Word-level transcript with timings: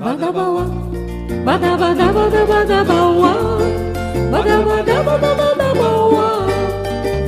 Badabawa, 0.00 0.64
badabadabadabadabawa, 1.44 3.32
badabadabadabadabawa, 4.32 6.26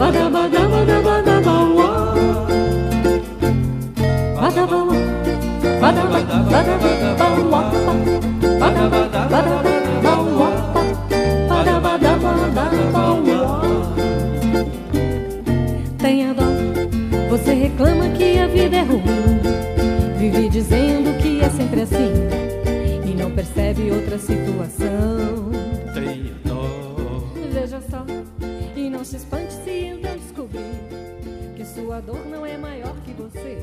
badabadabadabadabawa, 0.01 1.89
badabawa, 4.41 4.97
badabadabadabawa, 5.83 7.61
badabadabadabawa, 8.63 10.49
badabadabadabawa. 11.51 13.41
Tenha 15.99 16.33
dó, 16.33 16.49
você 17.29 17.53
reclama 17.53 18.09
que 18.17 18.39
a 18.39 18.47
vida 18.47 18.77
é 18.79 18.83
ruim, 18.83 19.41
vive 20.17 20.49
dizendo 20.49 21.13
que 21.21 21.43
é 21.43 21.51
sempre 21.51 21.83
assim 21.83 22.52
percebe 23.53 23.91
outra 23.91 24.19
situação. 24.19 25.53
Dó. 26.45 26.65
Veja 27.53 27.81
só, 27.91 28.05
e 28.75 28.89
não 28.89 29.05
se 29.05 29.17
espante 29.17 29.53
se 29.53 29.71
então 29.71 30.17
descobrir 30.17 30.61
que 31.55 31.65
sua 31.65 32.01
dor 32.01 32.21
não 32.31 32.47
é 32.47 32.57
maior 32.57 32.95
que 33.05 33.13
você, 33.13 33.59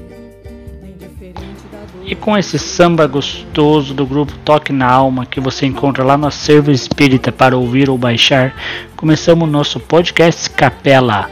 nem 0.82 0.94
diferente 0.94 1.64
da 1.72 1.80
dor. 1.80 2.04
E 2.06 2.16
com 2.16 2.38
esse 2.38 2.60
samba 2.60 3.08
gostoso 3.08 3.94
do 3.94 4.06
grupo 4.06 4.34
Toque 4.46 4.72
na 4.72 4.88
Alma 4.88 5.26
que 5.26 5.40
você 5.40 5.66
encontra 5.66 6.04
lá 6.04 6.18
no 6.18 6.28
acervo 6.28 6.72
espírita 6.72 7.32
para 7.32 7.58
ouvir 7.58 7.90
ou 7.90 7.98
baixar, 7.98 8.54
começamos 8.96 9.48
o 9.48 9.52
nosso 9.52 9.80
podcast 9.80 10.50
Capela. 10.52 11.30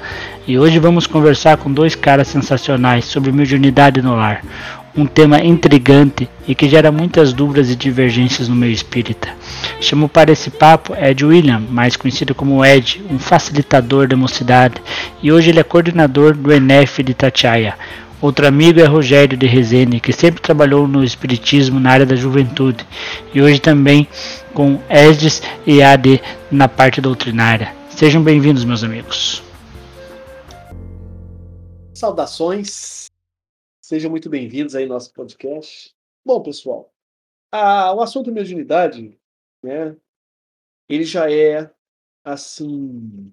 E 0.47 0.57
hoje 0.57 0.79
vamos 0.79 1.05
conversar 1.05 1.57
com 1.57 1.71
dois 1.71 1.93
caras 1.93 2.29
sensacionais 2.29 3.05
sobre 3.05 3.33
mediunidade 3.33 4.01
no 4.01 4.15
lar. 4.15 4.41
Um 4.97 5.05
tema 5.05 5.43
intrigante 5.43 6.27
e 6.47 6.55
que 6.55 6.67
gera 6.67 6.91
muitas 6.91 7.31
dúvidas 7.31 7.69
e 7.69 7.75
divergências 7.75 8.47
no 8.47 8.55
meio 8.55 8.73
espírita. 8.73 9.29
Chamo 9.79 10.09
para 10.09 10.31
esse 10.31 10.49
papo 10.49 10.95
Ed 10.95 11.23
William, 11.23 11.59
mais 11.69 11.95
conhecido 11.95 12.33
como 12.33 12.65
Ed, 12.65 13.03
um 13.11 13.19
facilitador 13.19 14.07
da 14.07 14.17
mocidade, 14.17 14.81
e 15.21 15.31
hoje 15.31 15.51
ele 15.51 15.59
é 15.59 15.63
coordenador 15.63 16.35
do 16.35 16.51
ENEF 16.51 17.03
de 17.03 17.13
Tatiaia. 17.13 17.75
Outro 18.19 18.47
amigo 18.47 18.79
é 18.79 18.85
Rogério 18.85 19.37
de 19.37 19.45
Rezende, 19.45 19.99
que 19.99 20.11
sempre 20.11 20.41
trabalhou 20.41 20.87
no 20.87 21.03
espiritismo 21.03 21.79
na 21.79 21.91
área 21.91 22.05
da 22.05 22.15
juventude, 22.15 22.83
e 23.31 23.39
hoje 23.39 23.59
também 23.59 24.07
com 24.51 24.79
ESDES 24.89 25.43
e 25.67 25.83
AD 25.83 26.19
na 26.49 26.67
parte 26.67 26.99
doutrinária. 26.99 27.71
Sejam 27.91 28.23
bem-vindos, 28.23 28.65
meus 28.65 28.83
amigos. 28.83 29.43
Saudações, 31.93 33.06
sejam 33.87 34.11
muito 34.11 34.29
bem-vindos 34.29 34.75
aí 34.75 34.83
ao 34.83 34.89
nosso 34.89 35.13
podcast. 35.13 35.95
Bom, 36.25 36.43
pessoal, 36.43 36.93
a- 37.49 37.93
o 37.93 38.01
assunto 38.01 38.29
mediunidade, 38.33 39.17
né, 39.63 39.95
ele 40.89 41.05
já 41.05 41.31
é, 41.31 41.73
assim, 42.21 43.31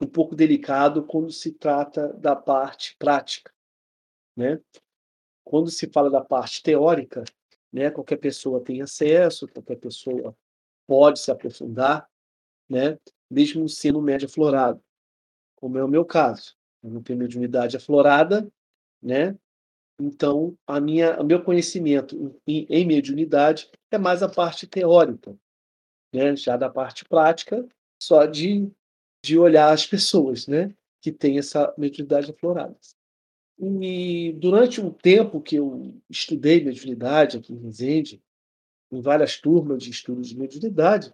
um 0.00 0.06
pouco 0.06 0.36
delicado 0.36 1.02
quando 1.04 1.32
se 1.32 1.50
trata 1.50 2.12
da 2.12 2.36
parte 2.36 2.94
prática, 3.00 3.52
né? 4.36 4.60
Quando 5.42 5.72
se 5.72 5.90
fala 5.90 6.08
da 6.08 6.20
parte 6.20 6.62
teórica, 6.62 7.24
né, 7.72 7.90
qualquer 7.90 8.18
pessoa 8.18 8.62
tem 8.62 8.82
acesso, 8.82 9.48
qualquer 9.48 9.74
pessoa 9.74 10.36
pode 10.86 11.18
se 11.18 11.32
aprofundar, 11.32 12.08
né, 12.68 12.96
mesmo 13.28 13.68
sendo 13.68 14.00
médio 14.00 14.28
aflorado, 14.28 14.80
como 15.56 15.76
é 15.78 15.82
o 15.82 15.88
meu 15.88 16.04
caso. 16.04 16.56
Eu 16.80 16.90
não 16.90 17.02
tenho 17.02 17.18
mediunidade 17.18 17.76
aflorada, 17.76 18.48
né? 19.02 19.36
Então, 20.00 20.56
a 20.66 20.80
minha, 20.80 21.20
o 21.20 21.24
meu 21.24 21.42
conhecimento 21.42 22.34
em, 22.46 22.66
em 22.70 22.86
mediunidade 22.86 23.70
é 23.90 23.98
mais 23.98 24.22
a 24.22 24.28
parte 24.28 24.66
teórica, 24.66 25.36
né? 26.12 26.34
Já 26.36 26.56
da 26.56 26.70
parte 26.70 27.04
prática, 27.04 27.66
só 28.02 28.24
de, 28.24 28.70
de 29.24 29.38
olhar 29.38 29.72
as 29.72 29.86
pessoas, 29.86 30.46
né? 30.46 30.74
Que 31.02 31.12
têm 31.12 31.38
essa 31.38 31.72
mediunidade 31.76 32.30
aflorada. 32.30 32.76
E 33.58 34.32
durante 34.38 34.80
um 34.80 34.90
tempo 34.90 35.40
que 35.40 35.56
eu 35.56 35.94
estudei 36.08 36.64
mediunidade 36.64 37.36
aqui 37.36 37.52
em 37.52 37.58
Resende, 37.58 38.22
em 38.90 39.02
várias 39.02 39.38
turmas 39.38 39.82
de 39.82 39.90
estudos 39.90 40.28
de 40.28 40.36
mediunidade, 40.38 41.12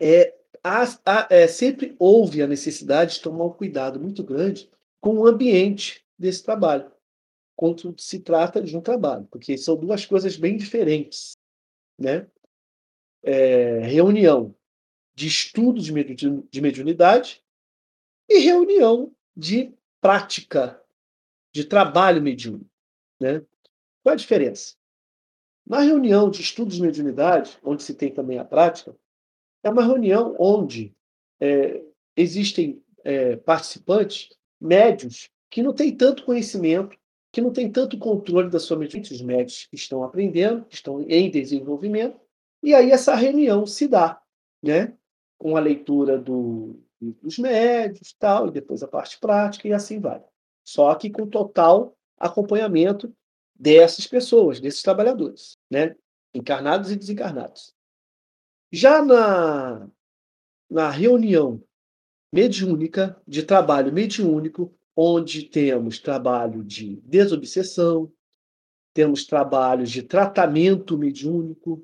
é, 0.00 0.34
há- 0.64 1.28
é, 1.30 1.46
sempre 1.46 1.94
houve 1.98 2.42
a 2.42 2.48
necessidade 2.48 3.14
de 3.14 3.20
tomar 3.20 3.44
um 3.44 3.52
cuidado 3.52 4.00
muito 4.00 4.24
grande 4.24 4.68
com 5.00 5.18
o 5.18 5.26
ambiente 5.26 6.04
desse 6.18 6.42
trabalho, 6.42 6.90
quando 7.60 7.94
se 7.98 8.20
trata 8.20 8.62
de 8.62 8.74
um 8.74 8.80
trabalho, 8.80 9.28
porque 9.30 9.58
são 9.58 9.76
duas 9.76 10.06
coisas 10.06 10.34
bem 10.34 10.56
diferentes. 10.56 11.36
Né? 11.98 12.26
É, 13.22 13.80
reunião 13.80 14.54
de 15.14 15.26
estudos 15.26 15.84
de 15.84 15.92
de 16.50 16.60
mediunidade 16.62 17.44
e 18.26 18.38
reunião 18.38 19.14
de 19.36 19.74
prática, 20.00 20.82
de 21.52 21.66
trabalho 21.66 22.22
mediúnico. 22.22 22.70
Né? 23.20 23.44
Qual 24.02 24.14
a 24.14 24.16
diferença? 24.16 24.74
Na 25.66 25.80
reunião 25.80 26.30
de 26.30 26.40
estudos 26.40 26.76
de 26.76 26.82
mediunidade, 26.82 27.58
onde 27.62 27.82
se 27.82 27.92
tem 27.92 28.10
também 28.10 28.38
a 28.38 28.44
prática, 28.44 28.96
é 29.62 29.68
uma 29.68 29.84
reunião 29.84 30.34
onde 30.38 30.96
é, 31.38 31.84
existem 32.16 32.82
é, 33.04 33.36
participantes 33.36 34.30
médios 34.58 35.28
que 35.50 35.62
não 35.62 35.74
têm 35.74 35.94
tanto 35.94 36.24
conhecimento, 36.24 36.98
que 37.32 37.40
não 37.40 37.52
têm 37.52 37.70
tanto 37.70 37.98
controle 37.98 38.50
da 38.50 38.58
sua 38.58 38.76
mediunidade, 38.76 39.14
os 39.14 39.22
médios 39.22 39.66
que 39.66 39.76
estão 39.76 40.02
aprendendo, 40.02 40.66
estão 40.68 41.00
em 41.02 41.30
desenvolvimento, 41.30 42.18
e 42.62 42.74
aí 42.74 42.90
essa 42.90 43.14
reunião 43.14 43.66
se 43.66 43.86
dá, 43.86 44.20
né? 44.62 44.96
com 45.38 45.56
a 45.56 45.60
leitura 45.60 46.18
do, 46.18 46.78
dos 47.00 47.38
médios, 47.38 48.14
tal, 48.18 48.48
e 48.48 48.50
depois 48.50 48.82
a 48.82 48.88
parte 48.88 49.18
prática, 49.18 49.66
e 49.66 49.72
assim 49.72 49.98
vai. 49.98 50.22
Só 50.62 50.94
que 50.94 51.08
com 51.08 51.26
total 51.26 51.96
acompanhamento 52.18 53.14
dessas 53.54 54.06
pessoas, 54.06 54.60
desses 54.60 54.82
trabalhadores, 54.82 55.56
né? 55.70 55.96
encarnados 56.34 56.90
e 56.90 56.96
desencarnados. 56.96 57.74
Já 58.70 59.02
na, 59.02 59.88
na 60.68 60.90
reunião 60.90 61.62
mediúnica, 62.32 63.20
de 63.26 63.42
trabalho 63.42 63.92
mediúnico, 63.92 64.72
onde 65.02 65.44
temos 65.44 65.98
trabalho 65.98 66.62
de 66.62 66.96
desobsessão, 66.96 68.12
temos 68.92 69.24
trabalhos 69.24 69.90
de 69.90 70.02
tratamento 70.02 70.98
mediúnico, 70.98 71.82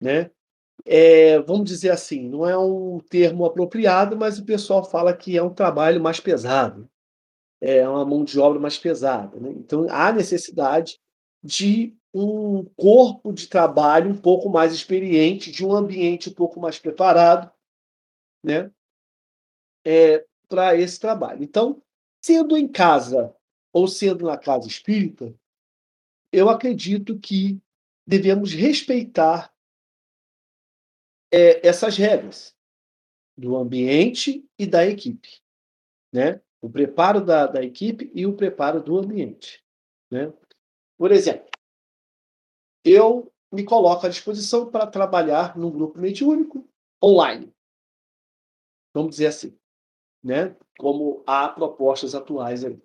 né? 0.00 0.30
É, 0.84 1.40
vamos 1.40 1.68
dizer 1.68 1.90
assim, 1.90 2.28
não 2.28 2.48
é 2.48 2.56
um 2.56 3.00
termo 3.00 3.44
apropriado, 3.44 4.16
mas 4.16 4.38
o 4.38 4.44
pessoal 4.44 4.88
fala 4.88 5.16
que 5.16 5.36
é 5.36 5.42
um 5.42 5.52
trabalho 5.52 6.00
mais 6.00 6.20
pesado, 6.20 6.88
é 7.60 7.86
uma 7.88 8.04
mão 8.04 8.22
de 8.22 8.38
obra 8.38 8.60
mais 8.60 8.78
pesada. 8.78 9.36
Né? 9.40 9.50
Então, 9.50 9.88
há 9.90 10.12
necessidade 10.12 11.00
de 11.42 11.96
um 12.14 12.64
corpo 12.76 13.32
de 13.32 13.48
trabalho 13.48 14.12
um 14.12 14.16
pouco 14.16 14.48
mais 14.48 14.72
experiente, 14.72 15.50
de 15.50 15.66
um 15.66 15.72
ambiente 15.72 16.30
um 16.30 16.34
pouco 16.34 16.60
mais 16.60 16.78
preparado, 16.78 17.50
né? 18.44 18.70
É, 19.84 20.24
para 20.48 20.76
esse 20.76 21.00
trabalho. 21.00 21.42
Então, 21.42 21.82
sendo 22.28 22.58
em 22.58 22.68
casa 22.68 23.34
ou 23.72 23.88
sendo 23.88 24.26
na 24.26 24.36
casa 24.36 24.68
espírita, 24.68 25.34
eu 26.30 26.50
acredito 26.50 27.18
que 27.18 27.58
devemos 28.06 28.52
respeitar 28.52 29.50
é, 31.32 31.66
essas 31.66 31.96
regras 31.96 32.54
do 33.34 33.56
ambiente 33.56 34.46
e 34.58 34.66
da 34.66 34.86
equipe, 34.86 35.40
né? 36.12 36.42
O 36.60 36.68
preparo 36.68 37.24
da, 37.24 37.46
da 37.46 37.62
equipe 37.62 38.10
e 38.14 38.26
o 38.26 38.36
preparo 38.36 38.82
do 38.82 38.98
ambiente, 38.98 39.64
né? 40.10 40.30
Por 40.98 41.10
exemplo, 41.12 41.48
eu 42.84 43.32
me 43.50 43.64
coloco 43.64 44.04
à 44.04 44.10
disposição 44.10 44.70
para 44.70 44.86
trabalhar 44.86 45.56
num 45.56 45.70
grupo 45.70 45.98
mediúnico 45.98 46.68
online. 47.02 47.50
Vamos 48.92 49.12
dizer 49.12 49.28
assim, 49.28 49.57
né? 50.28 50.54
Como 50.78 51.24
há 51.26 51.48
propostas 51.48 52.14
atuais 52.14 52.62
aí. 52.62 52.78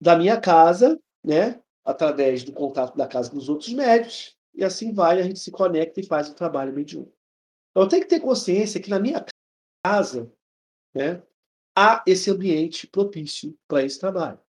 Da 0.00 0.16
minha 0.16 0.40
casa, 0.40 0.98
né? 1.22 1.60
Através 1.84 2.44
do 2.44 2.52
contato 2.52 2.96
da 2.96 3.08
casa 3.08 3.30
dos 3.30 3.48
outros 3.48 3.72
médios, 3.72 4.38
e 4.54 4.62
assim 4.64 4.92
vai, 4.92 5.18
a 5.18 5.22
gente 5.22 5.40
se 5.40 5.50
conecta 5.50 6.00
e 6.00 6.06
faz 6.06 6.28
o 6.28 6.34
trabalho 6.34 6.72
mediúnico. 6.72 7.12
Então, 7.70 7.82
eu 7.82 7.88
tenho 7.88 8.02
que 8.02 8.08
ter 8.08 8.20
consciência 8.20 8.80
que 8.80 8.88
na 8.88 9.00
minha 9.00 9.24
casa, 9.84 10.32
né? 10.94 11.22
Há 11.76 12.02
esse 12.06 12.30
ambiente 12.30 12.86
propício 12.86 13.56
para 13.66 13.82
esse 13.82 13.98
trabalho. 13.98 14.40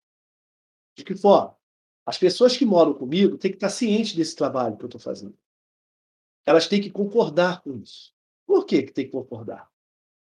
De 0.97 1.03
que 1.03 1.15
forma? 1.15 1.57
As 2.05 2.17
pessoas 2.17 2.55
que 2.57 2.65
moram 2.65 2.93
comigo 2.93 3.37
têm 3.37 3.51
que 3.51 3.57
estar 3.57 3.69
cientes 3.69 4.15
desse 4.15 4.35
trabalho 4.35 4.77
que 4.77 4.83
eu 4.83 4.87
estou 4.87 5.01
fazendo. 5.01 5.37
Elas 6.45 6.67
têm 6.67 6.81
que 6.81 6.89
concordar 6.91 7.61
com 7.61 7.77
isso. 7.77 8.13
Por 8.45 8.65
que, 8.65 8.83
que 8.83 8.91
tem 8.91 9.05
que 9.05 9.11
concordar? 9.11 9.71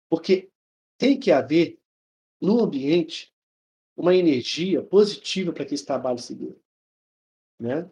Porque 0.10 0.52
tem 0.98 1.20
que 1.20 1.32
haver 1.32 1.80
no 2.42 2.64
ambiente 2.64 3.34
uma 3.96 4.16
energia 4.16 4.84
positiva 4.84 5.52
para 5.52 5.66
que 5.66 5.74
esse 5.74 5.86
trabalho 5.86 6.20
se 6.20 6.36
dê. 6.36 6.56
Né? 7.60 7.90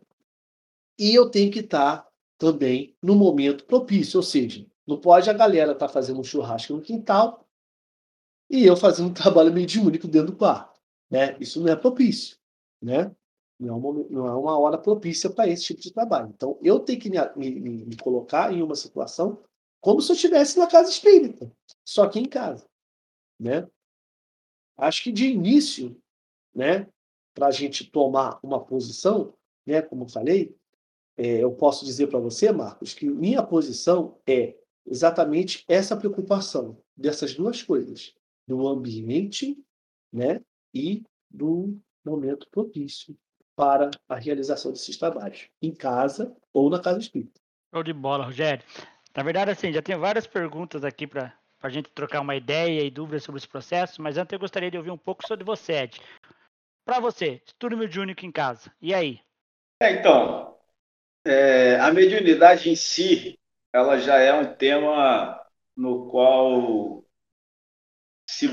E 0.97 1.13
eu 1.13 1.29
tenho 1.29 1.51
que 1.51 1.59
estar 1.59 2.07
também 2.37 2.95
no 3.01 3.15
momento 3.15 3.65
propício, 3.65 4.17
ou 4.17 4.23
seja, 4.23 4.65
não 4.85 4.99
pode 4.99 5.29
a 5.29 5.33
galera 5.33 5.71
estar 5.71 5.87
fazendo 5.87 6.19
um 6.19 6.23
churrasco 6.23 6.73
no 6.73 6.81
quintal 6.81 7.47
e 8.49 8.65
eu 8.65 8.77
fazendo 8.77 9.09
um 9.09 9.13
trabalho 9.15 9.51
mediúnico 9.51 10.07
dentro 10.07 10.31
do 10.31 10.37
quarto. 10.37 10.79
Né? 11.09 11.35
Isso 11.39 11.59
não 11.59 11.71
é 11.71 11.75
propício. 11.75 12.37
Né? 12.81 13.11
Não, 13.59 13.69
é 13.69 13.77
uma, 13.77 14.03
não 14.09 14.27
é 14.27 14.35
uma 14.35 14.59
hora 14.59 14.77
propícia 14.77 15.29
para 15.29 15.47
esse 15.47 15.63
tipo 15.63 15.81
de 15.81 15.91
trabalho. 15.91 16.31
Então, 16.35 16.59
eu 16.61 16.79
tenho 16.79 16.99
que 16.99 17.09
me, 17.09 17.19
me, 17.35 17.85
me 17.85 17.97
colocar 17.97 18.53
em 18.53 18.61
uma 18.61 18.75
situação 18.75 19.41
como 19.81 20.01
se 20.01 20.11
eu 20.11 20.15
estivesse 20.15 20.57
na 20.57 20.67
casa 20.67 20.89
espírita, 20.89 21.51
só 21.85 22.07
que 22.07 22.19
em 22.19 22.25
casa. 22.25 22.67
Né? 23.39 23.67
Acho 24.77 25.03
que 25.03 25.11
de 25.11 25.27
início, 25.27 25.99
né, 26.53 26.87
para 27.33 27.47
a 27.47 27.51
gente 27.51 27.89
tomar 27.89 28.39
uma 28.41 28.63
posição, 28.63 29.33
né, 29.65 29.81
como 29.81 30.03
eu 30.03 30.09
falei, 30.09 30.55
é, 31.17 31.43
eu 31.43 31.51
posso 31.51 31.85
dizer 31.85 32.07
para 32.07 32.19
você, 32.19 32.51
Marcos, 32.51 32.93
que 32.93 33.09
minha 33.09 33.41
posição 33.41 34.19
é 34.27 34.55
exatamente 34.85 35.63
essa 35.67 35.95
preocupação 35.95 36.77
dessas 36.95 37.33
duas 37.33 37.63
coisas, 37.63 38.13
do 38.47 38.67
ambiente 38.67 39.57
né, 40.11 40.41
e 40.73 41.03
do 41.29 41.77
momento 42.05 42.47
propício 42.51 43.17
para 43.55 43.89
a 44.07 44.15
realização 44.15 44.71
desses 44.71 44.97
trabalhos, 44.97 45.49
em 45.61 45.73
casa 45.73 46.35
ou 46.53 46.69
na 46.69 46.79
casa 46.79 46.99
espírita. 46.99 47.39
Show 47.73 47.83
de 47.83 47.93
bola, 47.93 48.25
Rogério. 48.25 48.63
Na 49.15 49.23
verdade, 49.23 49.51
assim, 49.51 49.71
já 49.71 49.81
tem 49.81 49.95
várias 49.97 50.27
perguntas 50.27 50.83
aqui 50.83 51.07
para 51.07 51.37
a 51.65 51.69
gente 51.69 51.89
trocar 51.89 52.21
uma 52.21 52.35
ideia 52.35 52.83
e 52.83 52.91
dúvidas 52.91 53.23
sobre 53.23 53.39
esse 53.39 53.47
processo, 53.47 54.01
mas 54.01 54.17
antes 54.17 54.31
eu 54.31 54.39
gostaria 54.39 54.69
de 54.69 54.77
ouvir 54.77 54.91
um 54.91 54.97
pouco 54.97 55.25
sobre 55.27 55.43
você, 55.43 55.73
Ed. 55.73 56.01
Para 56.85 56.99
você, 56.99 57.41
estudo 57.45 57.77
mediúnico 57.77 58.25
em 58.25 58.31
casa, 58.31 58.71
e 58.81 58.93
aí? 58.93 59.19
É, 59.81 59.91
então, 59.91 60.57
é, 61.25 61.79
a 61.79 61.91
mediunidade 61.91 62.69
em 62.69 62.75
si, 62.75 63.39
ela 63.73 63.97
já 63.97 64.17
é 64.17 64.33
um 64.33 64.53
tema 64.53 65.43
no 65.75 66.07
qual 66.09 67.03
se 68.29 68.47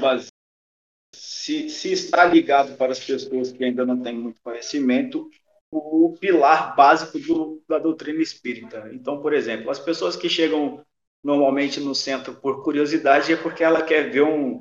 se, 1.15 1.69
se 1.69 1.93
está 1.93 2.25
ligado 2.25 2.77
para 2.77 2.93
as 2.93 3.01
pessoas 3.01 3.53
que 3.53 3.63
ainda 3.63 3.85
não 3.85 4.03
têm 4.03 4.15
muito 4.15 4.41
conhecimento, 4.41 5.31
o 5.71 6.17
pilar 6.19 6.75
básico 6.75 7.19
do, 7.19 7.63
da 7.69 7.79
doutrina 7.79 8.23
espírita. 8.23 8.91
Então, 8.93 9.21
por 9.21 9.33
exemplo, 9.33 9.71
as 9.71 9.79
pessoas 9.79 10.17
que 10.17 10.29
chegam 10.29 10.85
normalmente 11.23 11.81
no 11.81 11.95
centro 11.95 12.35
por 12.35 12.63
curiosidade 12.65 13.33
é 13.33 13.37
porque 13.37 13.63
ela 13.63 13.83
quer 13.83 14.11
ver 14.11 14.23
um, 14.23 14.61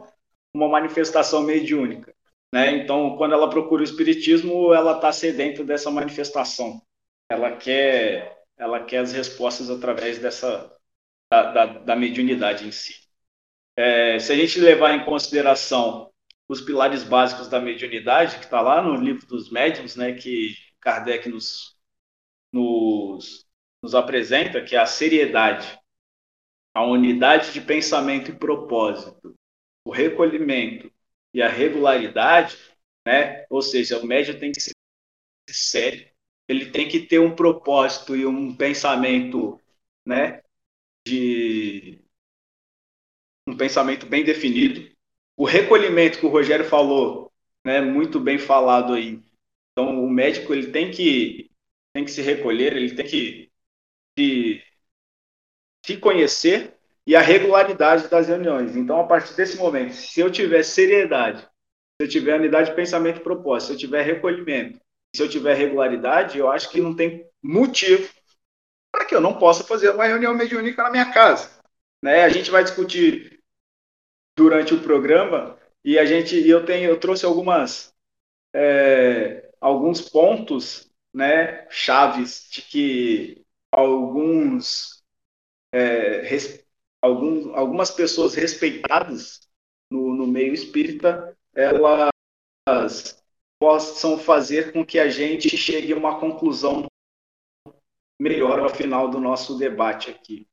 uma 0.54 0.68
manifestação 0.68 1.42
mediúnica. 1.42 2.14
Né? 2.54 2.76
Então, 2.78 3.16
quando 3.18 3.34
ela 3.34 3.50
procura 3.50 3.82
o 3.82 3.86
espiritismo, 3.86 4.74
ela 4.74 4.96
está 4.96 5.12
sedenta 5.12 5.64
dessa 5.64 5.90
manifestação. 5.90 6.82
Ela 7.30 7.56
quer, 7.56 8.44
ela 8.58 8.84
quer 8.84 9.00
as 9.00 9.14
respostas 9.14 9.70
através 9.70 10.20
dessa 10.20 10.72
da, 11.32 11.52
da, 11.52 11.66
da 11.66 11.96
mediunidade 11.96 12.68
em 12.68 12.72
si. 12.72 12.94
É, 13.78 14.20
se 14.20 14.34
a 14.34 14.36
gente 14.36 14.60
levar 14.60 14.94
em 14.94 15.06
consideração 15.06 16.12
os 16.48 16.60
pilares 16.60 17.04
básicos 17.04 17.48
da 17.48 17.62
mediunidade, 17.62 18.38
que 18.38 18.44
está 18.44 18.60
lá 18.60 18.82
no 18.82 18.96
livro 18.96 19.26
dos 19.26 19.50
médiuns, 19.50 19.96
né, 19.96 20.14
que 20.14 20.54
Kardec 20.82 21.30
nos, 21.30 21.78
nos, 22.52 23.48
nos 23.82 23.96
apresenta, 23.96 24.62
que 24.62 24.76
é 24.76 24.80
a 24.80 24.86
seriedade, 24.86 25.80
a 26.74 26.84
unidade 26.86 27.54
de 27.54 27.62
pensamento 27.62 28.32
e 28.32 28.36
propósito, 28.36 29.36
o 29.86 29.92
recolhimento 29.92 30.92
e 31.34 31.42
a 31.42 31.50
regularidade, 31.50 32.58
né? 33.06 33.46
Ou 33.50 33.62
seja, 33.62 34.00
o 34.00 34.06
médium 34.06 34.40
tem 34.40 34.52
que 34.52 34.62
ser 34.62 34.74
sério, 35.50 36.10
ele 36.48 36.72
tem 36.72 36.88
que 36.88 37.02
ter 37.02 37.20
um 37.20 37.36
propósito 37.36 38.16
e 38.16 38.26
um 38.26 38.56
pensamento, 38.56 39.60
né? 40.06 40.42
De 41.08 42.02
um 43.48 43.56
pensamento 43.58 44.06
bem 44.06 44.24
definido. 44.24 44.90
O 45.38 45.46
recolhimento 45.46 46.20
que 46.20 46.26
o 46.26 46.30
Rogério 46.30 46.66
falou, 46.66 47.32
né? 47.66 47.82
Muito 47.82 48.20
bem 48.20 48.38
falado 48.38 48.94
aí. 48.94 49.20
Então, 49.72 50.04
o 50.04 50.10
médico 50.10 50.54
ele 50.54 50.72
tem 50.72 50.92
que 50.92 51.50
tem 51.94 52.06
que 52.06 52.12
se 52.12 52.22
recolher, 52.22 52.76
ele 52.76 52.96
tem 52.96 53.06
que 53.06 53.52
se, 54.18 54.64
se 55.92 55.98
conhecer 55.98 56.74
e 57.06 57.16
a 57.16 57.22
regularidade 57.22 58.08
das 58.08 58.28
reuniões. 58.28 58.76
Então, 58.76 59.00
a 59.00 59.06
partir 59.06 59.34
desse 59.34 59.58
momento, 59.58 59.94
se 59.94 60.20
eu 60.20 60.32
tiver 60.32 60.64
seriedade, 60.64 61.42
se 61.42 62.06
eu 62.06 62.08
tiver 62.08 62.36
unidade 62.36 62.70
de 62.70 62.76
pensamento 62.76 63.20
e 63.20 63.24
propósito, 63.24 63.68
se 63.68 63.74
eu 63.74 63.80
tiver 63.80 64.04
recolhimento, 64.04 64.80
se 65.16 65.22
eu 65.22 65.30
tiver 65.30 65.56
regularidade, 65.56 66.38
eu 66.38 66.50
acho 66.50 66.70
que 66.70 66.82
não 66.82 66.96
tem 66.96 67.26
motivo 67.44 68.10
para 68.92 69.06
que 69.06 69.16
eu 69.16 69.22
não 69.22 69.38
possa 69.38 69.64
fazer 69.64 69.90
uma 69.90 70.06
reunião 70.06 70.34
mediúnica 70.34 70.84
na 70.84 70.92
minha 70.92 71.12
casa. 71.12 71.50
Né? 72.04 72.24
A 72.24 72.30
gente 72.30 72.52
vai 72.52 72.64
discutir 72.64 73.40
durante 74.36 74.74
o 74.74 74.82
programa 74.82 75.58
e 75.84 75.98
a 75.98 76.06
gente, 76.06 76.48
eu 76.48 76.66
tenho, 76.66 76.90
eu 76.90 77.00
trouxe 77.00 77.26
algumas 77.26 77.94
é, 78.54 79.52
alguns 79.60 80.02
pontos, 80.02 80.92
né, 81.14 81.68
chaves 81.70 82.48
de 82.52 82.62
que 82.62 83.46
alguns 83.72 85.01
é, 85.74 86.28
algum, 87.02 87.56
algumas 87.56 87.92
pessoas 87.92 88.36
respeitadas 88.36 89.48
no, 89.90 90.14
no 90.14 90.28
meio 90.28 90.54
espírita, 90.54 91.38
elas 91.54 93.22
possam 93.60 94.18
fazer 94.18 94.74
com 94.74 94.86
que 94.86 95.00
a 95.00 95.10
gente 95.10 95.56
chegue 95.58 95.94
a 95.94 95.98
uma 95.98 96.20
conclusão 96.20 96.88
melhor 98.20 98.60
ao 98.60 98.70
final 98.70 99.10
do 99.10 99.20
nosso 99.20 99.58
debate 99.58 100.10
aqui 100.10 100.48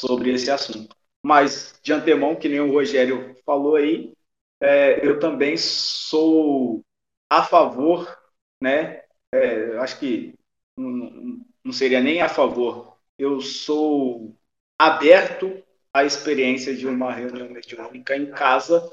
sobre 0.00 0.32
esse 0.32 0.50
assunto. 0.50 0.96
Mas, 1.22 1.78
de 1.82 1.92
antemão, 1.92 2.36
que 2.36 2.48
nem 2.48 2.60
o 2.60 2.72
Rogério 2.72 3.36
falou 3.44 3.76
aí, 3.76 4.14
é, 4.60 5.06
eu 5.06 5.18
também 5.18 5.56
sou 5.56 6.84
a 7.28 7.44
favor, 7.44 8.18
né? 8.60 9.02
É, 9.32 9.76
acho 9.78 9.98
que 9.98 10.34
não, 10.76 11.44
não 11.64 11.72
seria 11.72 12.00
nem 12.00 12.20
a 12.20 12.28
favor, 12.28 12.96
eu 13.18 13.40
sou 13.40 14.36
aberto 14.80 15.62
a 15.92 16.04
experiência 16.04 16.74
de 16.74 16.86
uma 16.86 17.12
reunião 17.12 17.50
mediúnica 17.50 18.16
em 18.16 18.30
casa, 18.30 18.90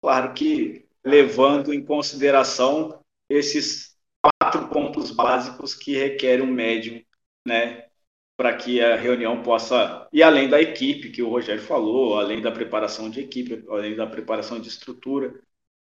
claro 0.00 0.32
que 0.32 0.86
levando 1.04 1.74
em 1.74 1.84
consideração 1.84 3.00
esses 3.28 3.98
quatro 4.22 4.68
pontos 4.68 5.10
básicos 5.10 5.74
que 5.74 5.96
requer 5.96 6.40
um 6.40 6.46
médium, 6.46 7.02
né, 7.44 7.88
para 8.36 8.56
que 8.56 8.80
a 8.80 8.94
reunião 8.94 9.42
possa 9.42 10.08
e 10.12 10.22
além 10.22 10.48
da 10.48 10.62
equipe 10.62 11.10
que 11.10 11.20
o 11.20 11.30
Rogério 11.30 11.62
falou, 11.62 12.16
além 12.16 12.40
da 12.40 12.52
preparação 12.52 13.10
de 13.10 13.18
equipe, 13.18 13.64
além 13.68 13.96
da 13.96 14.06
preparação 14.06 14.60
de 14.60 14.68
estrutura, 14.68 15.34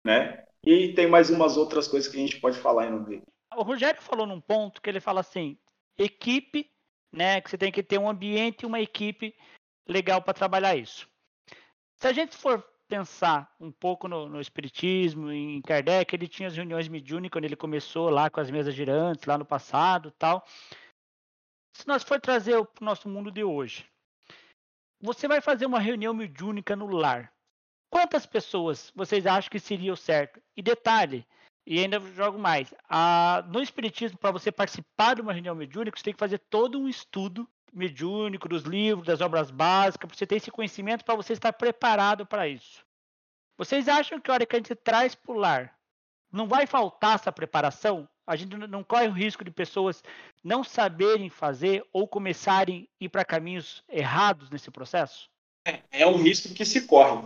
né, 0.02 0.46
e 0.66 0.94
tem 0.94 1.08
mais 1.08 1.30
umas 1.30 1.58
outras 1.58 1.90
coisas 1.90 2.10
que 2.10 2.16
a 2.16 2.22
gente 2.22 2.40
pode 2.40 2.58
falar 2.58 2.84
aí 2.84 2.90
no 2.90 3.04
vídeo. 3.04 3.28
O 3.54 3.64
Rogério 3.64 4.02
falou 4.02 4.26
num 4.26 4.40
ponto 4.40 4.82
que 4.82 4.90
ele 4.90 5.02
fala 5.02 5.20
assim, 5.20 5.58
equipe, 5.98 6.72
né, 7.12 7.42
que 7.42 7.50
você 7.50 7.58
tem 7.58 7.72
que 7.72 7.84
ter 7.84 7.98
um 7.98 8.10
ambiente 8.10 8.62
e 8.62 8.66
uma 8.66 8.80
equipe 8.80 9.36
legal 9.88 10.22
para 10.22 10.34
trabalhar 10.34 10.76
isso. 10.76 11.10
Se 12.00 12.08
a 12.08 12.14
gente 12.14 12.36
for 12.36 12.66
pensar 12.88 13.54
um 13.60 13.72
pouco 13.72 14.08
no, 14.08 14.28
no, 14.28 14.42
Espiritismo, 14.42 15.32
em 15.32 15.62
Kardec, 15.62 16.14
ele 16.14 16.28
tinha 16.28 16.48
as 16.48 16.56
reuniões 16.56 16.88
mediúnicas 16.88 17.34
quando 17.34 17.46
ele 17.46 17.56
começou 17.56 18.10
lá 18.10 18.30
com 18.30 18.40
as 18.40 18.52
mesas 18.52 18.74
girantes, 18.74 19.26
lá 19.26 19.38
no 19.38 19.46
passado 19.46 20.12
tal. 20.12 20.46
Se 21.74 21.88
nós 21.88 22.04
for 22.04 22.20
trazer 22.20 22.64
para 22.66 22.82
o 22.82 22.86
nosso 22.86 23.08
mundo 23.08 23.32
de 23.32 23.44
hoje, 23.44 23.86
você 25.00 25.28
vai 25.28 25.42
fazer 25.42 25.66
uma 25.66 25.80
reunião 25.80 26.14
mediúnica 26.14 26.76
no 26.76 26.88
lar. 26.88 27.34
Quantas 27.90 28.26
pessoas 28.26 28.92
vocês 28.96 29.26
acham 29.26 29.50
que 29.50 29.60
seria 29.60 29.94
o 29.94 29.98
certo? 29.98 30.42
E 30.56 30.62
detalhe, 30.62 31.26
e 31.72 31.80
ainda 31.80 32.02
jogo 32.02 32.38
mais, 32.38 32.74
a, 32.90 33.46
no 33.48 33.62
Espiritismo, 33.62 34.18
para 34.18 34.30
você 34.30 34.52
participar 34.52 35.16
de 35.16 35.22
uma 35.22 35.32
reunião 35.32 35.56
mediúnica, 35.56 35.98
você 35.98 36.04
tem 36.04 36.14
que 36.14 36.20
fazer 36.20 36.38
todo 36.38 36.78
um 36.78 36.90
estudo 36.90 37.48
mediúnico, 37.72 38.50
dos 38.50 38.64
livros, 38.64 39.08
das 39.08 39.22
obras 39.22 39.50
básicas, 39.50 40.10
para 40.10 40.18
você 40.18 40.28
ter 40.28 40.36
esse 40.36 40.52
conhecimento, 40.52 41.06
para 41.06 41.16
você 41.16 41.32
estar 41.32 41.54
preparado 41.54 42.26
para 42.26 42.46
isso. 42.46 42.86
Vocês 43.58 43.88
acham 43.88 44.20
que 44.20 44.30
a 44.30 44.34
hora 44.34 44.46
que 44.46 44.54
a 44.54 44.60
gente 44.60 44.76
traz 44.76 45.16
para 45.16 45.32
o 45.32 45.38
lar, 45.38 45.74
não 46.30 46.46
vai 46.46 46.68
faltar 46.68 47.16
essa 47.16 47.32
preparação? 47.32 48.06
A 48.28 48.36
gente 48.36 48.58
não 48.58 48.84
corre 48.84 49.08
o 49.08 49.14
risco 49.14 49.46
de 49.46 49.50
pessoas 49.50 50.04
não 50.44 50.66
saberem 50.66 51.30
fazer 51.30 51.86
ou 51.94 52.06
começarem 52.06 52.90
a 53.00 53.06
ir 53.06 53.08
para 53.08 53.24
caminhos 53.24 53.82
errados 53.88 54.50
nesse 54.50 54.70
processo? 54.70 55.30
É, 55.66 55.80
é 55.92 56.06
um 56.06 56.22
risco 56.22 56.54
que 56.54 56.66
se 56.66 56.86
corre. 56.86 57.26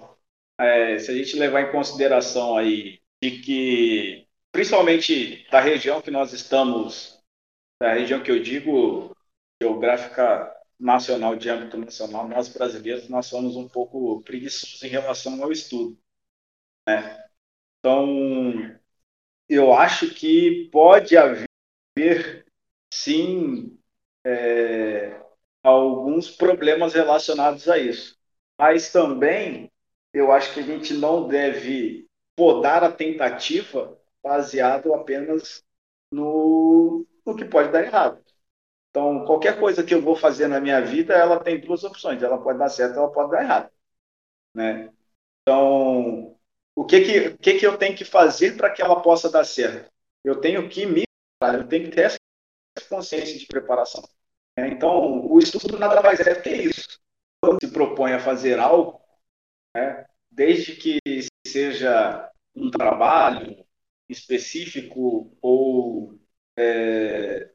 É, 0.60 1.00
se 1.00 1.10
a 1.10 1.16
gente 1.16 1.36
levar 1.36 1.62
em 1.62 1.72
consideração 1.72 2.56
aí 2.56 3.02
de 3.20 3.40
que, 3.40 4.25
principalmente 4.56 5.46
da 5.52 5.60
região 5.60 6.02
que 6.02 6.10
nós 6.10 6.32
estamos, 6.32 7.22
da 7.78 7.94
região 7.94 8.24
que 8.24 8.32
eu 8.32 8.42
digo, 8.42 9.14
geográfica 9.62 10.50
nacional, 10.80 11.36
de 11.36 11.50
âmbito 11.50 11.78
nacional, 11.78 12.26
nós 12.26 12.48
brasileiros, 12.48 13.10
nós 13.10 13.26
somos 13.26 13.58
um 13.58 13.68
pouco 13.68 14.22
preguiçosos 14.22 14.82
em 14.82 14.88
relação 14.88 15.44
ao 15.44 15.52
estudo. 15.52 16.00
Né? 16.88 17.22
Então, 17.80 18.80
eu 19.50 19.74
acho 19.74 20.14
que 20.14 20.70
pode 20.72 21.18
haver, 21.18 22.46
sim, 22.94 23.78
é, 24.26 25.22
alguns 25.62 26.32
problemas 26.32 26.94
relacionados 26.94 27.68
a 27.68 27.78
isso. 27.78 28.18
Mas 28.58 28.90
também 28.90 29.70
eu 30.14 30.32
acho 30.32 30.54
que 30.54 30.62
a 30.62 30.64
gente 30.64 30.94
não 30.94 31.28
deve 31.28 32.08
podar 32.38 32.86
a 32.86 32.92
tentativa 32.92 34.00
baseado 34.26 34.92
apenas 34.96 35.64
no, 36.12 37.06
no 37.24 37.36
que 37.36 37.46
pode 37.46 37.72
dar 37.72 37.84
errado. 37.84 38.20
Então, 38.90 39.24
qualquer 39.24 39.60
coisa 39.60 39.84
que 39.84 39.94
eu 39.94 40.02
vou 40.02 40.16
fazer 40.16 40.48
na 40.48 40.60
minha 40.60 40.82
vida, 40.82 41.14
ela 41.14 41.40
tem 41.40 41.62
duas 41.62 41.84
opções. 41.84 42.24
Ela 42.24 42.42
pode 42.42 42.58
dar 42.58 42.70
certo, 42.70 42.98
ela 42.98 43.12
pode 43.12 43.32
dar 43.32 43.44
errado. 43.44 43.70
Né? 44.54 44.92
Então, 45.42 46.36
o 46.74 46.86
que 46.86 47.02
que, 47.02 47.20
o 47.28 47.38
que 47.38 47.60
que 47.60 47.68
eu 47.68 47.78
tenho 47.78 47.96
que 47.96 48.04
fazer 48.04 48.58
para 48.58 48.72
que 48.72 48.82
ela 48.82 49.00
possa 49.02 49.30
dar 49.30 49.44
certo? 49.44 49.92
Eu 50.24 50.42
tenho 50.42 50.68
que 50.68 50.88
me 50.88 51.04
eu 51.42 51.68
tenho 51.68 51.86
que 51.86 51.96
ter 51.96 52.06
essa 52.06 52.20
consciência 52.90 53.38
de 53.38 53.46
preparação. 53.46 54.02
Né? 54.58 54.70
Então, 54.70 55.28
o 55.28 55.38
estudo 55.38 55.78
nada 55.78 56.02
mais 56.02 56.20
é 56.20 56.34
que 56.42 56.50
isso. 56.50 57.00
Quando 57.40 57.60
se 57.62 57.72
propõe 57.72 58.14
a 58.14 58.20
fazer 58.20 58.58
algo, 58.58 59.00
né, 59.76 60.06
desde 60.32 60.76
que 60.76 61.00
seja 61.46 62.32
um 62.56 62.72
trabalho 62.72 63.65
específico 64.10 65.32
ou, 65.42 66.18
é, 66.58 67.50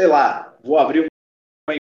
sei 0.00 0.08
lá, 0.08 0.56
vou 0.62 0.78
abrir 0.78 1.00
uma... 1.00 1.78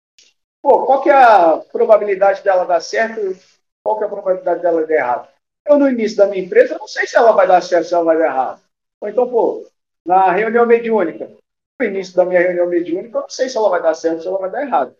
Pô, 0.61 0.85
qual 0.85 1.01
que 1.01 1.09
é 1.09 1.13
a 1.13 1.57
probabilidade 1.57 2.43
dela 2.43 2.65
dar 2.65 2.81
certo 2.81 3.35
qual 3.83 3.97
que 3.97 4.03
é 4.03 4.07
a 4.07 4.09
probabilidade 4.09 4.61
dela 4.61 4.85
dar 4.85 4.93
errado? 4.93 5.29
Eu, 5.65 5.77
no 5.77 5.89
início 5.89 6.17
da 6.17 6.27
minha 6.27 6.43
empresa, 6.43 6.77
não 6.77 6.87
sei 6.87 7.05
se 7.07 7.15
ela 7.15 7.31
vai 7.31 7.47
dar 7.47 7.61
certo, 7.61 7.87
se 7.87 7.93
ela 7.93 8.03
vai 8.03 8.17
dar 8.17 8.25
errado. 8.25 8.61
Ou 8.99 9.09
então, 9.09 9.29
pô, 9.29 9.67
na 10.05 10.31
reunião 10.31 10.65
mediúnica, 10.65 11.31
no 11.79 11.85
início 11.85 12.15
da 12.15 12.25
minha 12.25 12.41
reunião 12.41 12.67
mediúnica, 12.67 13.17
eu 13.17 13.21
não 13.21 13.29
sei 13.29 13.49
se 13.49 13.57
ela 13.57 13.69
vai 13.69 13.81
dar 13.81 13.93
certo, 13.93 14.21
se 14.21 14.27
ela 14.27 14.39
vai 14.39 14.51
dar 14.51 14.63
errado. 14.63 14.95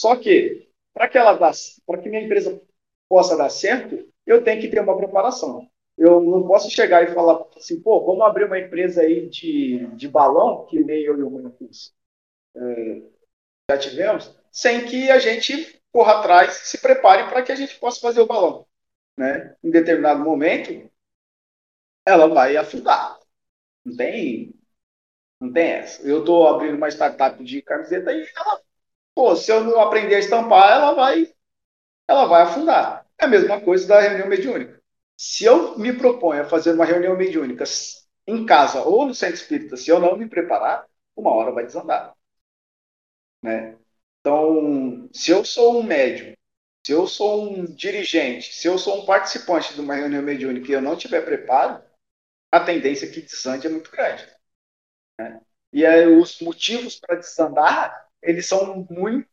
Só 0.00 0.16
que, 0.16 0.68
para 0.94 1.08
que 1.08 1.18
ela 1.18 1.36
para 1.36 1.98
que 2.00 2.08
minha 2.08 2.22
empresa 2.22 2.60
possa 3.08 3.36
dar 3.36 3.50
certo, 3.50 4.08
eu 4.26 4.42
tenho 4.42 4.60
que 4.60 4.68
ter 4.68 4.80
uma 4.80 4.96
preparação. 4.96 5.68
Eu 5.96 6.20
não 6.22 6.46
posso 6.46 6.70
chegar 6.70 7.02
e 7.04 7.14
falar 7.14 7.44
assim, 7.56 7.80
pô, 7.80 8.04
vamos 8.04 8.22
abrir 8.22 8.44
uma 8.44 8.58
empresa 8.58 9.02
aí 9.02 9.28
de, 9.28 9.86
de 9.96 10.08
balão, 10.08 10.66
que 10.66 10.82
nem 10.82 11.02
eu 11.02 11.18
e 11.18 11.22
o 11.22 11.30
Marcos 11.30 11.94
é, 12.56 13.02
já 13.70 13.78
tivemos, 13.78 14.34
sem 14.50 14.86
que 14.86 15.10
a 15.10 15.18
gente 15.18 15.80
corra 15.92 16.20
atrás, 16.20 16.54
se 16.54 16.78
prepare 16.78 17.28
para 17.28 17.42
que 17.42 17.52
a 17.52 17.56
gente 17.56 17.78
possa 17.78 18.00
fazer 18.00 18.20
o 18.20 18.26
balão. 18.26 18.66
Né? 19.16 19.56
Em 19.62 19.70
determinado 19.70 20.22
momento, 20.24 20.90
ela 22.06 22.26
vai 22.28 22.56
afundar. 22.56 23.18
Não 23.84 23.96
tem, 23.96 24.54
não 25.40 25.52
tem 25.52 25.70
essa. 25.72 26.02
Eu 26.02 26.20
estou 26.20 26.48
abrindo 26.48 26.76
uma 26.76 26.88
startup 26.90 27.42
de 27.44 27.62
camiseta 27.62 28.12
e 28.12 28.26
ela, 28.36 28.60
pô, 29.14 29.36
se 29.36 29.52
eu 29.52 29.64
não 29.64 29.80
aprender 29.80 30.16
a 30.16 30.18
estampar, 30.20 30.72
ela 30.72 30.94
vai, 30.94 31.32
ela 32.08 32.26
vai 32.26 32.42
afundar. 32.42 33.06
É 33.18 33.24
a 33.26 33.28
mesma 33.28 33.60
coisa 33.60 33.86
da 33.88 34.00
reunião 34.00 34.28
mediúnica. 34.28 34.79
Se 35.22 35.44
eu 35.44 35.78
me 35.78 35.92
proponho 35.92 36.40
a 36.40 36.48
fazer 36.48 36.72
uma 36.72 36.86
reunião 36.86 37.14
mediúnica 37.14 37.64
em 38.26 38.46
casa 38.46 38.80
ou 38.80 39.04
no 39.04 39.14
centro 39.14 39.34
espírita, 39.34 39.76
se 39.76 39.90
eu 39.90 40.00
não 40.00 40.16
me 40.16 40.26
preparar, 40.26 40.86
uma 41.14 41.30
hora 41.34 41.52
vai 41.52 41.66
desandar. 41.66 42.16
Né? 43.42 43.76
Então, 44.20 45.10
se 45.12 45.30
eu 45.30 45.44
sou 45.44 45.78
um 45.78 45.82
médium, 45.82 46.32
se 46.86 46.92
eu 46.92 47.06
sou 47.06 47.52
um 47.52 47.66
dirigente, 47.66 48.54
se 48.54 48.66
eu 48.66 48.78
sou 48.78 49.02
um 49.02 49.04
participante 49.04 49.74
de 49.74 49.82
uma 49.82 49.94
reunião 49.94 50.22
mediúnica 50.22 50.70
e 50.70 50.74
eu 50.74 50.80
não 50.80 50.96
tiver 50.96 51.20
preparo, 51.22 51.84
a 52.50 52.60
tendência 52.60 53.10
que 53.10 53.20
desande 53.20 53.66
é 53.66 53.70
muito 53.70 53.90
grande. 53.90 54.26
Né? 55.18 55.38
E 55.70 55.84
aí, 55.84 56.06
os 56.06 56.40
motivos 56.40 56.98
para 56.98 57.16
desandar, 57.16 58.08
eles 58.22 58.46
são 58.46 58.86
muito, 58.88 59.28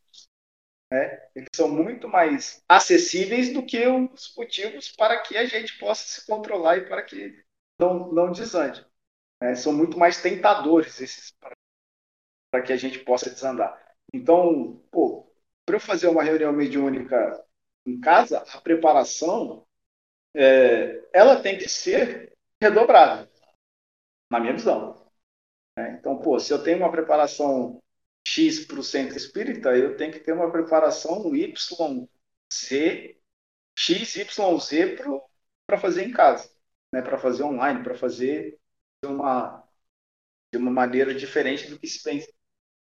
né? 0.91 1.27
eles 1.35 1.49
são 1.53 1.67
muito 1.69 2.07
mais 2.07 2.63
acessíveis 2.67 3.53
do 3.53 3.65
que 3.65 3.85
os 3.87 4.33
motivos 4.35 4.91
para 4.91 5.21
que 5.21 5.37
a 5.37 5.45
gente 5.45 5.77
possa 5.77 6.07
se 6.07 6.25
controlar 6.25 6.77
e 6.77 6.87
para 6.87 7.03
que 7.03 7.43
não, 7.79 8.11
não 8.11 8.31
desande. 8.31 8.85
Né? 9.41 9.55
São 9.55 9.73
muito 9.73 9.97
mais 9.97 10.21
tentadores 10.21 10.99
esses 11.01 11.33
para 12.49 12.61
que 12.61 12.71
a 12.71 12.77
gente 12.77 12.99
possa 12.99 13.29
desandar. 13.29 13.77
Então, 14.13 14.81
pô, 14.89 15.29
para 15.65 15.75
eu 15.75 15.79
fazer 15.79 16.07
uma 16.07 16.23
reunião 16.23 16.53
mediúnica 16.53 17.45
em 17.85 17.99
casa, 17.99 18.39
a 18.53 18.61
preparação 18.61 19.65
é, 20.33 21.03
ela 21.13 21.41
tem 21.41 21.57
que 21.57 21.67
ser 21.67 22.33
redobrada, 22.61 23.29
na 24.31 24.39
minha 24.39 24.53
visão. 24.53 25.05
É, 25.77 25.91
então, 25.91 26.17
pô, 26.17 26.39
se 26.39 26.51
eu 26.53 26.63
tenho 26.63 26.77
uma 26.77 26.91
preparação 26.91 27.81
X 28.37 28.65
para 28.65 28.79
o 28.79 28.83
centro 28.83 29.17
espírita, 29.17 29.75
eu 29.75 29.97
tenho 29.97 30.11
que 30.11 30.19
ter 30.19 30.31
uma 30.31 30.51
preparação 30.51 31.35
Y, 31.35 32.07
Z, 32.53 33.17
X, 33.75 34.15
Y, 34.15 34.59
Z 34.59 34.95
para 35.65 35.77
fazer 35.79 36.07
em 36.07 36.11
casa, 36.11 36.49
né? 36.93 37.01
para 37.01 37.17
fazer 37.17 37.43
online, 37.43 37.83
para 37.83 37.95
fazer 37.95 38.59
de 39.03 39.09
uma, 39.09 39.67
de 40.53 40.59
uma 40.59 40.71
maneira 40.71 41.13
diferente 41.15 41.67
do 41.67 41.79
que 41.79 41.87
se 41.87 42.03
vem 42.03 42.23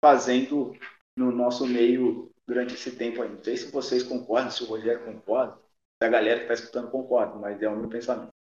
fazendo 0.04 0.78
no 1.18 1.32
nosso 1.32 1.66
meio 1.66 2.32
durante 2.48 2.76
esse 2.76 2.96
tempo 2.96 3.22
aí. 3.22 3.30
Não 3.30 3.44
sei 3.44 3.58
se 3.58 3.72
vocês 3.72 4.04
concordam, 4.04 4.52
se 4.52 4.64
o 4.64 4.68
Rogério 4.68 5.04
concorda, 5.04 5.56
se 5.56 6.08
a 6.08 6.10
galera 6.10 6.38
que 6.38 6.44
está 6.44 6.54
escutando 6.54 6.92
concorda, 6.92 7.36
mas 7.36 7.62
é 7.62 7.68
o 7.68 7.76
meu 7.76 7.90
pensamento. 7.90 8.32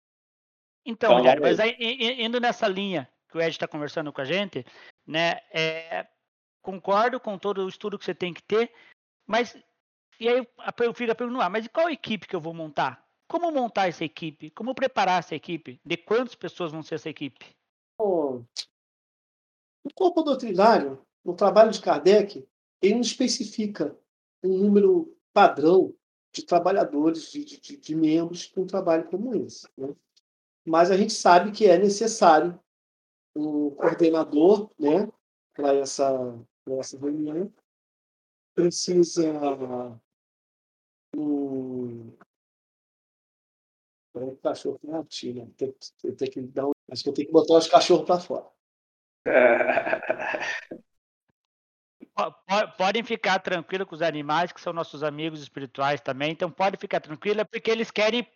Então, 0.84 1.10
então 1.10 1.18
Rogério, 1.18 1.42
mas 1.42 1.58
aí, 1.58 1.74
indo 2.22 2.38
nessa 2.38 2.68
linha 2.68 3.08
que 3.30 3.36
o 3.36 3.40
Ed 3.40 3.50
está 3.50 3.66
conversando 3.66 4.12
com 4.12 4.20
a 4.20 4.24
gente, 4.24 4.64
né, 5.06 5.40
é, 5.52 6.06
concordo 6.62 7.20
com 7.20 7.38
todo 7.38 7.64
o 7.64 7.68
estudo 7.68 7.98
que 7.98 8.04
você 8.04 8.14
tem 8.14 8.32
que 8.34 8.42
ter, 8.42 8.72
mas 9.26 9.56
e 10.20 10.28
aí 10.28 10.38
eu 10.80 10.94
fico 10.94 11.12
a 11.12 11.14
perguntar, 11.14 11.48
mas 11.48 11.68
qual 11.68 11.88
equipe 11.88 12.26
que 12.26 12.34
eu 12.34 12.40
vou 12.40 12.52
montar? 12.52 13.06
Como 13.28 13.52
montar 13.52 13.88
essa 13.88 14.04
equipe? 14.04 14.50
Como 14.50 14.74
preparar 14.74 15.20
essa 15.20 15.34
equipe? 15.34 15.80
De 15.84 15.96
quantas 15.96 16.34
pessoas 16.34 16.72
vão 16.72 16.82
ser 16.82 16.96
essa 16.96 17.08
equipe? 17.08 17.54
O 19.84 19.94
corpo 19.94 20.22
doutrinário, 20.22 21.00
no 21.24 21.34
trabalho 21.34 21.70
de 21.70 21.80
Kardec, 21.80 22.46
ele 22.82 22.94
não 22.94 23.00
especifica 23.00 23.96
um 24.42 24.56
número 24.56 25.16
padrão 25.32 25.94
de 26.32 26.44
trabalhadores, 26.44 27.30
de, 27.30 27.44
de, 27.44 27.76
de 27.76 27.94
membros 27.94 28.46
para 28.46 28.62
um 28.62 28.66
trabalho 28.66 29.08
como 29.08 29.34
esse. 29.34 29.68
Né? 29.76 29.94
Mas 30.66 30.90
a 30.90 30.96
gente 30.96 31.12
sabe 31.12 31.52
que 31.52 31.66
é 31.66 31.78
necessário 31.78 32.58
um 33.36 33.70
coordenador 33.70 34.70
né, 34.78 35.08
para 35.58 35.74
essa, 35.74 36.08
essa 36.78 36.96
reunião. 36.96 37.52
Precisa 38.54 39.32
um. 41.16 42.16
O 44.14 44.36
cachorro 44.36 44.78
tem 44.78 45.34
né? 45.34 45.48
Tem, 45.56 45.74
tem 46.14 46.30
que 46.30 46.40
dar 46.42 46.66
um... 46.66 46.70
Acho 46.90 47.02
que 47.02 47.08
eu 47.08 47.14
tenho 47.14 47.26
que 47.26 47.32
botar 47.32 47.54
os 47.54 47.66
cachorros 47.66 48.06
para 48.06 48.20
fora. 48.20 48.48
Podem 52.76 53.02
ficar 53.02 53.38
tranquilos 53.40 53.86
com 53.86 53.94
os 53.94 54.02
animais, 54.02 54.52
que 54.52 54.60
são 54.60 54.72
nossos 54.72 55.02
amigos 55.02 55.40
espirituais 55.40 56.00
também. 56.00 56.32
Então, 56.32 56.50
pode 56.50 56.76
ficar 56.76 57.00
tranquila, 57.00 57.44
porque 57.44 57.70
eles 57.70 57.90
querem 57.90 58.26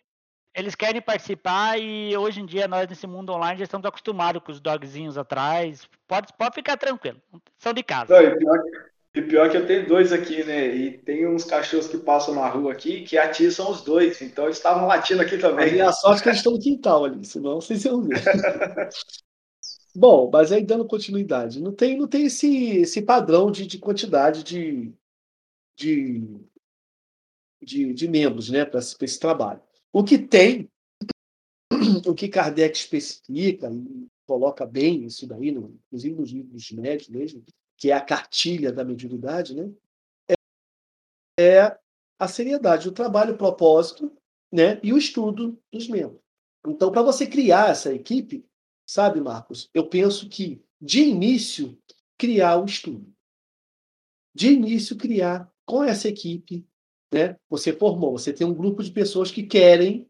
eles 0.55 0.75
querem 0.75 1.01
participar 1.01 1.79
e 1.79 2.15
hoje 2.15 2.39
em 2.41 2.45
dia 2.45 2.67
nós 2.67 2.87
nesse 2.87 3.07
mundo 3.07 3.31
online 3.33 3.57
já 3.57 3.63
estamos 3.63 3.85
acostumados 3.85 4.41
com 4.43 4.51
os 4.51 4.59
dogzinhos 4.59 5.17
atrás. 5.17 5.87
Pode, 6.07 6.31
pode 6.37 6.53
ficar 6.53 6.77
tranquilo, 6.77 7.19
são 7.57 7.73
de 7.73 7.81
casa. 7.81 8.13
Não, 8.13 8.21
e, 8.21 8.37
pior, 8.37 8.59
e 9.15 9.21
pior 9.23 9.49
que 9.49 9.57
eu 9.57 9.65
tenho 9.65 9.87
dois 9.87 10.13
aqui, 10.13 10.43
né? 10.43 10.67
E 10.67 10.97
tem 10.99 11.27
uns 11.27 11.43
cachorros 11.43 11.87
que 11.87 11.97
passam 11.97 12.35
na 12.35 12.47
rua 12.47 12.71
aqui 12.71 13.03
que 13.03 13.17
atiçam 13.17 13.69
os 13.71 13.81
dois, 13.81 14.21
então 14.21 14.45
eles 14.45 14.57
estavam 14.57 14.85
latindo 14.85 15.21
aqui 15.21 15.37
também. 15.37 15.75
E 15.75 15.81
a 15.81 15.91
sorte 15.91 16.21
que 16.21 16.29
eles 16.29 16.39
estão 16.39 16.53
no 16.53 16.59
quintal 16.59 17.05
ali, 17.05 17.25
senão 17.25 17.59
vocês 17.59 17.83
iam 17.85 18.01
ver. 18.01 18.21
Bom, 19.95 20.29
mas 20.31 20.51
aí 20.51 20.63
dando 20.63 20.87
continuidade, 20.87 21.61
não 21.61 21.71
tem, 21.71 21.97
não 21.97 22.07
tem 22.07 22.25
esse, 22.25 22.77
esse 22.77 23.01
padrão 23.01 23.51
de, 23.51 23.67
de 23.67 23.77
quantidade 23.77 24.43
de, 24.43 24.91
de, 25.77 26.23
de, 27.61 27.93
de 27.93 28.07
membros 28.07 28.49
né, 28.49 28.65
para 28.65 28.79
esse, 28.79 28.95
esse 28.99 29.19
trabalho. 29.19 29.61
O 29.93 30.03
que 30.03 30.17
tem, 30.17 30.69
o 32.07 32.13
que 32.13 32.27
Kardec 32.27 32.75
especifica 32.75 33.71
e 33.71 34.07
coloca 34.25 34.65
bem 34.65 35.05
isso 35.05 35.25
daí, 35.27 35.51
no, 35.51 35.79
inclusive 35.85 36.15
nos 36.15 36.31
livros 36.31 36.71
médicos 36.71 37.15
mesmo, 37.15 37.43
que 37.77 37.91
é 37.91 37.93
a 37.93 38.01
cartilha 38.01 38.71
da 38.71 38.83
mediunidade, 38.83 39.55
né, 39.55 39.71
é, 40.27 40.33
é 41.39 41.79
a 42.19 42.27
seriedade 42.27 42.85
do 42.85 42.91
trabalho, 42.91 43.35
o 43.35 43.37
propósito 43.37 44.11
né, 44.51 44.79
e 44.83 44.91
o 44.91 44.97
estudo 44.97 45.57
dos 45.71 45.87
membros. 45.87 46.19
Então, 46.65 46.91
para 46.91 47.01
você 47.01 47.27
criar 47.27 47.69
essa 47.69 47.93
equipe, 47.93 48.45
Sabe, 48.85 49.21
Marcos? 49.21 49.69
Eu 49.73 49.87
penso 49.87 50.27
que, 50.29 50.61
de 50.79 51.01
início, 51.01 51.77
criar 52.17 52.57
o 52.57 52.65
estudo. 52.65 53.11
De 54.35 54.51
início, 54.51 54.97
criar 54.97 55.51
com 55.65 55.83
essa 55.83 56.07
equipe. 56.07 56.67
Né? 57.13 57.37
Você 57.49 57.71
formou, 57.71 58.17
você 58.17 58.33
tem 58.33 58.47
um 58.47 58.53
grupo 58.53 58.81
de 58.81 58.91
pessoas 58.91 59.29
que 59.29 59.43
querem 59.43 60.09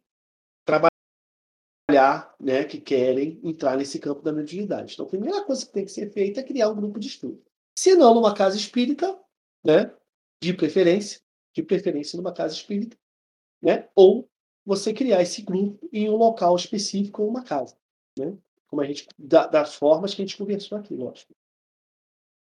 trabalhar, 0.66 2.34
né? 2.40 2.64
que 2.64 2.80
querem 2.80 3.42
entrar 3.44 3.76
nesse 3.76 4.00
campo 4.00 4.22
da 4.22 4.32
mediunidade. 4.32 4.94
Então, 4.94 5.06
a 5.06 5.10
primeira 5.10 5.44
coisa 5.44 5.66
que 5.66 5.74
tem 5.74 5.84
que 5.84 5.92
ser 5.92 6.12
feita 6.12 6.40
é 6.40 6.44
criar 6.44 6.70
um 6.70 6.76
grupo 6.76 7.00
de 7.00 7.08
estudo. 7.08 7.44
Se 7.78 7.96
não, 7.96 8.14
numa 8.14 8.34
casa 8.34 8.56
espírita, 8.56 9.20
né? 9.66 9.94
De 10.42 10.54
preferência, 10.54 11.22
de 11.54 11.64
preferência 11.64 12.18
numa 12.18 12.34
casa 12.34 12.54
espírita, 12.54 12.98
né? 13.62 13.90
Ou 13.96 14.30
você 14.66 14.94
criar 14.94 15.22
esse 15.22 15.42
grupo 15.42 15.90
em 15.92 16.10
um 16.10 16.16
local 16.16 16.56
específico 16.56 17.24
ou 17.24 17.30
uma 17.30 17.44
casa, 17.44 17.78
né? 18.18 18.38
Como 18.68 18.82
a 18.82 18.86
gente 18.86 19.08
da, 19.18 19.48
das 19.48 19.76
formas 19.76 20.14
que 20.14 20.22
a 20.22 20.26
gente 20.26 20.38
conversou 20.38 20.78
aqui, 20.78 20.96
lógico. 20.96 21.34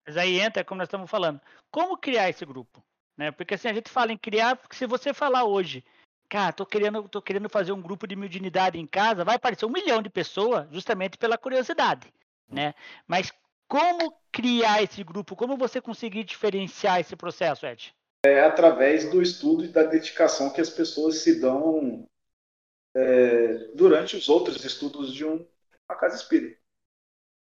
Mas 0.07 0.17
aí 0.17 0.41
entra, 0.41 0.65
como 0.65 0.79
nós 0.79 0.87
estamos 0.87 1.11
falando, 1.11 1.41
como 1.71 1.97
criar 1.97 2.29
esse 2.29 2.45
grupo, 2.45 2.85
né? 3.21 3.31
Porque 3.31 3.53
assim 3.53 3.69
a 3.69 3.75
gente 3.75 3.91
fala 3.91 4.13
em 4.13 4.17
criar, 4.17 4.57
porque 4.57 4.75
se 4.75 4.87
você 4.87 5.13
falar 5.13 5.45
hoje, 5.45 5.85
cara, 6.27 6.55
tô 6.55 6.65
querendo, 6.65 7.07
tô 7.07 7.21
querendo 7.21 7.51
fazer 7.51 7.71
um 7.71 7.83
grupo 7.83 8.07
de 8.07 8.17
mediunidade 8.17 8.79
em 8.79 8.87
casa, 8.87 9.27
vai 9.27 9.37
aparecer 9.37 9.67
um 9.67 9.71
milhão 9.71 10.01
de 10.01 10.09
pessoas, 10.09 10.67
justamente 10.73 11.19
pela 11.19 11.37
curiosidade, 11.37 12.11
né? 12.49 12.73
Mas 13.07 13.31
como 13.69 14.11
criar 14.33 14.83
esse 14.83 15.05
grupo? 15.05 15.37
Como 15.37 15.59
você 15.59 15.83
conseguir 15.83 16.25
diferenciar 16.25 16.99
esse 16.99 17.15
processo, 17.15 17.67
Ed? 17.67 17.95
É 18.25 18.41
através 18.41 19.11
do 19.11 19.21
estudo 19.21 19.67
e 19.67 19.69
da 19.69 19.83
dedicação 19.83 20.51
que 20.51 20.61
as 20.63 20.71
pessoas 20.71 21.19
se 21.19 21.39
dão 21.39 22.07
é, 22.97 23.69
durante 23.75 24.17
os 24.17 24.31
outros 24.31 24.65
estudos 24.65 25.13
de 25.13 25.27
um, 25.27 25.47
uma 25.87 25.99
casa 25.99 26.17
espírita. 26.17 26.59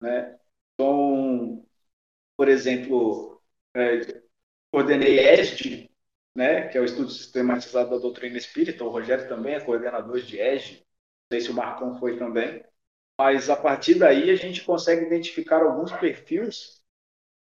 Né? 0.00 0.36
Então, 0.74 1.64
por 2.36 2.48
exemplo, 2.48 3.40
é, 3.76 4.22
coordenei 4.70 5.18
ESD, 5.18 5.90
né, 6.34 6.68
que 6.68 6.78
é 6.78 6.80
o 6.80 6.84
estudo 6.84 7.10
sistematizado 7.10 7.90
da 7.90 7.98
doutrina 7.98 8.38
espírita, 8.38 8.84
o 8.84 8.90
Rogério 8.90 9.28
também 9.28 9.54
é 9.54 9.60
coordenador 9.60 10.20
de 10.20 10.40
ESD, 10.40 10.76
não 10.76 11.38
sei 11.38 11.40
se 11.40 11.50
o 11.50 11.54
Marcão 11.54 11.98
foi 11.98 12.18
também 12.18 12.64
mas 13.18 13.50
a 13.50 13.56
partir 13.56 13.96
daí 13.96 14.30
a 14.30 14.36
gente 14.36 14.64
consegue 14.64 15.04
identificar 15.04 15.60
alguns 15.60 15.90
perfis 15.90 16.80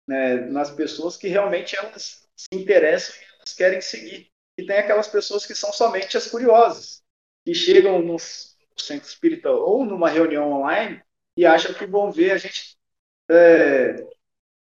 né, 0.07 0.35
nas 0.35 0.69
pessoas 0.69 1.17
que 1.17 1.27
realmente 1.27 1.75
elas 1.75 2.29
se 2.35 2.47
interessam 2.53 3.15
e 3.15 3.25
elas 3.37 3.53
querem 3.53 3.81
seguir. 3.81 4.31
E 4.55 4.65
tem 4.67 4.77
aquelas 4.77 5.07
pessoas 5.07 5.47
que 5.47 5.55
são 5.55 5.73
somente 5.73 6.15
as 6.15 6.27
curiosas, 6.27 7.03
que 7.43 7.55
chegam 7.55 8.03
no 8.03 8.17
centro 8.19 9.07
espírita 9.07 9.49
ou 9.49 9.83
numa 9.83 10.09
reunião 10.09 10.51
online 10.51 11.01
e 11.35 11.43
acham 11.43 11.73
que 11.73 11.87
vão 11.87 12.11
ver 12.11 12.31
a 12.33 12.37
gente 12.37 12.77
é, 13.31 13.95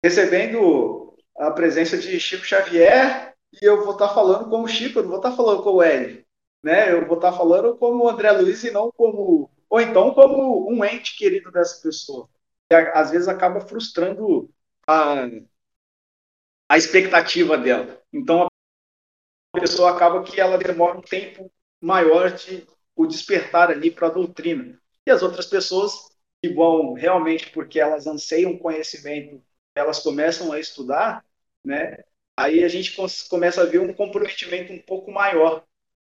recebendo 0.01 1.04
a 1.37 1.51
presença 1.51 1.97
de 1.97 2.19
Chico 2.19 2.45
Xavier 2.45 3.33
e 3.61 3.65
eu 3.65 3.83
vou 3.83 3.93
estar 3.93 4.09
falando 4.09 4.49
como 4.49 4.67
Chico, 4.67 4.99
eu 4.99 5.03
não 5.03 5.09
vou 5.09 5.19
estar 5.19 5.31
falando 5.31 5.63
como 5.63 5.81
Hélio, 5.81 6.25
né? 6.63 6.91
Eu 6.91 7.07
vou 7.07 7.17
estar 7.17 7.31
falando 7.33 7.77
como 7.77 8.07
André 8.07 8.31
Luiz 8.31 8.63
e 8.63 8.71
não 8.71 8.91
como 8.91 9.49
ou 9.69 9.81
então 9.81 10.13
como 10.13 10.69
um 10.71 10.83
ente 10.85 11.17
querido 11.17 11.51
dessa 11.51 11.81
pessoa. 11.81 12.29
E 12.71 12.75
às 12.75 13.11
vezes 13.11 13.27
acaba 13.27 13.61
frustrando 13.61 14.49
a, 14.87 15.27
a 16.69 16.77
expectativa 16.77 17.57
dela. 17.57 18.01
Então 18.11 18.47
a 19.53 19.59
pessoa 19.59 19.91
acaba 19.91 20.23
que 20.23 20.39
ela 20.39 20.57
demora 20.57 20.97
um 20.97 21.01
tempo 21.01 21.51
maior 21.81 22.31
de 22.31 22.65
o 22.95 23.05
despertar 23.05 23.69
ali 23.69 23.91
para 23.91 24.07
a 24.07 24.11
doutrina. 24.11 24.79
E 25.05 25.11
as 25.11 25.21
outras 25.21 25.45
pessoas 25.45 25.93
que 26.41 26.53
vão 26.53 26.93
realmente 26.93 27.51
porque 27.51 27.79
elas 27.79 28.07
anseiam 28.07 28.57
conhecimento, 28.57 29.43
elas 29.75 29.99
começam 29.99 30.51
a 30.51 30.59
estudar, 30.59 31.23
né? 31.63 32.03
Aí 32.37 32.63
a 32.63 32.67
gente 32.67 32.95
começa 33.29 33.61
a 33.61 33.65
ver 33.65 33.79
um 33.79 33.93
comprometimento 33.93 34.73
um 34.73 34.79
pouco 34.79 35.11
maior 35.11 35.63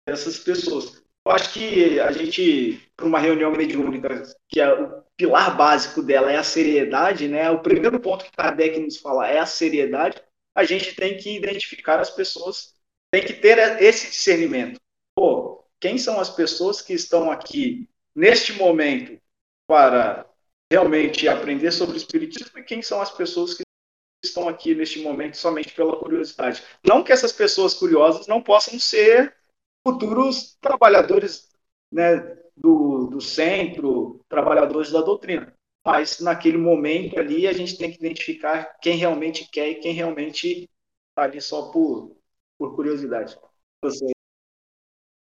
dessas 0.06 0.38
pessoas. 0.38 1.02
Eu 1.24 1.32
acho 1.32 1.52
que 1.52 2.00
a 2.00 2.10
gente, 2.10 2.90
para 2.96 3.06
uma 3.06 3.18
reunião 3.18 3.52
mediúnica, 3.52 4.22
que 4.48 4.60
é 4.60 4.72
o 4.72 5.02
pilar 5.16 5.56
básico 5.56 6.02
dela 6.02 6.32
é 6.32 6.36
a 6.36 6.42
seriedade, 6.42 7.28
né? 7.28 7.50
O 7.50 7.60
primeiro 7.60 8.00
ponto 8.00 8.24
que 8.24 8.32
Kardec 8.32 8.78
nos 8.80 8.96
fala 8.96 9.28
é 9.28 9.38
a 9.38 9.46
seriedade. 9.46 10.20
A 10.54 10.64
gente 10.64 10.94
tem 10.94 11.16
que 11.16 11.36
identificar 11.36 12.00
as 12.00 12.10
pessoas, 12.10 12.74
tem 13.10 13.22
que 13.22 13.34
ter 13.34 13.58
esse 13.82 14.08
discernimento. 14.08 14.80
Pô, 15.14 15.64
quem 15.80 15.98
são 15.98 16.18
as 16.18 16.30
pessoas 16.30 16.80
que 16.80 16.94
estão 16.94 17.30
aqui 17.30 17.88
neste 18.14 18.54
momento 18.54 19.20
para 19.66 20.26
realmente 20.70 21.28
aprender 21.28 21.70
sobre 21.72 21.96
o 21.96 21.98
espiritismo 21.98 22.58
e 22.58 22.64
quem 22.64 22.82
são 22.82 23.00
as 23.00 23.10
pessoas 23.10 23.54
que 23.54 23.62
estão 24.22 24.48
aqui 24.48 24.74
neste 24.74 25.00
momento 25.00 25.36
somente 25.36 25.74
pela 25.74 25.96
curiosidade. 25.96 26.62
Não 26.84 27.02
que 27.02 27.12
essas 27.12 27.32
pessoas 27.32 27.74
curiosas 27.74 28.26
não 28.26 28.42
possam 28.42 28.78
ser 28.78 29.34
futuros 29.86 30.56
trabalhadores 30.60 31.48
né, 31.90 32.36
do, 32.56 33.06
do 33.06 33.20
centro, 33.20 34.24
trabalhadores 34.28 34.90
da 34.90 35.00
doutrina. 35.00 35.54
Mas 35.84 36.20
naquele 36.20 36.58
momento 36.58 37.18
ali 37.18 37.46
a 37.46 37.52
gente 37.52 37.78
tem 37.78 37.90
que 37.90 37.98
identificar 37.98 38.76
quem 38.80 38.96
realmente 38.96 39.48
quer 39.50 39.70
e 39.70 39.74
quem 39.76 39.92
realmente 39.92 40.68
está 41.08 41.22
ali 41.22 41.40
só 41.40 41.70
por, 41.70 42.16
por 42.58 42.74
curiosidade. 42.74 43.38
Você... 43.82 44.06